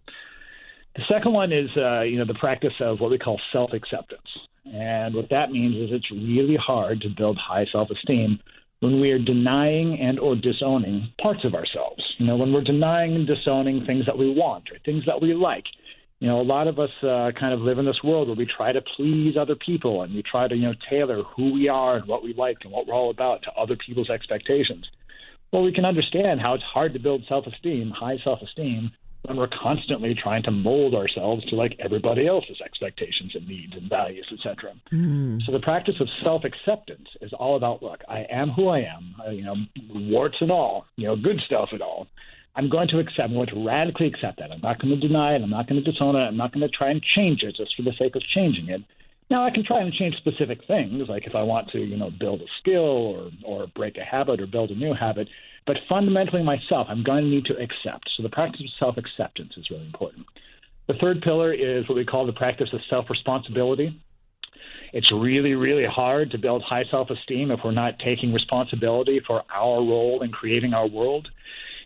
The 0.96 1.02
second 1.06 1.34
one 1.34 1.52
is, 1.52 1.68
uh, 1.76 2.00
you 2.00 2.16
know, 2.16 2.24
the 2.24 2.40
practice 2.40 2.72
of 2.80 3.00
what 3.00 3.10
we 3.10 3.18
call 3.18 3.38
self-acceptance. 3.52 4.30
And 4.72 5.14
what 5.14 5.28
that 5.28 5.50
means 5.50 5.76
is 5.76 5.90
it's 5.92 6.10
really 6.10 6.56
hard 6.56 7.02
to 7.02 7.10
build 7.14 7.36
high 7.36 7.66
self-esteem 7.70 8.40
when 8.82 9.00
we 9.00 9.12
are 9.12 9.18
denying 9.18 9.96
and 10.00 10.18
or 10.18 10.34
disowning 10.34 11.08
parts 11.22 11.44
of 11.44 11.54
ourselves. 11.54 12.02
You 12.18 12.26
know, 12.26 12.36
when 12.36 12.52
we're 12.52 12.64
denying 12.64 13.14
and 13.14 13.24
disowning 13.24 13.86
things 13.86 14.06
that 14.06 14.18
we 14.18 14.34
want 14.34 14.64
or 14.72 14.78
things 14.84 15.04
that 15.06 15.22
we 15.22 15.34
like. 15.34 15.64
You 16.18 16.26
know, 16.26 16.40
a 16.40 16.42
lot 16.42 16.66
of 16.66 16.80
us 16.80 16.90
uh, 17.00 17.30
kind 17.38 17.54
of 17.54 17.60
live 17.60 17.78
in 17.78 17.86
this 17.86 18.02
world 18.02 18.26
where 18.26 18.36
we 18.36 18.44
try 18.44 18.72
to 18.72 18.82
please 18.96 19.36
other 19.36 19.54
people 19.54 20.02
and 20.02 20.12
we 20.12 20.24
try 20.28 20.48
to, 20.48 20.56
you 20.56 20.62
know, 20.62 20.74
tailor 20.90 21.22
who 21.22 21.52
we 21.52 21.68
are 21.68 21.98
and 21.98 22.08
what 22.08 22.24
we 22.24 22.34
like 22.34 22.56
and 22.64 22.72
what 22.72 22.88
we're 22.88 22.94
all 22.94 23.10
about 23.10 23.44
to 23.44 23.52
other 23.52 23.76
people's 23.86 24.10
expectations. 24.10 24.84
Well, 25.52 25.62
we 25.62 25.72
can 25.72 25.84
understand 25.84 26.40
how 26.40 26.54
it's 26.54 26.64
hard 26.64 26.92
to 26.94 26.98
build 26.98 27.22
self-esteem, 27.28 27.90
high 27.90 28.18
self-esteem, 28.24 28.90
when 29.22 29.36
we're 29.36 29.48
constantly 29.62 30.16
trying 30.20 30.42
to 30.42 30.50
mold 30.50 30.94
ourselves 30.94 31.44
to 31.46 31.54
like 31.54 31.76
everybody 31.78 32.26
else's 32.26 32.60
expectations 32.64 33.32
and 33.34 33.46
needs 33.46 33.72
and 33.74 33.88
values, 33.88 34.26
etc. 34.32 34.72
Mm. 34.92 35.40
So 35.46 35.52
the 35.52 35.60
practice 35.60 35.94
of 36.00 36.08
self-acceptance 36.24 37.08
is 37.20 37.32
all 37.38 37.56
about 37.56 37.82
look, 37.82 38.00
I 38.08 38.26
am 38.30 38.50
who 38.50 38.68
I 38.68 38.80
am, 38.80 39.14
uh, 39.24 39.30
you 39.30 39.44
know, 39.44 39.54
warts 39.90 40.36
and 40.40 40.50
all, 40.50 40.86
you 40.96 41.06
know, 41.06 41.16
good 41.16 41.40
stuff 41.46 41.68
and 41.72 41.82
all. 41.82 42.08
I'm 42.54 42.68
going 42.68 42.88
to 42.88 42.98
accept. 42.98 43.20
I'm 43.20 43.32
going 43.32 43.48
to 43.48 43.64
radically 43.64 44.06
accept 44.08 44.38
that. 44.38 44.52
I'm 44.52 44.60
not 44.60 44.78
going 44.80 44.98
to 44.98 45.08
deny 45.08 45.34
it. 45.34 45.42
I'm 45.42 45.50
not 45.50 45.68
going 45.68 45.82
to 45.82 45.90
disown 45.90 46.16
it. 46.16 46.20
I'm 46.26 46.36
not 46.36 46.52
going 46.52 46.68
to 46.68 46.76
try 46.76 46.90
and 46.90 47.02
change 47.16 47.42
it 47.42 47.56
just 47.56 47.74
for 47.76 47.82
the 47.82 47.94
sake 47.98 48.14
of 48.14 48.22
changing 48.34 48.68
it. 48.68 48.82
Now 49.30 49.46
I 49.46 49.50
can 49.50 49.64
try 49.64 49.80
and 49.80 49.92
change 49.94 50.14
specific 50.16 50.58
things, 50.66 51.08
like 51.08 51.26
if 51.26 51.34
I 51.34 51.42
want 51.42 51.70
to, 51.70 51.78
you 51.78 51.96
know, 51.96 52.10
build 52.10 52.42
a 52.42 52.46
skill 52.60 52.80
or 52.80 53.30
or 53.44 53.66
break 53.68 53.96
a 53.96 54.04
habit 54.04 54.42
or 54.42 54.46
build 54.46 54.70
a 54.70 54.74
new 54.74 54.92
habit. 54.92 55.28
But 55.66 55.76
fundamentally, 55.88 56.42
myself, 56.42 56.88
I'm 56.90 57.04
going 57.04 57.24
to 57.24 57.30
need 57.30 57.44
to 57.46 57.54
accept. 57.54 58.10
So 58.16 58.22
the 58.22 58.28
practice 58.28 58.62
of 58.62 58.70
self 58.78 58.96
acceptance 58.96 59.52
is 59.56 59.70
really 59.70 59.86
important. 59.86 60.26
The 60.88 60.94
third 60.94 61.22
pillar 61.22 61.52
is 61.52 61.88
what 61.88 61.96
we 61.96 62.04
call 62.04 62.26
the 62.26 62.32
practice 62.32 62.68
of 62.72 62.80
self 62.90 63.08
responsibility. 63.08 64.00
It's 64.92 65.10
really, 65.10 65.54
really 65.54 65.86
hard 65.86 66.30
to 66.32 66.38
build 66.38 66.62
high 66.62 66.84
self 66.90 67.10
esteem 67.10 67.50
if 67.50 67.60
we're 67.64 67.72
not 67.72 67.98
taking 67.98 68.32
responsibility 68.32 69.20
for 69.26 69.42
our 69.54 69.76
role 69.76 70.22
in 70.22 70.30
creating 70.30 70.74
our 70.74 70.86
world. 70.86 71.28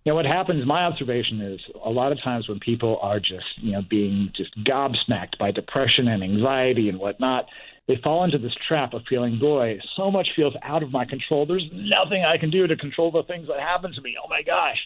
You 0.06 0.12
know, 0.12 0.16
what 0.16 0.24
happens, 0.24 0.64
my 0.64 0.84
observation 0.84 1.40
is 1.40 1.58
a 1.84 1.90
lot 1.90 2.12
of 2.12 2.22
times 2.22 2.48
when 2.48 2.60
people 2.60 2.96
are 3.02 3.18
just, 3.18 3.44
you 3.56 3.72
know, 3.72 3.82
being 3.90 4.30
just 4.36 4.56
gobsmacked 4.64 5.36
by 5.36 5.50
depression 5.50 6.06
and 6.06 6.22
anxiety 6.22 6.88
and 6.88 7.00
whatnot, 7.00 7.46
they 7.88 7.98
fall 8.04 8.22
into 8.22 8.38
this 8.38 8.54
trap 8.68 8.94
of 8.94 9.02
feeling, 9.08 9.36
boy, 9.40 9.80
so 9.96 10.08
much 10.08 10.28
feels 10.36 10.54
out 10.62 10.84
of 10.84 10.92
my 10.92 11.04
control. 11.04 11.44
There's 11.44 11.68
nothing 11.72 12.24
I 12.24 12.38
can 12.38 12.52
do 12.52 12.68
to 12.68 12.76
control 12.76 13.10
the 13.10 13.24
things 13.24 13.48
that 13.48 13.58
happen 13.58 13.92
to 13.94 14.00
me. 14.00 14.14
Oh 14.24 14.28
my 14.28 14.42
gosh. 14.42 14.76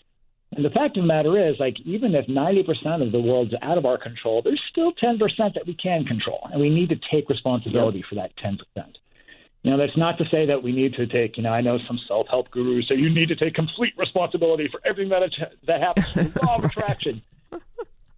And 0.52 0.64
the 0.64 0.70
fact 0.70 0.96
of 0.96 1.02
the 1.02 1.06
matter 1.06 1.50
is, 1.50 1.56
like, 1.60 1.76
even 1.84 2.14
if 2.14 2.26
90% 2.26 3.06
of 3.06 3.12
the 3.12 3.20
world's 3.20 3.52
out 3.60 3.76
of 3.76 3.84
our 3.84 3.98
control, 3.98 4.40
there's 4.42 4.62
still 4.70 4.92
10% 5.04 5.18
that 5.36 5.66
we 5.66 5.74
can 5.74 6.06
control. 6.06 6.48
And 6.50 6.58
we 6.58 6.70
need 6.70 6.88
to 6.88 6.96
take 7.12 7.28
responsibility 7.28 8.02
for 8.08 8.14
that 8.14 8.30
10%. 8.42 8.56
You 9.62 9.70
know, 9.70 9.76
that's 9.76 9.96
not 9.96 10.16
to 10.18 10.24
say 10.30 10.46
that 10.46 10.62
we 10.62 10.72
need 10.72 10.94
to 10.94 11.06
take, 11.06 11.36
you 11.36 11.42
know, 11.42 11.52
I 11.52 11.60
know 11.60 11.78
some 11.86 11.98
self 12.08 12.26
help 12.28 12.50
gurus 12.50 12.88
say 12.88 12.94
you 12.94 13.10
need 13.10 13.28
to 13.28 13.36
take 13.36 13.54
complete 13.54 13.92
responsibility 13.98 14.68
for 14.70 14.80
everything 14.84 15.10
that, 15.10 15.30
that 15.66 15.80
happens. 15.80 16.34
Law 16.42 16.56
of 16.56 16.64
attraction. 16.64 17.22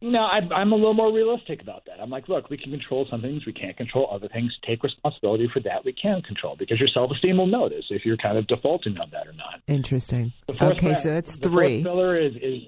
No, 0.05 0.19
I, 0.19 0.41
I'm 0.53 0.73
a 0.73 0.75
little 0.75 0.95
more 0.95 1.13
realistic 1.13 1.63
about 1.63 1.85
that. 1.87 2.01
I'm 2.03 2.11
like, 2.11 2.29
look, 2.29 2.51
we 2.51 2.57
can 2.57 2.73
control 2.73 3.07
some 3.09 3.23
things, 3.23 3.47
we 3.47 3.53
can't 3.53 3.77
control 3.77 4.09
other 4.11 4.27
things. 4.27 4.53
Take 4.67 4.83
responsibility 4.83 5.49
for 5.53 5.61
that 5.61 5.85
we 5.85 5.93
can 5.93 6.23
control 6.23 6.57
because 6.59 6.81
your 6.81 6.89
self 6.89 7.13
esteem 7.13 7.37
will 7.37 7.47
notice 7.47 7.85
if 7.89 8.05
you're 8.05 8.17
kind 8.17 8.37
of 8.37 8.49
defaulting 8.49 8.99
on 8.99 9.11
that 9.13 9.29
or 9.29 9.33
not. 9.35 9.61
Interesting. 9.69 10.33
Okay, 10.61 10.97
so 10.97 11.11
that's 11.11 11.37
the 11.37 11.49
three. 11.49 11.85
Fourth 11.85 11.95
pillar 11.95 12.21
is, 12.21 12.33
is 12.35 12.63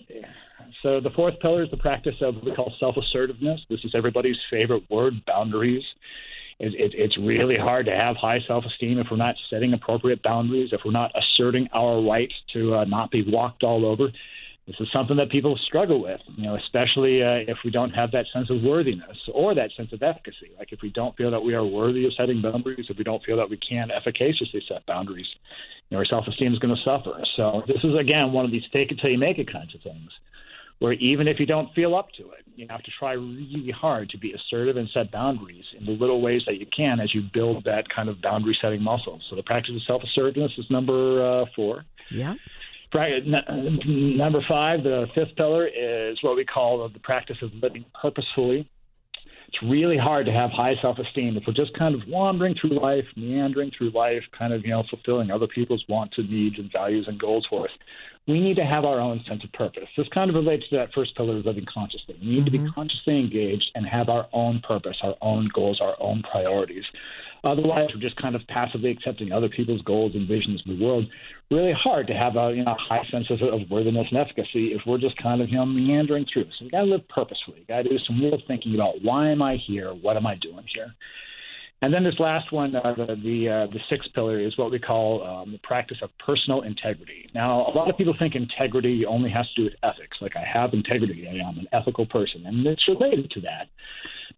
so 0.81 1.01
the 1.01 1.11
fourth 1.11 1.41
pillar 1.41 1.65
is 1.65 1.71
the 1.73 1.77
practice 1.77 2.15
of 2.21 2.37
what 2.37 2.45
we 2.45 2.55
call 2.55 2.73
self 2.79 2.97
assertiveness. 2.97 3.61
This 3.69 3.81
is 3.83 3.95
everybody's 3.97 4.37
favorite 4.49 4.89
word, 4.89 5.15
boundaries. 5.27 5.83
It, 6.61 6.73
it, 6.75 6.93
it's 6.95 7.19
really 7.19 7.57
hard 7.57 7.87
to 7.87 7.93
have 7.93 8.17
high 8.17 8.41
self 8.47 8.65
esteem 8.65 8.99
if 8.99 9.09
we're 9.11 9.17
not 9.17 9.35
setting 9.51 9.73
appropriate 9.73 10.23
boundaries, 10.23 10.71
if 10.73 10.81
we're 10.85 10.93
not 10.93 11.13
asserting 11.17 11.69
our 11.75 12.01
right 12.01 12.33
to 12.53 12.75
uh, 12.75 12.85
not 12.85 13.11
be 13.11 13.25
walked 13.27 13.63
all 13.63 13.85
over 13.85 14.11
this 14.67 14.77
is 14.81 14.89
something 14.93 15.17
that 15.19 15.31
people 15.31 15.59
struggle 15.67 16.01
with, 16.01 16.21
you 16.37 16.45
know, 16.45 16.57
especially 16.57 17.23
uh, 17.23 17.45
if 17.47 17.59
we 17.67 17.71
don't 17.71 17.91
have 17.91 18.11
that 18.13 18.25
sense 18.33 18.49
of 18.49 18.63
worthiness 18.63 19.17
or 19.33 19.55
that 19.55 19.71
sense 19.77 19.93
of 19.93 20.03
efficacy. 20.03 20.53
Like 20.59 20.73
if 20.73 20.81
we 20.83 20.89
don't 20.91 21.15
feel 21.17 21.31
that 21.31 21.41
we 21.41 21.53
are 21.53 21.67
worthy 21.67 22.07
of 22.07 22.15
setting 22.15 22.41
boundaries, 22.41 22.87
if 22.89 22.97
we 22.97 23.05
don't 23.05 23.23
feel 23.25 23.37
that 23.37 23.51
we 23.51 23.59
can 23.59 23.91
efficaciously 23.91 24.63
set 24.67 24.87
boundaries, 24.87 25.27
you 25.91 25.97
know, 25.97 25.99
our 25.99 26.07
self-esteem 26.07 26.55
is 26.55 26.59
going 26.61 26.75
to 26.75 26.83
suffer. 26.83 27.23
So 27.37 27.63
this 27.67 27.85
is 27.85 27.95
again 28.01 28.33
one 28.33 28.47
of 28.47 28.51
these 28.51 28.65
fake 28.73 28.91
it 28.91 28.99
till 29.01 29.11
you 29.11 29.19
make 29.19 29.39
it 29.39 29.53
kinds 29.53 29.75
of 29.75 29.83
things, 29.83 30.11
where 30.85 30.93
even 30.93 31.27
if 31.27 31.41
you 31.41 31.47
don't 31.47 31.73
feel 31.73 31.95
up 31.95 32.09
to 32.13 32.25
it, 32.33 32.45
you 32.57 32.67
have 32.69 32.83
to 32.83 32.91
try 32.99 33.13
really 33.13 33.71
hard 33.71 34.11
to 34.11 34.19
be 34.19 34.35
assertive 34.35 34.77
and 34.77 34.87
set 34.93 35.11
boundaries 35.11 35.65
in 35.79 35.87
the 35.87 35.93
little 35.93 36.21
ways 36.21 36.43
that 36.47 36.59
you 36.59 36.67
can 36.77 37.01
as 37.01 37.15
you 37.15 37.23
build 37.33 37.65
that 37.65 37.85
kind 37.89 38.11
of 38.11 38.21
boundary 38.21 38.55
setting 38.61 38.83
muscle. 38.83 39.19
So 39.31 39.35
the 39.35 39.43
practice 39.45 39.75
of 39.75 39.81
self-assertiveness 39.87 40.53
is 40.59 40.67
number 40.69 41.25
uh, 41.25 41.47
four. 41.57 41.87
Yeah. 42.11 42.35
Number 42.93 44.41
five, 44.47 44.83
the 44.83 45.07
fifth 45.15 45.35
pillar 45.37 45.67
is 45.67 46.19
what 46.21 46.37
we 46.37 46.45
call 46.45 46.87
the 46.87 47.01
practice 47.01 47.39
of 47.41 47.51
living 47.63 47.87
purposefully. 47.99 48.69
It's 49.55 49.71
really 49.71 49.97
hard 49.97 50.27
to 50.27 50.33
have 50.33 50.51
high 50.51 50.75
self-esteem 50.83 51.37
if 51.37 51.45
we're 51.47 51.53
just 51.53 51.79
kind 51.79 51.95
of 51.95 52.01
wandering 52.09 52.57
through 52.61 52.81
life, 52.81 53.05
meandering 53.17 53.71
through 53.77 53.91
life, 53.91 54.23
kind 54.37 54.53
of 54.53 54.65
you 54.65 54.71
know 54.71 54.83
fulfilling 54.91 55.31
other 55.31 55.47
people's 55.47 55.85
wants 55.89 56.19
and 56.19 56.29
needs 56.29 56.59
and 56.59 56.73
values 56.73 57.05
and 57.07 57.21
goals 57.21 57.47
for 57.49 57.65
us. 57.65 57.71
We 58.27 58.41
need 58.41 58.57
to 58.57 58.65
have 58.65 58.85
our 58.85 58.99
own 58.99 59.23
sense 59.29 59.45
of 59.45 59.53
purpose. 59.53 59.85
This 59.97 60.09
kind 60.13 60.29
of 60.29 60.35
relates 60.35 60.69
to 60.71 60.77
that 60.77 60.93
first 60.93 61.15
pillar 61.17 61.37
of 61.37 61.47
living 61.47 61.67
consciously. 61.73 62.17
We 62.21 62.27
need 62.27 62.37
mm-hmm. 62.39 62.45
to 62.47 62.51
be 62.51 62.59
mm-hmm. 62.59 62.75
consciously 62.75 63.21
engaged 63.21 63.71
and 63.77 63.87
have 63.87 64.09
our 64.09 64.27
own 64.33 64.61
purpose, 64.67 64.97
our 65.03 65.15
own 65.23 65.49
goals, 65.55 65.81
our 65.81 65.95
own 66.01 66.23
priorities. 66.23 66.85
Otherwise, 67.45 67.89
we're 67.95 68.01
just 68.01 68.17
kind 68.17 68.35
of 68.35 68.41
passively 68.49 68.91
accepting 68.91 69.31
other 69.31 69.49
people's 69.49 69.83
goals 69.83 70.13
and 70.15 70.27
visions 70.27 70.63
of 70.67 70.77
the 70.77 70.85
world. 70.85 71.05
Really 71.51 71.73
hard 71.73 72.07
to 72.07 72.15
have 72.15 72.37
a 72.37 72.53
you 72.55 72.65
know 72.65 72.77
high 72.79 73.05
sense 73.11 73.27
of, 73.31 73.43
of 73.43 73.69
worthiness 73.71 74.07
and 74.11 74.19
efficacy 74.19 74.73
if 74.73 74.81
we're 74.87 74.99
just 74.99 75.17
kind 75.23 75.43
of 75.43 75.51
you 75.51 75.57
know 75.57 75.67
meandering 75.67 76.27
through. 76.33 76.47
So 76.59 76.65
we 76.65 76.71
got 76.71 76.81
to 76.81 76.87
live 76.87 77.07
purposefully. 77.09 77.59
We 77.61 77.65
got 77.67 77.83
to 77.83 77.89
do 77.89 77.99
some 78.07 78.21
real 78.21 78.39
thinking 78.49 78.75
about 78.75 78.95
why 79.03 79.29
am 79.29 79.43
I 79.43 79.57
here? 79.67 79.93
What 79.93 80.17
am 80.17 80.27
I 80.27 80.37
doing 80.37 80.65
here? 80.75 80.95
And 81.83 81.93
then 81.93 82.03
this 82.03 82.15
last 82.19 82.51
one, 82.51 82.75
uh, 82.75 82.95
the 82.97 83.17
the, 83.23 83.49
uh, 83.49 83.67
the 83.73 83.81
sixth 83.91 84.09
pillar 84.15 84.41
is 84.41 84.57
what 84.57 84.71
we 84.71 84.79
call 84.79 85.23
um, 85.23 85.53
the 85.53 85.59
practice 85.59 85.99
of 86.01 86.09
personal 86.25 86.63
integrity. 86.63 87.29
Now, 87.35 87.67
a 87.67 87.73
lot 87.77 87.91
of 87.91 87.99
people 87.99 88.15
think 88.19 88.35
integrity 88.35 89.05
only 89.05 89.29
has 89.31 89.47
to 89.51 89.55
do 89.55 89.65
with 89.65 89.75
ethics. 89.83 90.17
Like 90.23 90.35
I 90.35 90.45
have 90.51 90.73
integrity, 90.73 91.29
I 91.29 91.47
am 91.47 91.59
an 91.59 91.67
ethical 91.75 92.07
person, 92.07 92.47
and 92.47 92.67
it's 92.67 92.89
related 92.89 93.31
to 93.33 93.41
that. 93.43 93.69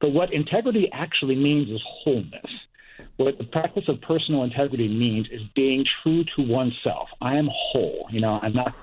But 0.00 0.10
what 0.10 0.32
integrity 0.32 0.90
actually 0.92 1.36
means 1.36 1.70
is 1.70 1.80
wholeness. 2.02 2.50
What 3.16 3.38
the 3.38 3.44
practice 3.44 3.84
of 3.88 4.00
personal 4.02 4.44
integrity 4.44 4.88
means 4.88 5.26
is 5.30 5.40
being 5.54 5.84
true 6.02 6.24
to 6.36 6.42
oneself. 6.42 7.08
I 7.20 7.36
am 7.36 7.48
whole. 7.52 8.06
You 8.10 8.20
know, 8.20 8.38
I'm 8.42 8.54
not 8.54 8.74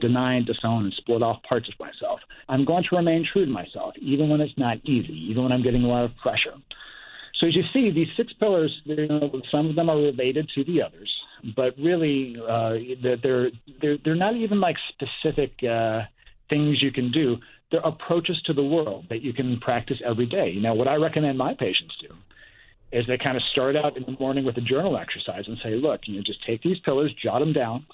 denying, 0.00 0.44
disown, 0.44 0.84
and 0.84 0.94
split 0.94 1.22
off 1.22 1.42
parts 1.42 1.68
of 1.68 1.74
myself. 1.78 2.20
I'm 2.48 2.64
going 2.64 2.84
to 2.88 2.96
remain 2.96 3.26
true 3.32 3.44
to 3.44 3.50
myself, 3.50 3.94
even 4.00 4.28
when 4.28 4.40
it's 4.40 4.56
not 4.56 4.78
easy, 4.84 5.12
even 5.30 5.44
when 5.44 5.52
I'm 5.52 5.62
getting 5.62 5.84
a 5.84 5.88
lot 5.88 6.04
of 6.04 6.16
pressure. 6.22 6.54
So 7.38 7.46
as 7.46 7.56
you 7.56 7.62
see, 7.72 7.90
these 7.90 8.08
six 8.16 8.32
pillars, 8.34 8.70
you 8.84 9.08
know, 9.08 9.40
some 9.50 9.70
of 9.70 9.76
them 9.76 9.88
are 9.88 9.96
related 9.96 10.50
to 10.54 10.64
the 10.64 10.82
others, 10.82 11.10
but 11.56 11.74
really, 11.78 12.36
uh, 12.38 12.74
they're 13.02 13.50
they're 13.80 13.96
they're 14.04 14.14
not 14.14 14.36
even 14.36 14.60
like 14.60 14.76
specific 14.90 15.52
uh, 15.64 16.02
things 16.50 16.82
you 16.82 16.92
can 16.92 17.10
do. 17.10 17.38
They're 17.70 17.80
approaches 17.80 18.40
to 18.44 18.52
the 18.52 18.62
world 18.62 19.06
that 19.08 19.22
you 19.22 19.32
can 19.32 19.58
practice 19.60 19.98
every 20.04 20.26
day. 20.26 20.50
You 20.50 20.60
know, 20.60 20.74
what 20.74 20.86
I 20.86 20.96
recommend 20.96 21.38
my 21.38 21.54
patients 21.54 21.94
do 22.00 22.14
is 22.92 23.06
they 23.06 23.18
kind 23.18 23.36
of 23.36 23.42
start 23.52 23.76
out 23.76 23.96
in 23.96 24.02
the 24.04 24.16
morning 24.18 24.44
with 24.44 24.56
a 24.56 24.60
journal 24.60 24.98
exercise 24.98 25.44
and 25.46 25.58
say, 25.62 25.70
look, 25.70 26.00
you 26.04 26.16
know, 26.16 26.22
just 26.24 26.44
take 26.44 26.62
these 26.62 26.78
pillars, 26.84 27.12
jot 27.22 27.40
them 27.40 27.52
down, 27.52 27.86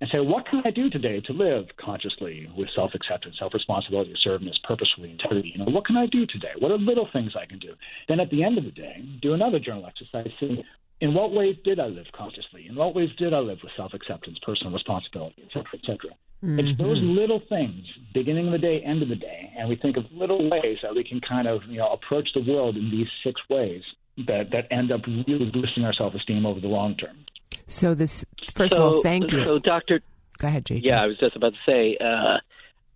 and 0.00 0.08
say, 0.12 0.20
what 0.20 0.46
can 0.46 0.62
I 0.64 0.70
do 0.70 0.90
today 0.90 1.20
to 1.20 1.32
live 1.32 1.64
consciously 1.80 2.48
with 2.56 2.68
self 2.74 2.92
acceptance, 2.94 3.36
self 3.38 3.52
responsibility, 3.54 4.12
assertiveness, 4.12 4.58
purposefully, 4.64 5.10
integrity? 5.10 5.52
You 5.54 5.64
know, 5.64 5.72
what 5.72 5.86
can 5.86 5.96
I 5.96 6.06
do 6.06 6.26
today? 6.26 6.52
What 6.58 6.70
are 6.70 6.78
little 6.78 7.08
things 7.12 7.32
I 7.36 7.46
can 7.46 7.58
do? 7.58 7.74
Then 8.08 8.20
at 8.20 8.30
the 8.30 8.44
end 8.44 8.58
of 8.58 8.64
the 8.64 8.70
day, 8.70 9.02
do 9.22 9.34
another 9.34 9.58
journal 9.58 9.86
exercise 9.86 10.30
saying, 10.38 10.62
in 11.00 11.14
what 11.14 11.32
ways 11.32 11.56
did 11.64 11.80
I 11.80 11.86
live 11.86 12.06
consciously? 12.16 12.66
In 12.68 12.76
what 12.76 12.94
ways 12.94 13.10
did 13.18 13.32
I 13.34 13.38
live 13.38 13.58
with 13.62 13.72
self 13.76 13.94
acceptance, 13.94 14.38
personal 14.44 14.72
responsibility, 14.72 15.42
et 15.42 15.48
cetera, 15.48 15.74
et 15.74 15.80
cetera? 15.82 16.10
Mm-hmm. 16.44 16.58
It's 16.60 16.78
those 16.78 16.98
little 17.02 17.42
things, 17.48 17.84
beginning 18.14 18.46
of 18.46 18.52
the 18.52 18.58
day, 18.58 18.80
end 18.84 19.02
of 19.02 19.08
the 19.08 19.16
day, 19.16 19.52
and 19.58 19.68
we 19.68 19.74
think 19.74 19.96
of 19.96 20.04
little 20.12 20.48
ways 20.48 20.78
that 20.82 20.94
we 20.94 21.02
can 21.02 21.20
kind 21.20 21.48
of 21.48 21.62
you 21.68 21.78
know 21.78 21.90
approach 21.90 22.28
the 22.34 22.44
world 22.52 22.76
in 22.76 22.90
these 22.90 23.08
six 23.24 23.40
ways 23.50 23.82
that 24.26 24.50
that 24.50 24.66
end 24.70 24.90
up 24.92 25.06
really 25.06 25.50
boosting 25.50 25.84
our 25.84 25.92
self 25.92 26.14
esteem 26.14 26.46
over 26.46 26.60
the 26.60 26.68
long 26.68 26.96
term. 26.96 27.24
So 27.66 27.94
this, 27.94 28.24
first 28.52 28.74
so, 28.74 28.82
of 28.82 28.94
all, 28.94 29.02
thank 29.02 29.30
you. 29.32 29.44
So, 29.44 29.58
Doctor, 29.58 30.00
go 30.38 30.48
ahead, 30.48 30.64
JG. 30.64 30.84
Yeah, 30.84 31.02
I 31.02 31.06
was 31.06 31.18
just 31.18 31.36
about 31.36 31.52
to 31.52 31.58
say. 31.66 31.96
Uh, 31.98 32.38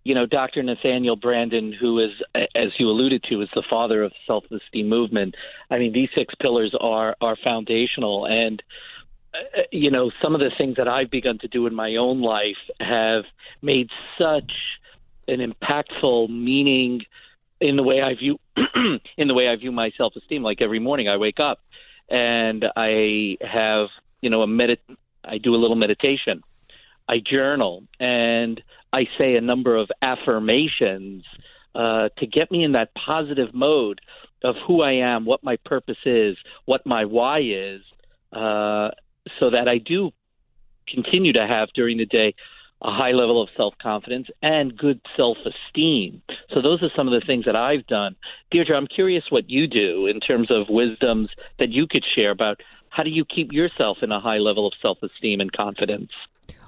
you 0.03 0.13
know, 0.13 0.25
Dr. 0.25 0.61
Nathaniel 0.63 1.17
Branden, 1.17 1.73
who 1.73 1.99
is, 1.99 2.11
as 2.35 2.71
you 2.77 2.89
alluded 2.89 3.23
to, 3.29 3.41
is 3.41 3.47
the 3.55 3.63
father 3.69 4.03
of 4.03 4.11
self-esteem 4.27 4.89
movement. 4.89 5.35
I 5.71 5.79
mean, 5.79 5.93
these 5.93 6.09
six 6.13 6.35
pillars 6.35 6.75
are 6.79 7.15
are 7.21 7.37
foundational, 7.41 8.25
and 8.25 8.61
uh, 9.33 9.61
you 9.71 9.89
know, 9.89 10.11
some 10.21 10.35
of 10.35 10.41
the 10.41 10.51
things 10.57 10.75
that 10.75 10.87
I've 10.87 11.09
begun 11.09 11.39
to 11.39 11.47
do 11.47 11.67
in 11.67 11.73
my 11.73 11.95
own 11.95 12.21
life 12.21 12.57
have 12.79 13.23
made 13.61 13.89
such 14.17 14.51
an 15.27 15.39
impactful 15.39 16.29
meaning 16.29 17.03
in 17.61 17.77
the 17.77 17.83
way 17.83 18.01
I 18.01 18.13
view 18.15 18.39
in 19.17 19.27
the 19.27 19.33
way 19.33 19.47
I 19.47 19.55
view 19.55 19.71
my 19.71 19.91
self 19.97 20.15
esteem. 20.15 20.43
Like 20.43 20.61
every 20.61 20.79
morning, 20.79 21.09
I 21.09 21.17
wake 21.17 21.39
up 21.39 21.59
and 22.09 22.65
I 22.75 23.37
have 23.41 23.87
you 24.21 24.29
know 24.29 24.41
a 24.41 24.47
medit 24.47 24.77
I 25.25 25.37
do 25.37 25.55
a 25.55 25.57
little 25.57 25.75
meditation. 25.75 26.43
I 27.07 27.19
journal 27.19 27.83
and 27.99 28.61
I 28.93 29.07
say 29.17 29.35
a 29.35 29.41
number 29.41 29.75
of 29.75 29.89
affirmations 30.01 31.23
uh, 31.75 32.09
to 32.17 32.27
get 32.27 32.51
me 32.51 32.63
in 32.63 32.73
that 32.73 32.93
positive 32.93 33.53
mode 33.53 33.99
of 34.43 34.55
who 34.67 34.81
I 34.81 34.93
am, 34.93 35.25
what 35.25 35.43
my 35.43 35.57
purpose 35.65 35.97
is, 36.05 36.37
what 36.65 36.85
my 36.85 37.05
why 37.05 37.39
is, 37.39 37.81
uh, 38.31 38.89
so 39.39 39.49
that 39.49 39.67
I 39.67 39.79
do 39.79 40.11
continue 40.87 41.33
to 41.33 41.47
have 41.47 41.69
during 41.73 41.97
the 41.97 42.05
day 42.05 42.35
a 42.83 42.91
high 42.91 43.11
level 43.11 43.41
of 43.41 43.49
self 43.55 43.73
confidence 43.81 44.27
and 44.41 44.77
good 44.77 44.99
self 45.15 45.37
esteem. 45.45 46.21
So, 46.53 46.61
those 46.61 46.83
are 46.83 46.89
some 46.95 47.07
of 47.07 47.19
the 47.19 47.25
things 47.25 47.45
that 47.45 47.55
I've 47.55 47.87
done. 47.87 48.15
Deirdre, 48.51 48.75
I'm 48.75 48.87
curious 48.87 49.23
what 49.29 49.49
you 49.49 49.67
do 49.67 50.07
in 50.07 50.19
terms 50.19 50.51
of 50.51 50.67
wisdoms 50.69 51.29
that 51.59 51.69
you 51.69 51.87
could 51.87 52.03
share 52.15 52.31
about 52.31 52.61
how 52.89 53.03
do 53.03 53.09
you 53.09 53.25
keep 53.25 53.51
yourself 53.51 53.97
in 54.01 54.11
a 54.11 54.19
high 54.19 54.37
level 54.37 54.67
of 54.67 54.73
self 54.81 54.97
esteem 55.01 55.39
and 55.39 55.51
confidence? 55.51 56.11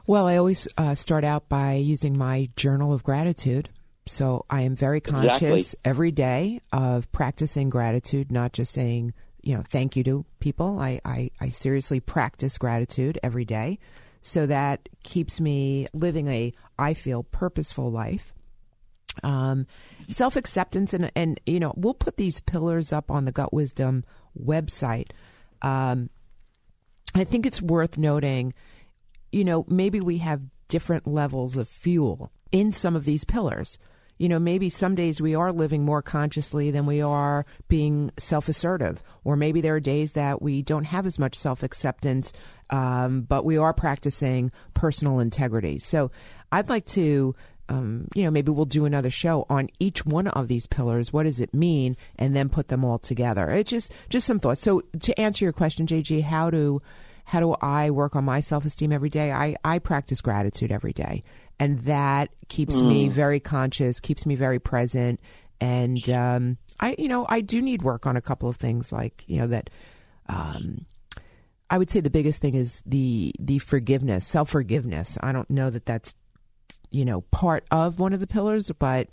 Well, 0.08 0.28
I 0.28 0.38
always 0.38 0.68
uh, 0.78 0.96
start 0.96 1.24
out 1.24 1.50
by 1.50 1.74
using 1.74 2.18
my 2.18 2.50
journal 2.56 2.94
of 2.94 3.04
gratitude. 3.04 3.70
So, 4.08 4.46
I 4.50 4.62
am 4.62 4.76
very 4.76 5.02
conscious 5.02 5.42
exactly. 5.42 5.64
every 5.84 6.12
day 6.12 6.62
of 6.72 7.12
practicing 7.12 7.70
gratitude, 7.70 8.32
not 8.32 8.54
just 8.54 8.72
saying, 8.72 9.14
you 9.42 9.56
know, 9.56 9.64
thank 9.68 9.96
you 9.96 10.04
to 10.04 10.26
people. 10.40 10.80
I, 10.80 11.02
I, 11.04 11.32
I 11.42 11.50
seriously 11.50 12.00
practice 12.00 12.58
gratitude 12.58 13.20
every 13.22 13.46
day. 13.46 13.80
So 14.26 14.48
that 14.48 14.90
keeps 15.04 15.40
me 15.40 15.86
living 15.94 16.28
a, 16.28 16.52
I 16.80 16.96
feel, 16.96 17.22
purposeful 17.22 17.92
life. 17.92 18.34
Um, 19.22 19.68
self 20.10 20.36
acceptance, 20.36 20.96
and, 20.96 21.12
and, 21.16 21.40
you 21.46 21.60
know, 21.60 21.74
we'll 21.78 21.94
put 21.94 22.18
these 22.18 22.40
pillars 22.40 22.92
up 22.92 23.12
on 23.12 23.26
the 23.26 23.32
Gut 23.32 23.54
Wisdom 23.54 24.04
website. 24.38 25.12
Um, 25.62 26.10
I 27.14 27.24
think 27.24 27.46
it's 27.46 27.62
worth 27.62 28.00
noting, 28.00 28.56
you 29.32 29.44
know, 29.44 29.64
maybe 29.70 30.02
we 30.02 30.18
have 30.18 30.42
different 30.70 31.06
levels 31.06 31.56
of 31.56 31.70
fuel 31.70 32.32
in 32.52 32.72
some 32.72 32.96
of 32.96 33.06
these 33.06 33.26
pillars 33.26 33.78
you 34.18 34.30
know, 34.30 34.40
maybe 34.40 34.70
some 34.70 34.96
days 34.96 35.20
we 35.20 35.36
are 35.36 35.52
living 35.52 35.84
more 35.84 36.02
consciously 36.02 36.72
than 36.72 36.86
we 36.86 37.02
are 37.02 37.46
being 37.68 38.12
self 38.18 38.48
assertive. 38.48 39.04
Or 39.24 39.36
maybe 39.36 39.62
there 39.62 39.76
are 39.76 39.82
days 39.82 40.14
that 40.14 40.42
we 40.42 40.62
don't 40.62 40.86
have 40.86 41.06
as 41.06 41.20
much 41.20 41.38
self 41.38 41.64
acceptance, 41.64 42.32
um, 42.70 43.22
but 43.22 43.44
we 43.44 43.58
are 43.58 43.74
practicing 43.74 44.52
personal 44.74 45.20
integrity. 45.20 45.80
So 45.80 46.12
I'd 46.52 46.70
like 46.70 46.86
to. 46.88 47.36
Um, 47.68 48.10
you 48.14 48.22
know, 48.22 48.30
maybe 48.30 48.52
we'll 48.52 48.66
do 48.66 48.86
another 48.86 49.10
show 49.10 49.48
on 49.50 49.70
each 49.80 50.06
one 50.06 50.28
of 50.28 50.48
these 50.48 50.68
pillars. 50.68 51.12
What 51.12 51.24
does 51.24 51.40
it 51.40 51.52
mean, 51.52 51.98
and 52.16 52.36
then 52.36 52.48
put 52.48 52.68
them 52.68 52.86
all 52.86 53.00
together. 53.00 53.50
It's 53.50 53.72
just 53.72 53.92
just 54.08 54.28
some 54.28 54.40
thoughts. 54.40 54.62
So 54.62 54.84
to 55.00 55.20
answer 55.20 55.46
your 55.46 55.52
question, 55.52 55.88
JG, 55.88 56.22
how 56.22 56.52
do 56.52 56.84
how 57.24 57.40
do 57.40 57.56
I 57.62 57.90
work 57.90 58.16
on 58.16 58.24
my 58.24 58.40
self 58.40 58.66
esteem 58.66 58.92
every 58.92 59.10
day? 59.10 59.32
I 59.32 59.56
I 59.66 59.80
practice 59.80 60.22
gratitude 60.22 60.72
every 60.72 60.94
day 60.94 61.24
and 61.60 61.80
that 61.80 62.30
keeps 62.48 62.82
mm. 62.82 62.88
me 62.88 63.08
very 63.08 63.40
conscious, 63.40 64.00
keeps 64.00 64.26
me 64.26 64.36
very 64.36 64.60
present, 64.60 65.20
and 65.62 66.10
um, 66.10 66.58
I, 66.80 66.96
you 66.98 67.08
know, 67.08 67.26
I 67.30 67.42
do 67.42 67.62
need 67.62 67.82
work 67.82 68.06
on 68.06 68.18
a 68.18 68.22
couple 68.22 68.50
of 68.50 68.58
things, 68.58 68.92
like 68.92 69.24
you 69.28 69.40
know 69.40 69.48
that. 69.48 69.70
Um, 70.28 70.86
I 71.68 71.80
would 71.80 71.90
say 71.90 72.00
the 72.00 72.12
biggest 72.12 72.42
thing 72.42 72.54
is 72.54 72.82
the 72.86 73.34
the 73.40 73.60
forgiveness, 73.60 74.26
self 74.28 74.50
forgiveness. 74.50 75.18
I 75.22 75.32
don't 75.32 75.50
know 75.50 75.70
that 75.70 75.86
that's 75.86 76.14
you 76.92 77.06
know 77.06 77.22
part 77.22 77.66
of 77.72 78.00
one 78.00 78.14
of 78.14 78.20
the 78.20 78.28
pillars, 78.28 78.72
but 78.78 79.08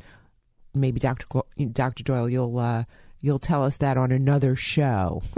maybe 0.75 1.01
Dr. 1.01 1.27
Dr. 1.73 2.05
Doyle, 2.05 2.29
you'll 2.29 2.59
uh, 2.59 2.85
you'll 3.23 3.39
tell 3.39 3.63
us 3.63 3.79
that 3.79 3.97
on 3.97 4.13
another 4.13 4.55
show. 4.55 5.23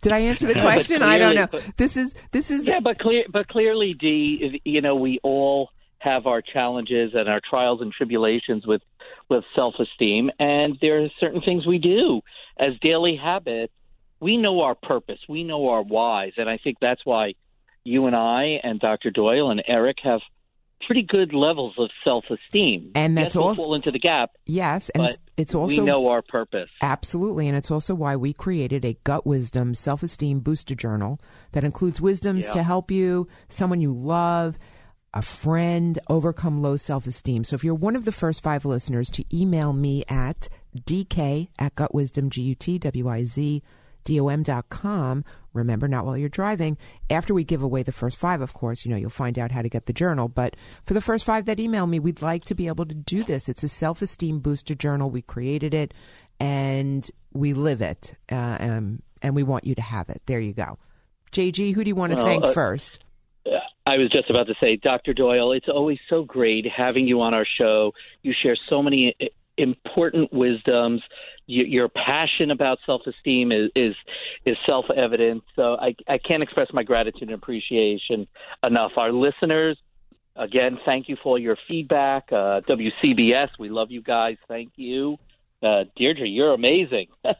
Did 0.00 0.12
I 0.12 0.20
answer 0.20 0.46
the 0.46 0.54
question? 0.54 0.98
clearly, 0.98 1.14
I 1.14 1.18
don't 1.18 1.34
know. 1.34 1.48
But, 1.50 1.76
this 1.76 1.96
is 1.96 2.14
this 2.30 2.50
is 2.50 2.66
yeah, 2.66 2.80
but 2.80 2.98
clear, 2.98 3.24
but 3.30 3.48
clearly, 3.48 3.92
D, 3.92 4.60
you 4.64 4.80
know, 4.80 4.94
we 4.94 5.18
all 5.22 5.70
have 5.98 6.26
our 6.26 6.40
challenges 6.40 7.12
and 7.14 7.28
our 7.28 7.40
trials 7.48 7.80
and 7.82 7.92
tribulations 7.92 8.66
with 8.66 8.82
with 9.28 9.44
self 9.54 9.74
esteem, 9.78 10.30
and 10.38 10.78
there 10.80 11.02
are 11.02 11.08
certain 11.18 11.42
things 11.42 11.66
we 11.66 11.78
do 11.78 12.22
as 12.58 12.72
daily 12.80 13.16
habits. 13.16 13.72
We 14.20 14.36
know 14.36 14.62
our 14.62 14.74
purpose, 14.74 15.18
we 15.28 15.44
know 15.44 15.68
our 15.68 15.82
whys, 15.82 16.32
and 16.36 16.48
I 16.48 16.58
think 16.58 16.78
that's 16.80 17.04
why 17.04 17.34
you 17.82 18.06
and 18.06 18.16
I 18.16 18.60
and 18.62 18.80
Dr. 18.80 19.10
Doyle 19.10 19.50
and 19.50 19.62
Eric 19.66 19.98
have 20.02 20.20
pretty 20.86 21.02
good 21.02 21.32
levels 21.32 21.74
of 21.78 21.90
self 22.02 22.24
esteem. 22.30 22.92
And 22.94 23.16
that's 23.16 23.34
yes, 23.34 23.36
all 23.36 23.46
we'll 23.46 23.54
fall 23.54 23.74
into 23.74 23.90
the 23.90 23.98
gap. 23.98 24.30
Yes, 24.46 24.90
and 24.90 25.04
it's, 25.04 25.18
it's 25.36 25.54
also 25.54 25.80
we 25.82 25.86
know 25.86 26.08
our 26.08 26.22
purpose. 26.22 26.70
Absolutely, 26.82 27.48
and 27.48 27.56
it's 27.56 27.70
also 27.70 27.94
why 27.94 28.16
we 28.16 28.32
created 28.32 28.84
a 28.84 28.96
gut 29.04 29.26
wisdom 29.26 29.74
self 29.74 30.02
esteem 30.02 30.40
booster 30.40 30.74
journal 30.74 31.20
that 31.52 31.64
includes 31.64 32.00
wisdoms 32.00 32.46
Yeah. 32.46 32.52
to 32.52 32.62
help 32.62 32.90
you, 32.90 33.28
someone 33.48 33.80
you 33.80 33.92
love, 33.92 34.58
a 35.12 35.22
friend 35.22 35.98
overcome 36.08 36.60
low 36.62 36.76
self 36.76 37.06
esteem. 37.06 37.44
So 37.44 37.54
if 37.54 37.64
you're 37.64 37.74
one 37.74 37.96
of 37.96 38.04
the 38.04 38.12
first 38.12 38.42
five 38.42 38.64
listeners 38.64 39.10
to 39.10 39.24
email 39.32 39.72
me 39.72 40.04
at 40.08 40.48
dk 40.76 41.48
at 41.58 41.74
gutwisdom 41.76 42.30
g 42.30 42.42
u 42.42 42.54
t 42.56 42.78
w 42.80 43.08
i 43.08 43.22
z 43.24 43.62
dom 44.04 44.42
dot 44.42 44.68
com. 44.70 45.24
Remember, 45.54 45.88
not 45.88 46.04
while 46.04 46.16
you're 46.18 46.28
driving. 46.28 46.76
After 47.08 47.32
we 47.32 47.44
give 47.44 47.62
away 47.62 47.82
the 47.82 47.92
first 47.92 48.18
five, 48.18 48.40
of 48.40 48.52
course, 48.52 48.84
you 48.84 48.90
know, 48.90 48.96
you'll 48.96 49.10
find 49.10 49.38
out 49.38 49.52
how 49.52 49.62
to 49.62 49.68
get 49.68 49.86
the 49.86 49.92
journal. 49.92 50.28
But 50.28 50.56
for 50.84 50.94
the 50.94 51.00
first 51.00 51.24
five 51.24 51.46
that 51.46 51.60
email 51.60 51.86
me, 51.86 51.98
we'd 51.98 52.20
like 52.20 52.44
to 52.46 52.54
be 52.54 52.66
able 52.66 52.86
to 52.86 52.94
do 52.94 53.24
this. 53.24 53.48
It's 53.48 53.62
a 53.62 53.68
self 53.68 54.02
esteem 54.02 54.40
booster 54.40 54.74
journal. 54.74 55.10
We 55.10 55.22
created 55.22 55.72
it 55.72 55.94
and 56.38 57.08
we 57.32 57.54
live 57.54 57.80
it. 57.80 58.14
Uh, 58.30 58.56
um, 58.60 59.02
and 59.22 59.34
we 59.34 59.42
want 59.42 59.64
you 59.64 59.74
to 59.74 59.82
have 59.82 60.10
it. 60.10 60.20
There 60.26 60.40
you 60.40 60.52
go. 60.52 60.78
JG, 61.32 61.74
who 61.74 61.82
do 61.82 61.88
you 61.88 61.94
want 61.94 62.12
to 62.12 62.16
Well, 62.16 62.26
thank 62.26 62.44
uh, 62.44 62.52
first? 62.52 63.00
I 63.86 63.98
was 63.98 64.10
just 64.10 64.30
about 64.30 64.46
to 64.46 64.54
say, 64.60 64.76
Dr. 64.76 65.12
Doyle, 65.12 65.52
it's 65.52 65.68
always 65.68 65.98
so 66.08 66.24
great 66.24 66.66
having 66.66 67.06
you 67.06 67.20
on 67.20 67.34
our 67.34 67.44
show. 67.58 67.92
You 68.22 68.32
share 68.42 68.56
so 68.70 68.82
many 68.82 69.14
important 69.56 70.32
wisdoms. 70.32 71.02
Your 71.46 71.88
passion 71.88 72.50
about 72.50 72.78
self-esteem 72.86 73.52
is 73.52 73.70
is, 73.74 73.94
is 74.46 74.56
self-evident. 74.66 75.44
So 75.56 75.76
I, 75.80 75.94
I 76.08 76.18
can't 76.18 76.42
express 76.42 76.72
my 76.72 76.82
gratitude 76.82 77.28
and 77.28 77.32
appreciation 77.32 78.26
enough. 78.62 78.92
Our 78.96 79.12
listeners, 79.12 79.76
again, 80.36 80.78
thank 80.84 81.08
you 81.08 81.16
for 81.22 81.38
your 81.38 81.56
feedback. 81.68 82.32
Uh, 82.32 82.60
WCBS, 82.62 83.58
we 83.58 83.68
love 83.68 83.90
you 83.90 84.02
guys. 84.02 84.36
Thank 84.48 84.72
you. 84.76 85.18
Uh, 85.64 85.84
Deirdre, 85.96 86.28
you're 86.28 86.52
amazing. 86.52 87.08